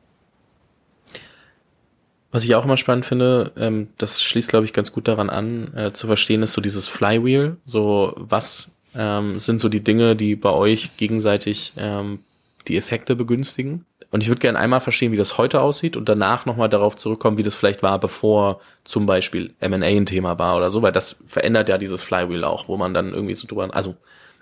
Was 2.31 2.43
ich 2.43 2.53
auch 2.55 2.65
immer 2.65 2.77
spannend 2.77 3.05
finde, 3.05 3.51
ähm, 3.57 3.89
das 3.97 4.21
schließt, 4.21 4.49
glaube 4.49 4.65
ich, 4.65 4.73
ganz 4.73 4.91
gut 4.91 5.07
daran 5.07 5.29
an, 5.29 5.73
äh, 5.75 5.91
zu 5.91 6.07
verstehen, 6.07 6.43
ist 6.43 6.53
so 6.53 6.61
dieses 6.61 6.87
Flywheel. 6.87 7.57
So, 7.65 8.13
was 8.17 8.77
ähm, 8.95 9.39
sind 9.39 9.59
so 9.59 9.69
die 9.69 9.83
Dinge, 9.83 10.15
die 10.15 10.35
bei 10.35 10.51
euch 10.51 10.95
gegenseitig 10.97 11.73
ähm, 11.77 12.19
die 12.67 12.77
Effekte 12.77 13.15
begünstigen? 13.15 13.85
Und 14.11 14.21
ich 14.23 14.29
würde 14.29 14.39
gerne 14.39 14.59
einmal 14.59 14.79
verstehen, 14.79 15.11
wie 15.11 15.17
das 15.17 15.37
heute 15.37 15.61
aussieht 15.61 15.95
und 15.95 16.09
danach 16.09 16.45
nochmal 16.45 16.69
darauf 16.69 16.95
zurückkommen, 16.95 17.37
wie 17.37 17.43
das 17.43 17.55
vielleicht 17.55 17.83
war, 17.83 17.99
bevor 17.99 18.59
zum 18.83 19.05
Beispiel 19.05 19.53
M&A 19.59 19.85
ein 19.85 20.05
Thema 20.05 20.39
war 20.39 20.57
oder 20.57 20.71
so, 20.71 20.81
weil 20.81 20.91
das 20.91 21.23
verändert 21.27 21.69
ja 21.69 21.77
dieses 21.77 22.01
Flywheel 22.01 22.43
auch, 22.43 22.67
wo 22.67 22.77
man 22.77 22.93
dann 22.93 23.13
irgendwie 23.13 23.35
so 23.35 23.47
drüber, 23.47 23.73
also 23.73 23.95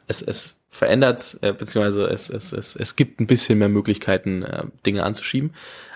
es, 0.07 0.21
es 0.21 0.55
verändert, 0.69 1.37
äh, 1.41 1.51
beziehungsweise 1.51 2.05
es, 2.05 2.29
es, 2.29 2.53
es, 2.53 2.75
es 2.75 2.95
gibt 2.95 3.19
ein 3.19 3.27
bisschen 3.27 3.59
mehr 3.59 3.69
Möglichkeiten, 3.69 4.43
äh, 4.43 4.63
Dinge 4.85 5.03
anzuschieben. 5.03 5.53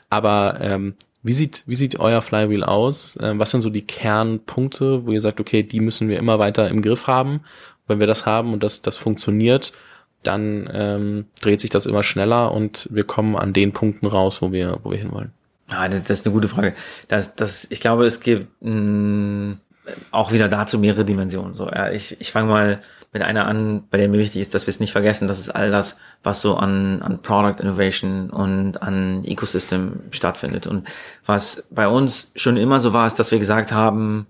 Aber 0.09 0.57
ähm, 0.59 0.95
Wie 1.23 1.33
sieht, 1.33 1.63
wie 1.67 1.75
sieht 1.75 1.99
euer 1.99 2.21
Flywheel 2.21 2.63
aus? 2.63 3.17
Ähm, 3.21 3.39
was 3.39 3.51
sind 3.51 3.61
so 3.61 3.69
die 3.69 3.85
Kernpunkte, 3.85 5.05
wo 5.05 5.11
ihr 5.11 5.21
sagt, 5.21 5.39
okay, 5.39 5.63
die 5.63 5.79
müssen 5.79 6.09
wir 6.09 6.17
immer 6.17 6.39
weiter 6.39 6.67
im 6.69 6.81
Griff 6.81 7.07
haben? 7.07 7.41
Wenn 7.87 7.99
wir 7.99 8.07
das 8.07 8.25
haben 8.25 8.53
und 8.53 8.63
das, 8.63 8.81
das 8.81 8.97
funktioniert, 8.97 9.73
dann 10.23 10.69
ähm, 10.71 11.25
dreht 11.41 11.61
sich 11.61 11.69
das 11.69 11.85
immer 11.85 12.03
schneller 12.03 12.51
und 12.51 12.87
wir 12.91 13.03
kommen 13.03 13.35
an 13.35 13.53
den 13.53 13.73
Punkten 13.73 14.07
raus, 14.07 14.41
wo 14.41 14.51
wir, 14.51 14.79
wo 14.83 14.91
wir 14.91 14.97
hinwollen. 14.97 15.31
Ah, 15.69 15.87
das, 15.87 16.03
das 16.03 16.19
ist 16.19 16.25
eine 16.25 16.33
gute 16.33 16.47
Frage. 16.47 16.73
Das, 17.07 17.35
das, 17.35 17.67
ich 17.69 17.79
glaube, 17.79 18.05
es 18.05 18.19
gibt 18.19 18.47
mh, 18.61 19.57
auch 20.11 20.31
wieder 20.31 20.47
dazu 20.47 20.79
mehrere 20.79 21.05
Dimensionen. 21.05 21.53
So, 21.53 21.67
ja, 21.67 21.91
ich, 21.91 22.19
ich 22.19 22.31
fange 22.31 22.49
mal 22.49 22.81
mit 23.13 23.23
einer 23.23 23.45
an, 23.45 23.83
bei 23.89 23.97
der 23.97 24.07
mir 24.07 24.19
wichtig 24.19 24.41
ist, 24.41 24.53
dass 24.53 24.67
wir 24.67 24.71
es 24.71 24.79
nicht 24.79 24.93
vergessen, 24.93 25.27
dass 25.27 25.39
es 25.39 25.49
all 25.49 25.69
das, 25.69 25.97
was 26.23 26.39
so 26.39 26.55
an, 26.55 27.01
an 27.01 27.21
Product 27.21 27.61
Innovation 27.61 28.29
und 28.29 28.81
an 28.81 29.25
Ecosystem 29.25 29.99
stattfindet. 30.11 30.65
Und 30.65 30.87
was 31.25 31.67
bei 31.71 31.87
uns 31.87 32.31
schon 32.35 32.55
immer 32.55 32.79
so 32.79 32.93
war, 32.93 33.05
ist, 33.07 33.19
dass 33.19 33.31
wir 33.31 33.39
gesagt 33.39 33.73
haben, 33.73 34.27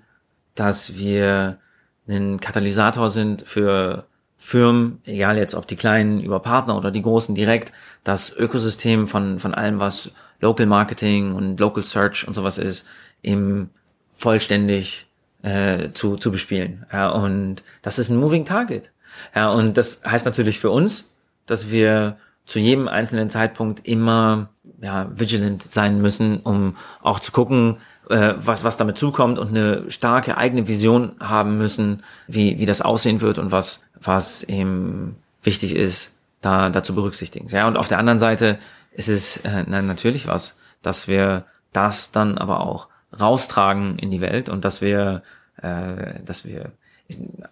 dass 0.55 0.97
wir 0.97 1.59
ein 2.07 2.39
Katalysator 2.39 3.09
sind 3.09 3.43
für 3.43 4.05
Firmen, 4.38 5.01
egal 5.05 5.38
jetzt 5.38 5.53
ob 5.53 5.67
die 5.67 5.75
kleinen 5.75 6.19
über 6.19 6.39
Partner 6.39 6.75
oder 6.75 6.89
die 6.89 7.03
großen 7.03 7.36
direkt, 7.36 7.71
das 8.03 8.36
Ökosystem 8.36 9.07
von, 9.07 9.39
von 9.39 9.53
allem, 9.53 9.79
was 9.79 10.11
Local 10.39 10.65
Marketing 10.65 11.34
und 11.34 11.59
Local 11.59 11.84
Search 11.84 12.27
und 12.27 12.34
sowas 12.34 12.57
ist, 12.57 12.88
eben 13.21 13.69
vollständig 14.15 15.07
äh, 15.43 15.91
zu, 15.93 16.15
zu 16.15 16.31
bespielen. 16.31 16.85
Ja, 16.91 17.09
und 17.09 17.63
das 17.81 17.99
ist 17.99 18.09
ein 18.09 18.17
Moving 18.17 18.45
Target. 18.45 18.91
Ja, 19.35 19.51
und 19.51 19.77
das 19.77 20.01
heißt 20.05 20.25
natürlich 20.25 20.59
für 20.59 20.69
uns, 20.69 21.09
dass 21.45 21.71
wir 21.71 22.17
zu 22.45 22.59
jedem 22.59 22.87
einzelnen 22.87 23.29
Zeitpunkt 23.29 23.87
immer 23.87 24.49
ja, 24.81 25.09
vigilant 25.13 25.63
sein 25.63 26.01
müssen, 26.01 26.39
um 26.39 26.75
auch 27.01 27.19
zu 27.19 27.31
gucken, 27.31 27.77
äh, 28.09 28.33
was, 28.37 28.63
was 28.63 28.77
damit 28.77 28.97
zukommt 28.97 29.39
und 29.39 29.49
eine 29.49 29.89
starke 29.89 30.37
eigene 30.37 30.67
Vision 30.67 31.15
haben 31.19 31.57
müssen, 31.57 32.03
wie, 32.27 32.59
wie 32.59 32.65
das 32.65 32.81
aussehen 32.81 33.21
wird 33.21 33.37
und 33.37 33.51
was, 33.51 33.83
was 33.99 34.43
eben 34.43 35.15
wichtig 35.43 35.75
ist, 35.75 36.17
da, 36.41 36.69
da 36.69 36.83
zu 36.83 36.95
berücksichtigen. 36.95 37.47
Ja, 37.47 37.67
und 37.67 37.77
auf 37.77 37.87
der 37.87 37.99
anderen 37.99 38.19
Seite 38.19 38.59
ist 38.91 39.07
es 39.07 39.37
äh, 39.37 39.63
na, 39.67 39.81
natürlich 39.81 40.27
was, 40.27 40.57
dass 40.81 41.07
wir 41.07 41.45
das 41.73 42.11
dann 42.11 42.37
aber 42.37 42.61
auch 42.61 42.87
raustragen 43.18 43.97
in 43.97 44.12
die 44.12 44.22
Welt 44.22 44.49
und 44.49 44.66
dass 44.66 44.82
wir, 44.82 45.24
äh, 45.62 46.22
dass 46.24 46.45
wir 46.45 46.72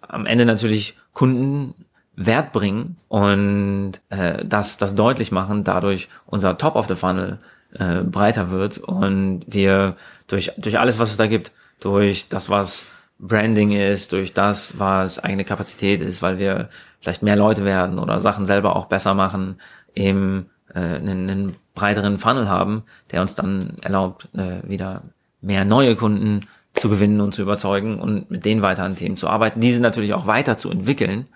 am 0.00 0.26
Ende 0.26 0.46
natürlich 0.46 0.96
Kunden 1.12 1.74
Wert 2.16 2.52
bringen 2.52 2.96
und 3.08 3.92
äh, 4.10 4.44
das, 4.44 4.76
das 4.76 4.94
deutlich 4.94 5.32
machen, 5.32 5.64
dadurch 5.64 6.08
unser 6.26 6.58
Top 6.58 6.76
of 6.76 6.86
the 6.86 6.94
Funnel 6.94 7.38
äh, 7.78 8.02
breiter 8.02 8.50
wird 8.50 8.78
und 8.78 9.44
wir 9.46 9.96
durch, 10.26 10.52
durch 10.58 10.78
alles, 10.78 10.98
was 10.98 11.10
es 11.10 11.16
da 11.16 11.26
gibt, 11.26 11.52
durch 11.80 12.28
das, 12.28 12.50
was 12.50 12.86
Branding 13.18 13.72
ist, 13.72 14.12
durch 14.12 14.34
das, 14.34 14.78
was 14.78 15.18
eigene 15.18 15.44
Kapazität 15.44 16.00
ist, 16.00 16.22
weil 16.22 16.38
wir 16.38 16.68
vielleicht 17.00 17.22
mehr 17.22 17.36
Leute 17.36 17.64
werden 17.64 17.98
oder 17.98 18.20
Sachen 18.20 18.46
selber 18.46 18.76
auch 18.76 18.86
besser 18.86 19.14
machen, 19.14 19.60
eben 19.94 20.50
äh, 20.74 20.80
einen, 20.80 21.30
einen 21.30 21.56
breiteren 21.74 22.18
Funnel 22.18 22.48
haben, 22.48 22.84
der 23.12 23.20
uns 23.20 23.34
dann 23.34 23.78
erlaubt, 23.82 24.28
äh, 24.34 24.68
wieder 24.68 25.02
mehr 25.40 25.64
neue 25.64 25.96
Kunden 25.96 26.46
zu 26.74 26.88
gewinnen 26.88 27.20
und 27.20 27.34
zu 27.34 27.42
überzeugen 27.42 27.98
und 27.98 28.30
mit 28.30 28.44
denen 28.44 28.62
weiter 28.62 28.84
an 28.84 28.96
Themen 28.96 29.16
zu 29.16 29.28
arbeiten, 29.28 29.60
diese 29.60 29.82
natürlich 29.82 30.14
auch 30.14 30.26
weiter 30.26 30.56
zu 30.56 30.70
entwickeln. 30.70 31.26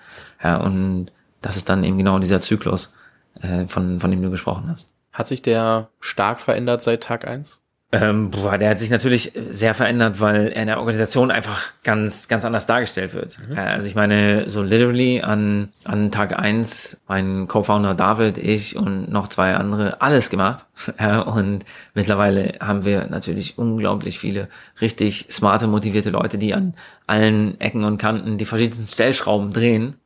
Ja, 0.42 0.58
und 0.58 1.10
das 1.42 1.56
ist 1.56 1.68
dann 1.68 1.84
eben 1.84 1.98
genau 1.98 2.18
dieser 2.18 2.40
Zyklus, 2.40 2.94
äh, 3.40 3.66
von, 3.66 4.00
von 4.00 4.10
dem 4.10 4.22
du 4.22 4.30
gesprochen 4.30 4.68
hast. 4.68 4.88
Hat 5.12 5.28
sich 5.28 5.42
der 5.42 5.88
stark 6.00 6.40
verändert 6.40 6.82
seit 6.82 7.02
Tag 7.02 7.26
eins? 7.26 7.60
Ähm, 7.94 8.30
boah, 8.30 8.58
der 8.58 8.70
hat 8.70 8.80
sich 8.80 8.90
natürlich 8.90 9.32
sehr 9.50 9.72
verändert, 9.72 10.18
weil 10.18 10.48
er 10.48 10.62
in 10.62 10.66
der 10.66 10.78
Organisation 10.78 11.30
einfach 11.30 11.72
ganz, 11.84 12.26
ganz 12.26 12.44
anders 12.44 12.66
dargestellt 12.66 13.14
wird. 13.14 13.38
Mhm. 13.38 13.56
Äh, 13.56 13.60
also 13.60 13.86
ich 13.86 13.94
meine, 13.94 14.50
so 14.50 14.62
literally 14.62 15.20
an, 15.22 15.68
an 15.84 16.10
Tag 16.10 16.36
eins 16.36 17.00
mein 17.06 17.46
Co-Founder 17.46 17.94
David, 17.94 18.38
ich 18.38 18.76
und 18.76 19.10
noch 19.10 19.28
zwei 19.28 19.54
andere 19.54 20.00
alles 20.00 20.28
gemacht. 20.28 20.66
und 21.26 21.64
mittlerweile 21.94 22.54
haben 22.60 22.84
wir 22.84 23.06
natürlich 23.06 23.58
unglaublich 23.58 24.18
viele 24.18 24.48
richtig 24.80 25.26
smarte, 25.30 25.68
motivierte 25.68 26.10
Leute, 26.10 26.36
die 26.36 26.52
an 26.52 26.74
allen 27.06 27.60
Ecken 27.60 27.84
und 27.84 27.98
Kanten 27.98 28.38
die 28.38 28.44
verschiedensten 28.44 28.86
Stellschrauben 28.86 29.52
drehen. 29.52 29.96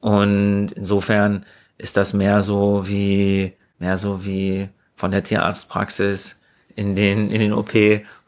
und 0.00 0.72
insofern 0.72 1.46
ist 1.78 1.96
das 1.96 2.12
mehr 2.12 2.42
so 2.42 2.86
wie, 2.86 3.54
mehr 3.78 3.96
so 3.96 4.24
wie 4.26 4.68
von 4.94 5.10
der 5.10 5.22
Tierarztpraxis 5.22 6.37
in 6.78 6.94
den, 6.94 7.32
in 7.32 7.40
den 7.40 7.52
OP, 7.52 7.72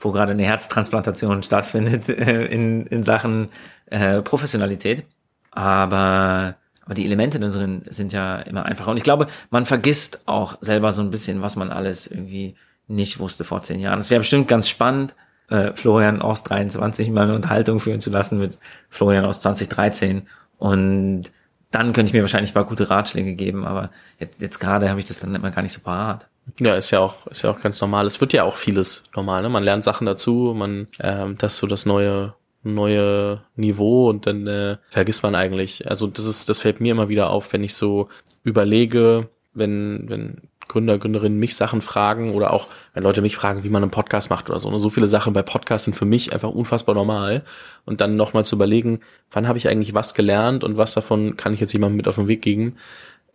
wo 0.00 0.10
gerade 0.10 0.32
eine 0.32 0.42
Herztransplantation 0.42 1.42
stattfindet, 1.44 2.08
äh, 2.08 2.46
in, 2.46 2.84
in 2.86 3.04
Sachen 3.04 3.48
äh, 3.86 4.22
Professionalität. 4.22 5.04
Aber, 5.52 6.56
aber 6.84 6.94
die 6.94 7.04
Elemente 7.04 7.38
da 7.38 7.48
drin 7.48 7.82
sind 7.88 8.12
ja 8.12 8.40
immer 8.40 8.66
einfacher. 8.66 8.90
Und 8.90 8.96
ich 8.96 9.04
glaube, 9.04 9.28
man 9.50 9.66
vergisst 9.66 10.22
auch 10.26 10.58
selber 10.60 10.92
so 10.92 11.00
ein 11.00 11.10
bisschen, 11.10 11.42
was 11.42 11.54
man 11.54 11.70
alles 11.70 12.08
irgendwie 12.08 12.56
nicht 12.88 13.20
wusste 13.20 13.44
vor 13.44 13.62
zehn 13.62 13.78
Jahren. 13.78 14.00
Es 14.00 14.10
wäre 14.10 14.18
bestimmt 14.18 14.48
ganz 14.48 14.68
spannend, 14.68 15.14
äh, 15.48 15.72
Florian 15.74 16.20
aus 16.20 16.42
23 16.42 17.08
mal 17.10 17.22
eine 17.22 17.36
Unterhaltung 17.36 17.78
führen 17.78 18.00
zu 18.00 18.10
lassen 18.10 18.40
mit 18.40 18.58
Florian 18.88 19.24
aus 19.24 19.42
2013. 19.42 20.26
Und 20.58 21.30
dann 21.70 21.92
könnte 21.92 22.10
ich 22.10 22.14
mir 22.14 22.22
wahrscheinlich 22.22 22.56
mal 22.56 22.64
gute 22.64 22.90
Ratschläge 22.90 23.34
geben, 23.34 23.64
aber 23.64 23.90
jetzt, 24.18 24.42
jetzt 24.42 24.58
gerade 24.58 24.90
habe 24.90 24.98
ich 24.98 25.06
das 25.06 25.20
dann 25.20 25.36
immer 25.36 25.52
gar 25.52 25.62
nicht 25.62 25.72
so 25.72 25.80
parat. 25.80 26.26
Ja, 26.58 26.74
ist 26.74 26.90
ja 26.90 27.00
auch, 27.00 27.26
ist 27.26 27.42
ja 27.42 27.50
auch 27.50 27.60
ganz 27.60 27.80
normal. 27.80 28.06
Es 28.06 28.20
wird 28.20 28.32
ja 28.32 28.44
auch 28.44 28.56
vieles 28.56 29.04
normal, 29.14 29.42
ne? 29.42 29.48
Man 29.48 29.62
lernt 29.62 29.84
Sachen 29.84 30.06
dazu, 30.06 30.54
man, 30.56 30.88
ähm, 30.98 31.36
das 31.38 31.54
ist 31.54 31.58
so 31.58 31.66
das 31.66 31.86
neue, 31.86 32.34
neue 32.62 33.42
Niveau 33.56 34.08
und 34.08 34.26
dann 34.26 34.46
äh, 34.46 34.76
vergisst 34.90 35.22
man 35.22 35.34
eigentlich. 35.34 35.88
Also 35.88 36.06
das 36.06 36.26
ist, 36.26 36.48
das 36.48 36.60
fällt 36.60 36.80
mir 36.80 36.92
immer 36.92 37.08
wieder 37.08 37.30
auf, 37.30 37.52
wenn 37.52 37.64
ich 37.64 37.74
so 37.74 38.08
überlege, 38.42 39.28
wenn, 39.52 40.06
wenn 40.08 40.50
Gründer, 40.70 40.98
Gründerinnen 40.98 41.38
mich 41.38 41.56
Sachen 41.56 41.82
fragen 41.82 42.32
oder 42.32 42.52
auch 42.52 42.68
wenn 42.94 43.02
Leute 43.02 43.22
mich 43.22 43.34
fragen, 43.34 43.64
wie 43.64 43.70
man 43.70 43.82
einen 43.82 43.90
Podcast 43.90 44.30
macht 44.30 44.50
oder 44.50 44.60
so. 44.60 44.68
Und 44.68 44.78
so 44.78 44.88
viele 44.88 45.08
Sachen 45.08 45.32
bei 45.32 45.42
Podcasts 45.42 45.84
sind 45.84 45.94
für 45.94 46.04
mich 46.04 46.32
einfach 46.32 46.50
unfassbar 46.50 46.94
normal. 46.94 47.42
Und 47.84 48.00
dann 48.00 48.14
nochmal 48.14 48.44
zu 48.44 48.54
überlegen, 48.54 49.00
wann 49.32 49.48
habe 49.48 49.58
ich 49.58 49.68
eigentlich 49.68 49.94
was 49.94 50.14
gelernt 50.14 50.62
und 50.62 50.76
was 50.76 50.94
davon 50.94 51.36
kann 51.36 51.52
ich 51.54 51.60
jetzt 51.60 51.72
jemandem 51.72 51.96
mit 51.96 52.06
auf 52.06 52.14
den 52.14 52.28
Weg 52.28 52.42
geben 52.42 52.76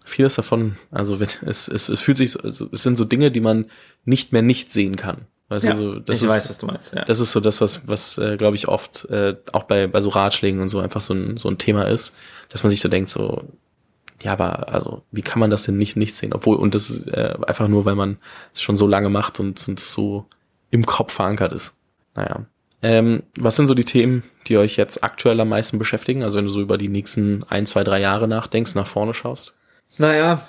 vieles 0.05 0.35
davon, 0.35 0.77
also 0.91 1.15
es, 1.45 1.67
es, 1.67 1.89
es 1.89 1.99
fühlt 1.99 2.17
sich, 2.17 2.41
also 2.43 2.69
es 2.71 2.83
sind 2.83 2.95
so 2.95 3.05
Dinge, 3.05 3.31
die 3.31 3.41
man 3.41 3.65
nicht 4.05 4.31
mehr 4.31 4.41
nicht 4.41 4.71
sehen 4.71 4.95
kann. 4.95 5.27
Weißt 5.47 5.65
ja, 5.65 5.73
du, 5.73 5.77
so, 5.77 5.99
das 5.99 6.17
ich 6.17 6.23
ist, 6.23 6.29
weiß, 6.29 6.49
was 6.49 6.57
du 6.57 6.65
meinst. 6.65 6.95
Ja. 6.95 7.05
Das 7.05 7.19
ist 7.19 7.31
so 7.31 7.39
das, 7.39 7.61
was, 7.61 7.87
was 7.87 8.17
äh, 8.17 8.35
glaube 8.37 8.55
ich 8.55 8.67
oft 8.67 9.05
äh, 9.11 9.35
auch 9.51 9.63
bei, 9.63 9.85
bei 9.85 10.01
so 10.01 10.09
Ratschlägen 10.09 10.59
und 10.59 10.69
so 10.69 10.79
einfach 10.79 11.01
so 11.01 11.13
ein, 11.13 11.37
so 11.37 11.49
ein 11.49 11.59
Thema 11.59 11.83
ist, 11.83 12.15
dass 12.49 12.63
man 12.63 12.71
sich 12.71 12.81
so 12.81 12.89
denkt, 12.89 13.09
so, 13.09 13.43
ja, 14.23 14.33
aber 14.33 14.69
also 14.69 15.03
wie 15.11 15.21
kann 15.21 15.39
man 15.39 15.51
das 15.51 15.63
denn 15.63 15.77
nicht 15.77 15.97
nicht 15.97 16.15
sehen? 16.15 16.33
Obwohl, 16.33 16.57
und 16.57 16.73
das 16.73 16.89
ist 16.89 17.07
äh, 17.07 17.35
einfach 17.45 17.67
nur, 17.67 17.85
weil 17.85 17.95
man 17.95 18.17
es 18.53 18.61
schon 18.63 18.75
so 18.75 18.87
lange 18.87 19.09
macht 19.09 19.39
und, 19.39 19.67
und 19.67 19.79
es 19.79 19.91
so 19.91 20.25
im 20.71 20.85
Kopf 20.85 21.13
verankert 21.13 21.53
ist. 21.53 21.73
Naja. 22.15 22.45
Ähm, 22.81 23.23
was 23.37 23.55
sind 23.55 23.67
so 23.67 23.73
die 23.73 23.85
Themen, 23.85 24.23
die 24.47 24.57
euch 24.57 24.77
jetzt 24.77 25.03
aktuell 25.03 25.39
am 25.39 25.49
meisten 25.49 25.77
beschäftigen? 25.77 26.23
Also 26.23 26.37
wenn 26.37 26.45
du 26.45 26.51
so 26.51 26.61
über 26.61 26.77
die 26.77 26.89
nächsten 26.89 27.43
ein, 27.49 27.65
zwei, 27.65 27.83
drei 27.83 27.99
Jahre 27.99 28.27
nachdenkst, 28.27 28.75
nach 28.75 28.87
vorne 28.87 29.13
schaust? 29.13 29.53
Naja, 29.97 30.41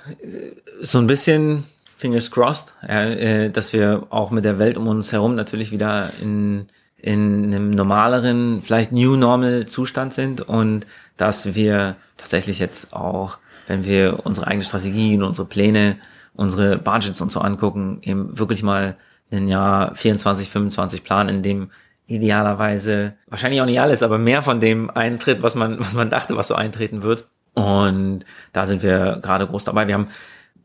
so 0.81 0.99
ein 0.99 1.07
bisschen 1.07 1.65
fingers 1.97 2.31
crossed, 2.31 2.75
äh, 2.87 3.51
dass 3.51 3.73
wir 3.73 4.07
auch 4.11 4.31
mit 4.31 4.45
der 4.45 4.59
Welt 4.59 4.77
um 4.77 4.89
uns 4.89 5.13
herum 5.13 5.35
natürlich 5.35 5.71
wieder 5.71 6.11
in, 6.21 6.67
in 6.99 7.47
einem 7.47 7.71
normaleren, 7.71 8.63
vielleicht 8.63 8.93
New 8.93 9.17
Normal 9.17 9.67
Zustand 9.67 10.13
sind 10.13 10.43
und 10.43 10.87
dass 11.17 11.55
wir 11.55 11.97
tatsächlich 12.17 12.59
jetzt 12.59 12.93
auch, 12.93 13.39
wenn 13.67 13.85
wir 13.85 14.21
unsere 14.25 14.47
eigene 14.47 14.65
Strategien, 14.65 15.23
unsere 15.23 15.47
Pläne, 15.47 15.97
unsere 16.35 16.77
Budgets 16.79 17.21
und 17.21 17.33
so 17.33 17.41
angucken, 17.41 18.01
eben 18.03 18.39
wirklich 18.39 18.63
mal 18.63 18.97
ein 19.31 19.49
Jahr 19.49 19.95
24, 19.95 20.51
25 20.51 21.03
planen, 21.03 21.37
in 21.37 21.43
dem 21.43 21.71
idealerweise 22.07 23.15
wahrscheinlich 23.27 23.61
auch 23.61 23.67
nicht 23.67 23.81
alles, 23.81 24.03
aber 24.03 24.19
mehr 24.19 24.43
von 24.43 24.61
dem 24.61 24.91
eintritt, 24.91 25.43
was 25.43 25.55
man, 25.55 25.81
was 25.81 25.95
man 25.95 26.11
dachte, 26.11 26.37
was 26.37 26.49
so 26.49 26.55
eintreten 26.55 27.03
wird. 27.03 27.27
Und 27.57 28.27
da 28.53 28.67
sind 28.67 28.83
wir 28.83 29.19
gerade 29.23 29.47
groß 29.47 29.65
dabei. 29.65 29.89
Wir 29.89 29.95
haben 29.95 30.09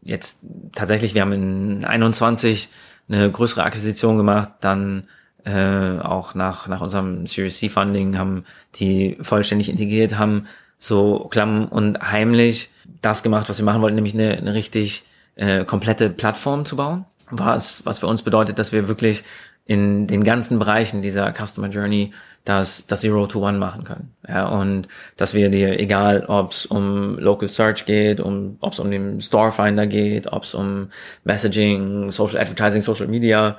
jetzt 0.01 0.39
tatsächlich, 0.75 1.15
wir 1.15 1.21
haben 1.21 1.31
in 1.31 1.85
21 1.85 2.67
eine 3.07 3.31
größere 3.31 3.63
Akquisition 3.63 4.17
gemacht, 4.17 4.49
dann 4.59 5.07
äh, 5.45 5.99
auch 5.99 6.35
nach, 6.35 6.67
nach 6.67 6.81
unserem 6.81 7.25
Series 7.27 7.57
C 7.57 7.69
Funding 7.69 8.17
haben 8.17 8.43
die 8.75 9.17
vollständig 9.21 9.69
integriert, 9.69 10.17
haben 10.17 10.47
so 10.79 11.27
klamm 11.31 11.67
und 11.69 12.11
heimlich 12.11 12.69
das 13.01 13.23
gemacht, 13.23 13.49
was 13.49 13.57
wir 13.57 13.65
machen 13.65 13.81
wollten, 13.81 13.95
nämlich 13.95 14.13
eine, 14.13 14.37
eine 14.37 14.53
richtig 14.53 15.03
äh, 15.35 15.63
komplette 15.63 16.09
Plattform 16.09 16.65
zu 16.65 16.75
bauen. 16.75 17.05
Was, 17.29 17.85
was 17.85 17.99
für 17.99 18.07
uns 18.07 18.21
bedeutet, 18.21 18.59
dass 18.59 18.73
wir 18.73 18.89
wirklich 18.89 19.23
in 19.65 20.07
den 20.07 20.25
ganzen 20.25 20.59
Bereichen 20.59 21.01
dieser 21.01 21.33
Customer 21.33 21.69
Journey 21.69 22.11
das, 22.43 22.87
das 22.87 23.01
Zero 23.01 23.27
to 23.27 23.45
One 23.47 23.57
machen 23.57 23.83
können. 23.83 24.13
Ja, 24.27 24.47
und 24.47 24.87
dass 25.17 25.33
wir 25.33 25.49
dir, 25.49 25.79
egal 25.79 26.25
ob 26.25 26.51
es 26.51 26.65
um 26.65 27.17
Local 27.19 27.49
Search 27.49 27.85
geht, 27.85 28.19
um, 28.19 28.57
ob 28.61 28.73
es 28.73 28.79
um 28.79 28.89
den 28.89 29.21
Store 29.21 29.51
Finder 29.51 29.87
geht, 29.87 30.31
ob 30.31 30.43
es 30.43 30.53
um 30.55 30.89
Messaging, 31.23 32.11
Social 32.11 32.39
Advertising, 32.39 32.81
Social 32.81 33.07
Media, 33.07 33.57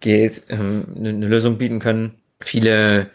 geht, 0.00 0.42
ähm, 0.48 0.84
eine, 0.96 1.08
eine 1.10 1.26
Lösung 1.26 1.58
bieten 1.58 1.78
können. 1.78 2.14
Viele 2.40 3.10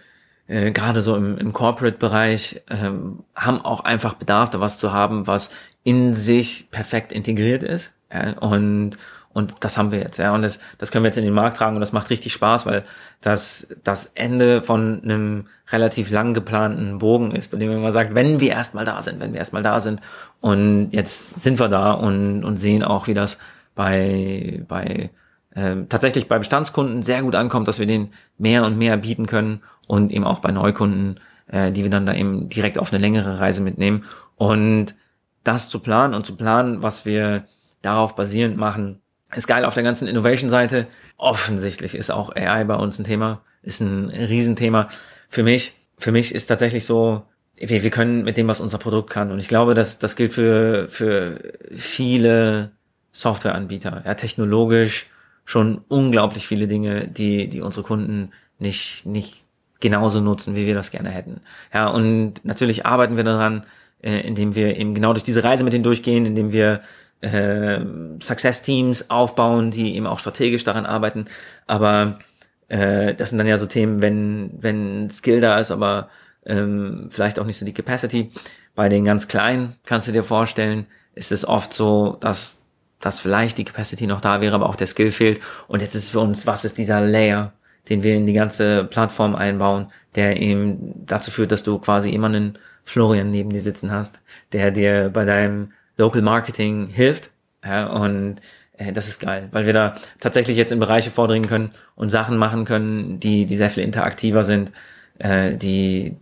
äh, 0.48 0.72
gerade 0.72 1.02
so 1.02 1.16
im, 1.16 1.38
im 1.38 1.54
Corporate-Bereich 1.54 2.62
ähm, 2.70 3.24
haben 3.36 3.62
auch 3.62 3.82
einfach 3.82 4.14
Bedarf, 4.14 4.50
da 4.50 4.60
was 4.60 4.78
zu 4.78 4.92
haben, 4.92 5.28
was 5.28 5.52
in 5.84 6.14
sich 6.14 6.72
perfekt 6.72 7.12
integriert 7.12 7.64
ist. 7.64 7.92
Ja, 8.12 8.38
und 8.40 8.98
und 9.38 9.54
das 9.60 9.78
haben 9.78 9.92
wir 9.92 10.00
jetzt, 10.00 10.18
ja. 10.18 10.34
Und 10.34 10.42
das, 10.42 10.60
das 10.80 10.90
können 10.90 11.04
wir 11.04 11.10
jetzt 11.10 11.18
in 11.20 11.24
den 11.24 11.34
Markt 11.36 11.58
tragen 11.58 11.76
und 11.76 11.80
das 11.80 11.92
macht 11.92 12.10
richtig 12.10 12.34
Spaß, 12.34 12.66
weil 12.66 12.84
das 13.22 13.68
das 13.84 14.08
Ende 14.16 14.64
von 14.64 15.04
einem 15.04 15.46
relativ 15.72 16.10
lang 16.10 16.34
geplanten 16.34 16.98
Bogen 16.98 17.36
ist, 17.36 17.52
bei 17.52 17.60
dem 17.60 17.68
man 17.70 17.78
immer 17.78 17.92
sagt, 17.92 18.16
wenn 18.16 18.40
wir 18.40 18.50
erstmal 18.50 18.84
da 18.84 19.00
sind, 19.00 19.20
wenn 19.20 19.34
wir 19.34 19.38
erstmal 19.38 19.62
da 19.62 19.80
sind. 19.80 20.02
Und 20.42 20.90
jetzt 20.90 21.40
sind 21.40 21.60
wir 21.60 21.68
da 21.68 21.92
und, 21.92 22.44
und 22.44 22.58
sehen 22.58 22.82
auch, 22.82 23.06
wie 23.06 23.14
das 23.14 23.38
bei, 23.76 24.64
bei 24.68 25.12
äh, 25.52 25.76
tatsächlich 25.88 26.28
bei 26.28 26.40
Bestandskunden 26.40 27.04
sehr 27.04 27.22
gut 27.22 27.36
ankommt, 27.36 27.68
dass 27.68 27.78
wir 27.78 27.86
denen 27.86 28.14
mehr 28.40 28.66
und 28.66 28.80
mehr 28.80 28.98
bieten 28.98 29.28
können 29.28 29.62
und 29.86 30.12
eben 30.12 30.26
auch 30.26 30.40
bei 30.40 30.52
Neukunden, 30.52 31.20
äh, 31.46 31.72
die 31.72 31.84
wir 31.84 31.92
dann 31.92 32.08
da 32.08 32.16
eben 32.16 32.50
direkt 32.50 32.80
auf 32.80 32.92
eine 32.92 33.00
längere 33.00 33.40
Reise 33.40 33.62
mitnehmen. 33.62 34.04
Und 34.36 34.96
das 35.44 35.70
zu 35.70 35.78
planen 35.78 36.16
und 36.16 36.26
zu 36.26 36.36
planen, 36.36 36.82
was 36.82 37.06
wir 37.06 37.44
darauf 37.84 38.16
basierend 38.16 38.58
machen, 38.58 39.00
ist 39.36 39.48
geil 39.48 39.66
auf 39.66 39.74
der 39.74 39.84
ganzen 39.84 40.08
Innovation-Seite. 40.08 40.88
Offensichtlich 41.18 41.96
ist 41.96 42.12
auch 42.12 42.36
AI 42.36 42.64
bei 42.64 42.76
uns 42.76 42.98
ein 43.00 43.04
Thema, 43.04 43.42
ist 43.62 43.82
ein 43.82 44.10
Riesenthema. 44.10 44.88
Für 45.30 45.44
mich, 45.44 45.74
für 45.98 46.12
mich 46.12 46.34
ist 46.34 46.48
tatsächlich 46.48 46.86
so, 46.86 47.24
wir, 47.56 47.84
wir 47.84 47.90
können 47.90 48.24
mit 48.24 48.38
dem, 48.38 48.48
was 48.48 48.62
unser 48.62 48.78
Produkt 48.78 49.10
kann. 49.10 49.32
Und 49.32 49.40
ich 49.40 49.48
glaube, 49.48 49.74
dass 49.74 50.00
das 50.00 50.16
gilt 50.16 50.34
für, 50.34 50.88
für 50.90 51.40
viele 51.76 52.72
Softwareanbieter. 53.12 54.04
Ja, 54.06 54.14
technologisch 54.14 55.08
schon 55.44 55.82
unglaublich 55.88 56.46
viele 56.46 56.68
Dinge, 56.68 57.08
die, 57.08 57.48
die 57.48 57.62
unsere 57.62 57.84
Kunden 57.84 58.32
nicht, 58.60 59.06
nicht 59.06 59.44
genauso 59.80 60.22
nutzen, 60.22 60.56
wie 60.56 60.66
wir 60.66 60.76
das 60.76 60.92
gerne 60.92 61.10
hätten. 61.10 61.42
Ja, 61.74 61.88
und 61.88 62.44
natürlich 62.44 62.86
arbeiten 62.86 63.18
wir 63.18 63.24
daran, 63.24 63.66
äh, 64.02 64.20
indem 64.22 64.56
wir 64.56 64.78
eben 64.78 64.94
genau 64.94 65.14
durch 65.14 65.24
diese 65.24 65.44
Reise 65.44 65.64
mit 65.64 65.74
denen 65.74 65.84
durchgehen, 65.84 66.26
indem 66.26 66.52
wir 66.52 66.82
äh, 67.22 67.80
Success-Teams 68.22 69.10
aufbauen, 69.10 69.72
die 69.72 69.96
eben 69.96 70.08
auch 70.08 70.20
strategisch 70.20 70.64
daran 70.64 70.86
arbeiten. 70.86 71.26
Aber 71.66 72.20
äh, 72.68 73.16
das 73.16 73.30
sind 73.30 73.38
dann 73.38 73.48
ja 73.48 73.58
so 73.58 73.66
Themen, 73.66 74.02
wenn, 74.02 74.52
wenn 74.60 75.10
Skill 75.10 75.42
da 75.42 75.60
ist, 75.60 75.72
aber 75.72 76.10
ähm, 76.46 77.10
vielleicht 77.10 77.40
auch 77.40 77.46
nicht 77.46 77.58
so 77.58 77.66
die 77.66 77.74
Capacity. 77.74 78.32
Bei 78.76 78.90
den 78.90 79.06
ganz 79.06 79.28
Kleinen 79.28 79.76
kannst 79.86 80.08
du 80.08 80.12
dir 80.12 80.24
vorstellen, 80.24 80.86
ist 81.16 81.32
es 81.32 81.48
oft 81.48 81.74
so, 81.74 82.18
dass, 82.20 82.64
dass 83.00 83.20
vielleicht 83.20 83.58
die 83.58 83.66
Capacity 83.66 84.08
noch 84.08 84.22
da 84.22 84.42
wäre, 84.42 84.56
aber 84.56 84.70
auch 84.70 84.76
der 84.76 84.88
Skill 84.88 85.12
fehlt. 85.12 85.42
Und 85.68 85.82
jetzt 85.82 85.96
ist 85.96 86.06
es 86.06 86.10
für 86.12 86.20
uns, 86.20 86.46
was 86.46 86.66
ist 86.66 86.78
dieser 86.78 87.02
Layer, 87.02 87.54
den 87.90 88.04
wir 88.04 88.16
in 88.16 88.28
die 88.28 88.34
ganze 88.34 88.84
Plattform 88.86 89.36
einbauen, 89.36 89.92
der 90.16 90.40
eben 90.42 91.06
dazu 91.06 91.32
führt, 91.32 91.52
dass 91.52 91.64
du 91.64 91.80
quasi 91.80 92.12
immer 92.12 92.28
einen 92.28 92.58
Florian 92.84 93.32
neben 93.32 93.50
dir 93.50 93.62
sitzen 93.62 93.92
hast, 93.92 94.22
der 94.52 94.72
dir 94.72 95.10
bei 95.10 95.26
deinem 95.26 95.74
Local 95.98 96.22
Marketing 96.22 96.88
hilft. 96.88 97.32
Ja, 97.64 97.88
und 97.88 98.38
äh, 98.78 98.94
das 98.94 99.08
ist 99.08 99.20
geil, 99.20 99.50
weil 99.52 99.66
wir 99.66 99.74
da 99.74 99.96
tatsächlich 100.20 100.58
jetzt 100.58 100.72
in 100.72 100.80
Bereiche 100.80 101.12
vordringen 101.12 101.50
können 101.50 101.72
und 101.96 102.10
Sachen 102.10 102.38
machen 102.38 102.66
können, 102.66 103.20
die, 103.20 103.46
die 103.46 103.58
sehr 103.58 103.70
viel 103.70 103.84
interaktiver 103.84 104.44
sind, 104.44 104.72
äh, 105.20 105.56
die, 105.58 106.16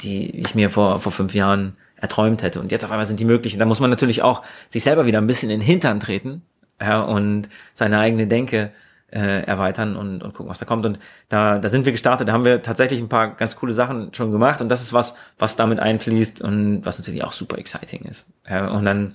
die 0.00 0.40
ich 0.40 0.54
mir 0.54 0.70
vor, 0.70 1.00
vor 1.00 1.12
fünf 1.12 1.34
Jahren 1.34 1.76
erträumt 1.96 2.42
hätte. 2.42 2.60
Und 2.60 2.72
jetzt 2.72 2.84
auf 2.84 2.90
einmal 2.90 3.06
sind 3.06 3.20
die 3.20 3.24
möglich. 3.24 3.52
Und 3.52 3.60
da 3.60 3.66
muss 3.66 3.80
man 3.80 3.90
natürlich 3.90 4.22
auch 4.22 4.42
sich 4.68 4.82
selber 4.82 5.06
wieder 5.06 5.18
ein 5.18 5.26
bisschen 5.26 5.50
in 5.50 5.60
den 5.60 5.66
Hintern 5.66 6.00
treten 6.00 6.42
ja, 6.80 7.02
und 7.02 7.48
seine 7.74 7.98
eigene 7.98 8.26
Denke 8.26 8.72
äh, 9.12 9.42
erweitern 9.44 9.96
und, 9.96 10.22
und 10.22 10.34
gucken, 10.34 10.50
was 10.50 10.58
da 10.58 10.66
kommt. 10.66 10.86
Und 10.86 10.98
da, 11.28 11.58
da 11.58 11.68
sind 11.68 11.84
wir 11.84 11.92
gestartet, 11.92 12.28
da 12.28 12.32
haben 12.32 12.44
wir 12.44 12.62
tatsächlich 12.62 13.00
ein 13.00 13.08
paar 13.08 13.34
ganz 13.34 13.56
coole 13.56 13.72
Sachen 13.72 14.14
schon 14.14 14.30
gemacht 14.30 14.60
und 14.60 14.68
das 14.68 14.82
ist 14.82 14.92
was, 14.92 15.14
was 15.38 15.56
damit 15.56 15.80
einfließt 15.80 16.40
und 16.40 16.84
was 16.84 16.98
natürlich 16.98 17.24
auch 17.24 17.32
super 17.32 17.58
exciting 17.58 18.04
ist. 18.04 18.26
Ja, 18.48 18.68
und 18.68 18.84
dann, 18.84 19.14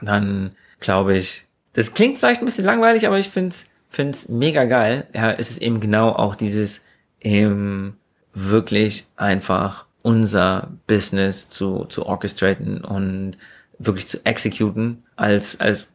dann 0.00 0.52
glaube 0.80 1.16
ich, 1.16 1.46
das 1.74 1.94
klingt 1.94 2.18
vielleicht 2.18 2.40
ein 2.40 2.46
bisschen 2.46 2.64
langweilig, 2.64 3.06
aber 3.06 3.18
ich 3.18 3.30
finde 3.30 3.54
es 3.96 4.28
mega 4.28 4.64
geil. 4.64 5.06
Ja, 5.12 5.32
es 5.32 5.50
ist 5.50 5.62
eben 5.62 5.80
genau 5.80 6.10
auch 6.10 6.36
dieses 6.36 6.84
eben 7.20 7.98
wirklich 8.32 9.06
einfach 9.16 9.86
unser 10.02 10.68
Business 10.86 11.48
zu, 11.48 11.84
zu 11.86 12.06
orchestraten 12.06 12.84
und 12.84 13.38
wirklich 13.78 14.06
zu 14.06 14.24
executen 14.24 15.02
als, 15.16 15.60
als 15.60 15.88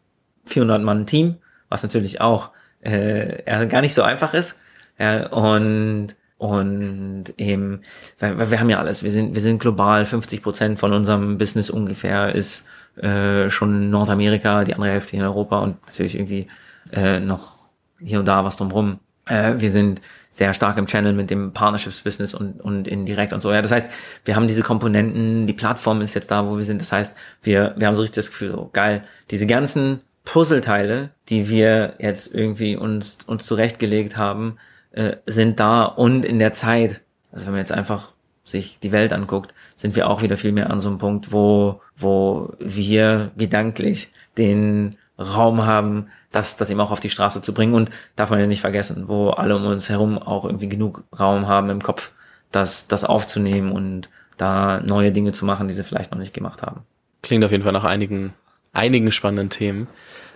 400 0.46 0.82
Mann 0.82 1.06
Team, 1.06 1.38
was 1.70 1.84
natürlich 1.84 2.20
auch 2.20 2.52
äh, 2.82 3.68
gar 3.68 3.82
nicht 3.82 3.94
so 3.94 4.04
einfach 4.04 4.34
ist. 4.34 4.60
Ja, 4.98 5.28
und 5.28 6.16
und 6.38 7.26
eben, 7.38 7.82
weil, 8.18 8.40
weil 8.40 8.50
wir 8.50 8.62
haben 8.62 8.70
ja 8.70 8.80
alles, 8.80 9.04
wir 9.04 9.12
sind, 9.12 9.36
wir 9.36 9.42
sind 9.42 9.60
global, 9.60 10.06
50 10.06 10.42
Prozent 10.42 10.80
von 10.80 10.94
unserem 10.94 11.38
Business 11.38 11.70
ungefähr 11.70 12.34
ist 12.34 12.66
äh, 12.96 13.50
schon 13.50 13.90
Nordamerika, 13.90 14.64
die 14.64 14.74
andere 14.74 14.92
Hälfte 14.92 15.18
in 15.18 15.22
Europa 15.22 15.60
und 15.60 15.86
natürlich 15.86 16.16
irgendwie 16.16 16.48
äh, 16.94 17.20
noch 17.20 17.56
hier 18.00 18.20
und 18.20 18.26
da 18.26 18.46
was 18.46 18.56
drumrum. 18.56 19.00
Äh, 19.26 19.56
wir 19.58 19.70
sind 19.70 20.02
sehr 20.32 20.54
stark 20.54 20.78
im 20.78 20.86
Channel 20.86 21.12
mit 21.12 21.30
dem 21.30 21.52
Partnerships-Business 21.52 22.34
und, 22.34 22.62
und 22.62 22.88
indirekt 22.88 23.34
und 23.34 23.42
so. 23.42 23.52
Ja, 23.52 23.62
das 23.62 23.74
heißt, 23.74 23.90
wir 24.24 24.38
haben 24.38 24.48
diese 24.48 24.64
Komponenten, 24.64 25.46
die 25.46 25.54
Plattform 25.54 26.00
ist 26.00 26.14
jetzt 26.14 26.32
da, 26.32 26.46
wo 26.46 26.58
wir 26.58 26.64
sind. 26.64 26.80
Das 26.80 26.94
heißt, 26.94 27.16
wir, 27.42 27.74
wir 27.78 27.88
haben 27.88 27.96
so 27.96 28.02
richtig 28.02 28.16
das 28.16 28.30
Gefühl, 28.30 28.52
so 28.52 28.70
geil, 28.72 29.04
diese 29.32 29.46
ganzen 29.46 30.00
Puzzleteile, 30.26 31.12
die 31.30 31.50
wir 31.50 31.96
jetzt 32.00 32.34
irgendwie 32.34 32.76
uns, 32.76 33.20
uns 33.26 33.46
zurechtgelegt 33.46 34.18
haben, 34.18 34.58
äh, 34.92 35.18
sind 35.26 35.60
da 35.60 35.84
und 35.86 36.26
in 36.26 36.40
der 36.40 36.54
Zeit, 36.54 37.02
also 37.32 37.46
wenn 37.46 37.54
man 37.54 37.60
jetzt 37.60 37.72
einfach 37.72 38.12
sich 38.44 38.80
die 38.80 38.92
Welt 38.92 39.14
anguckt, 39.14 39.54
sind 39.76 39.96
wir 39.96 40.10
auch 40.10 40.22
wieder 40.22 40.38
viel 40.38 40.52
mehr 40.52 40.72
an 40.72 40.80
so 40.80 40.90
einem 40.90 40.98
Punkt, 40.98 41.32
wo, 41.32 41.82
wo 41.96 42.54
wir 42.60 43.32
gedanklich 43.38 44.12
den 44.38 44.96
Raum 45.20 45.66
haben, 45.66 46.08
das, 46.32 46.58
das 46.58 46.70
eben 46.70 46.80
auch 46.80 46.92
auf 46.92 47.00
die 47.00 47.10
Straße 47.10 47.42
zu 47.42 47.54
bringen 47.54 47.74
und 47.74 47.90
darf 48.16 48.30
man 48.30 48.40
ja 48.40 48.48
nicht 48.48 48.62
vergessen, 48.62 49.08
wo 49.08 49.30
alle 49.30 49.56
um 49.56 49.66
uns 49.66 49.90
herum 49.90 50.18
auch 50.18 50.46
irgendwie 50.46 50.70
genug 50.70 51.04
Raum 51.18 51.48
haben 51.48 51.70
im 51.70 51.82
Kopf, 51.82 52.12
das, 52.52 52.88
das 52.88 53.04
aufzunehmen 53.04 53.72
und 53.72 54.10
da 54.38 54.80
neue 54.80 55.12
Dinge 55.12 55.32
zu 55.34 55.46
machen, 55.46 55.68
die 55.68 55.74
sie 55.74 55.84
vielleicht 55.84 56.12
noch 56.12 56.20
nicht 56.20 56.34
gemacht 56.34 56.62
haben. 56.62 56.82
Klingt 57.22 57.44
auf 57.44 57.52
jeden 57.52 57.64
Fall 57.64 57.74
nach 57.74 57.84
einigen, 57.84 58.34
einigen 58.74 59.12
spannenden 59.12 59.50
Themen. 59.50 59.88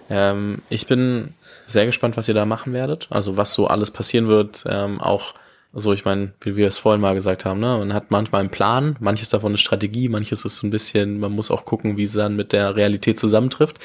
Ähm, 0.09 0.61
ich 0.69 0.87
bin 0.87 1.33
sehr 1.67 1.85
gespannt, 1.85 2.17
was 2.17 2.27
ihr 2.27 2.33
da 2.33 2.45
machen 2.45 2.73
werdet. 2.73 3.07
Also 3.09 3.37
was 3.37 3.53
so 3.53 3.67
alles 3.67 3.91
passieren 3.91 4.27
wird. 4.27 4.63
Ähm, 4.67 4.99
auch 4.99 5.33
so, 5.73 5.91
ich 5.91 6.05
meine, 6.05 6.33
wie 6.41 6.55
wir 6.55 6.67
es 6.67 6.77
vorhin 6.77 7.01
mal 7.01 7.15
gesagt 7.15 7.45
haben, 7.45 7.59
ne, 7.59 7.77
man 7.79 7.93
hat 7.93 8.11
manchmal 8.11 8.41
einen 8.41 8.51
Plan, 8.51 8.95
manches 8.99 9.29
davon 9.29 9.55
ist 9.55 9.61
Strategie, 9.61 10.07
manches 10.07 10.45
ist 10.45 10.57
so 10.57 10.67
ein 10.67 10.69
bisschen, 10.69 11.19
man 11.19 11.31
muss 11.31 11.49
auch 11.49 11.65
gucken, 11.65 11.97
wie 11.97 12.03
es 12.03 12.13
dann 12.13 12.35
mit 12.35 12.53
der 12.53 12.75
Realität 12.75 13.17
zusammentrifft. 13.17 13.79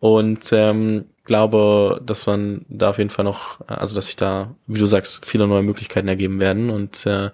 Und 0.00 0.52
ähm, 0.52 1.04
glaube, 1.24 2.02
dass 2.04 2.26
man 2.26 2.66
da 2.68 2.90
auf 2.90 2.98
jeden 2.98 3.10
Fall 3.10 3.24
noch, 3.24 3.60
also 3.68 3.94
dass 3.94 4.06
sich 4.06 4.16
da, 4.16 4.54
wie 4.66 4.80
du 4.80 4.86
sagst, 4.86 5.24
viele 5.24 5.46
neue 5.46 5.62
Möglichkeiten 5.62 6.08
ergeben 6.08 6.40
werden 6.40 6.68
und 6.68 7.06
äh, 7.06 7.30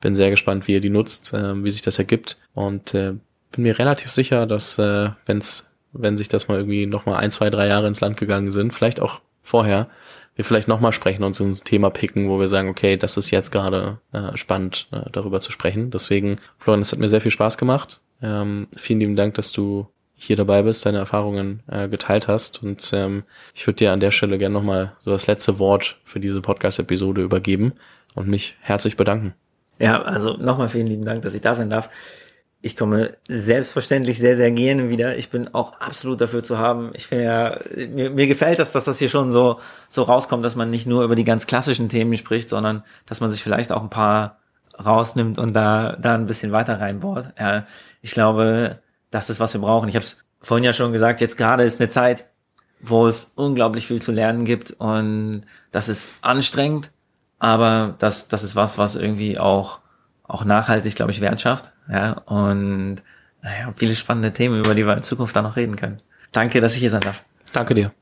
bin 0.00 0.14
sehr 0.14 0.30
gespannt, 0.30 0.68
wie 0.68 0.74
ihr 0.74 0.80
die 0.80 0.88
nutzt, 0.88 1.34
äh, 1.34 1.62
wie 1.64 1.70
sich 1.70 1.82
das 1.82 1.98
ergibt 1.98 2.38
und 2.54 2.94
äh, 2.94 3.14
bin 3.52 3.64
mir 3.64 3.78
relativ 3.78 4.12
sicher, 4.12 4.46
dass 4.46 4.78
äh, 4.78 5.10
wenn 5.26 5.38
es 5.38 5.72
wenn 5.98 6.16
sich 6.16 6.28
das 6.28 6.48
mal 6.48 6.58
irgendwie 6.58 6.86
noch 6.86 7.06
mal 7.06 7.16
ein, 7.16 7.30
zwei, 7.30 7.50
drei 7.50 7.68
Jahre 7.68 7.88
ins 7.88 8.00
Land 8.00 8.16
gegangen 8.16 8.50
sind, 8.50 8.72
vielleicht 8.72 9.00
auch 9.00 9.20
vorher, 9.42 9.88
wir 10.34 10.44
vielleicht 10.44 10.68
noch 10.68 10.80
mal 10.80 10.92
sprechen 10.92 11.24
und 11.24 11.40
uns 11.40 11.62
ein 11.62 11.64
Thema 11.64 11.90
picken, 11.90 12.28
wo 12.28 12.38
wir 12.38 12.48
sagen, 12.48 12.68
okay, 12.68 12.96
das 12.96 13.16
ist 13.16 13.30
jetzt 13.30 13.50
gerade 13.50 13.98
äh, 14.12 14.36
spannend, 14.36 14.86
äh, 14.92 15.10
darüber 15.10 15.40
zu 15.40 15.50
sprechen. 15.50 15.90
Deswegen, 15.90 16.36
Florian, 16.58 16.82
es 16.82 16.92
hat 16.92 16.98
mir 16.98 17.08
sehr 17.08 17.22
viel 17.22 17.30
Spaß 17.30 17.56
gemacht. 17.56 18.00
Ähm, 18.22 18.68
vielen 18.76 19.00
lieben 19.00 19.16
Dank, 19.16 19.34
dass 19.34 19.52
du 19.52 19.86
hier 20.14 20.36
dabei 20.36 20.62
bist, 20.62 20.84
deine 20.84 20.98
Erfahrungen 20.98 21.62
äh, 21.70 21.88
geteilt 21.88 22.28
hast. 22.28 22.62
Und 22.62 22.90
ähm, 22.92 23.24
ich 23.54 23.66
würde 23.66 23.76
dir 23.76 23.92
an 23.92 24.00
der 24.00 24.10
Stelle 24.10 24.38
gerne 24.38 24.54
nochmal 24.54 24.92
so 25.00 25.10
das 25.10 25.26
letzte 25.26 25.58
Wort 25.58 25.98
für 26.04 26.20
diese 26.20 26.40
Podcast-Episode 26.40 27.22
übergeben 27.22 27.72
und 28.14 28.28
mich 28.28 28.56
herzlich 28.60 28.96
bedanken. 28.96 29.34
Ja, 29.78 30.02
also 30.02 30.34
nochmal 30.36 30.68
vielen 30.68 30.86
lieben 30.86 31.04
Dank, 31.04 31.22
dass 31.22 31.34
ich 31.34 31.42
da 31.42 31.54
sein 31.54 31.70
darf. 31.70 31.90
Ich 32.62 32.76
komme 32.76 33.12
selbstverständlich 33.28 34.18
sehr, 34.18 34.34
sehr 34.34 34.50
gerne 34.50 34.88
wieder. 34.88 35.16
Ich 35.16 35.30
bin 35.30 35.54
auch 35.54 35.80
absolut 35.80 36.20
dafür 36.20 36.42
zu 36.42 36.58
haben. 36.58 36.90
Ich 36.94 37.06
finde 37.06 37.24
ja, 37.24 37.60
mir, 37.88 38.10
mir 38.10 38.26
gefällt 38.26 38.58
das, 38.58 38.72
dass 38.72 38.84
das 38.84 38.98
hier 38.98 39.08
schon 39.08 39.30
so, 39.30 39.60
so 39.88 40.02
rauskommt, 40.02 40.44
dass 40.44 40.56
man 40.56 40.70
nicht 40.70 40.86
nur 40.86 41.04
über 41.04 41.14
die 41.14 41.24
ganz 41.24 41.46
klassischen 41.46 41.88
Themen 41.88 42.16
spricht, 42.16 42.48
sondern 42.48 42.82
dass 43.04 43.20
man 43.20 43.30
sich 43.30 43.42
vielleicht 43.42 43.70
auch 43.70 43.82
ein 43.82 43.90
paar 43.90 44.38
rausnimmt 44.84 45.38
und 45.38 45.54
da, 45.54 45.96
da 46.00 46.14
ein 46.14 46.26
bisschen 46.26 46.52
weiter 46.52 46.80
reinbohrt. 46.80 47.32
Ja, 47.38 47.66
ich 48.02 48.10
glaube, 48.10 48.80
das 49.10 49.30
ist, 49.30 49.40
was 49.40 49.54
wir 49.54 49.60
brauchen. 49.60 49.88
Ich 49.88 49.96
habe 49.96 50.04
es 50.04 50.16
vorhin 50.40 50.64
ja 50.64 50.72
schon 50.72 50.92
gesagt, 50.92 51.20
jetzt 51.20 51.36
gerade 51.36 51.64
ist 51.64 51.80
eine 51.80 51.88
Zeit, 51.88 52.26
wo 52.80 53.06
es 53.06 53.32
unglaublich 53.34 53.86
viel 53.86 54.02
zu 54.02 54.12
lernen 54.12 54.44
gibt 54.44 54.72
und 54.72 55.42
das 55.72 55.88
ist 55.88 56.08
anstrengend, 56.20 56.90
aber 57.38 57.94
das, 57.98 58.28
das 58.28 58.42
ist 58.42 58.56
was, 58.56 58.78
was 58.78 58.96
irgendwie 58.96 59.38
auch 59.38 59.80
auch 60.28 60.44
nachhaltig, 60.44 60.94
glaube 60.94 61.12
ich, 61.12 61.20
Wert 61.20 61.40
schafft. 61.40 61.72
Ja, 61.88 62.12
und 62.26 62.96
naja, 63.42 63.72
viele 63.76 63.94
spannende 63.94 64.32
Themen, 64.32 64.58
über 64.58 64.74
die 64.74 64.86
wir 64.86 64.96
in 64.96 65.02
Zukunft 65.02 65.36
dann 65.36 65.44
noch 65.44 65.56
reden 65.56 65.76
können. 65.76 65.98
Danke, 66.32 66.60
dass 66.60 66.74
ich 66.74 66.80
hier 66.80 66.90
sein 66.90 67.00
darf. 67.00 67.22
Danke 67.52 67.74
dir. 67.74 67.92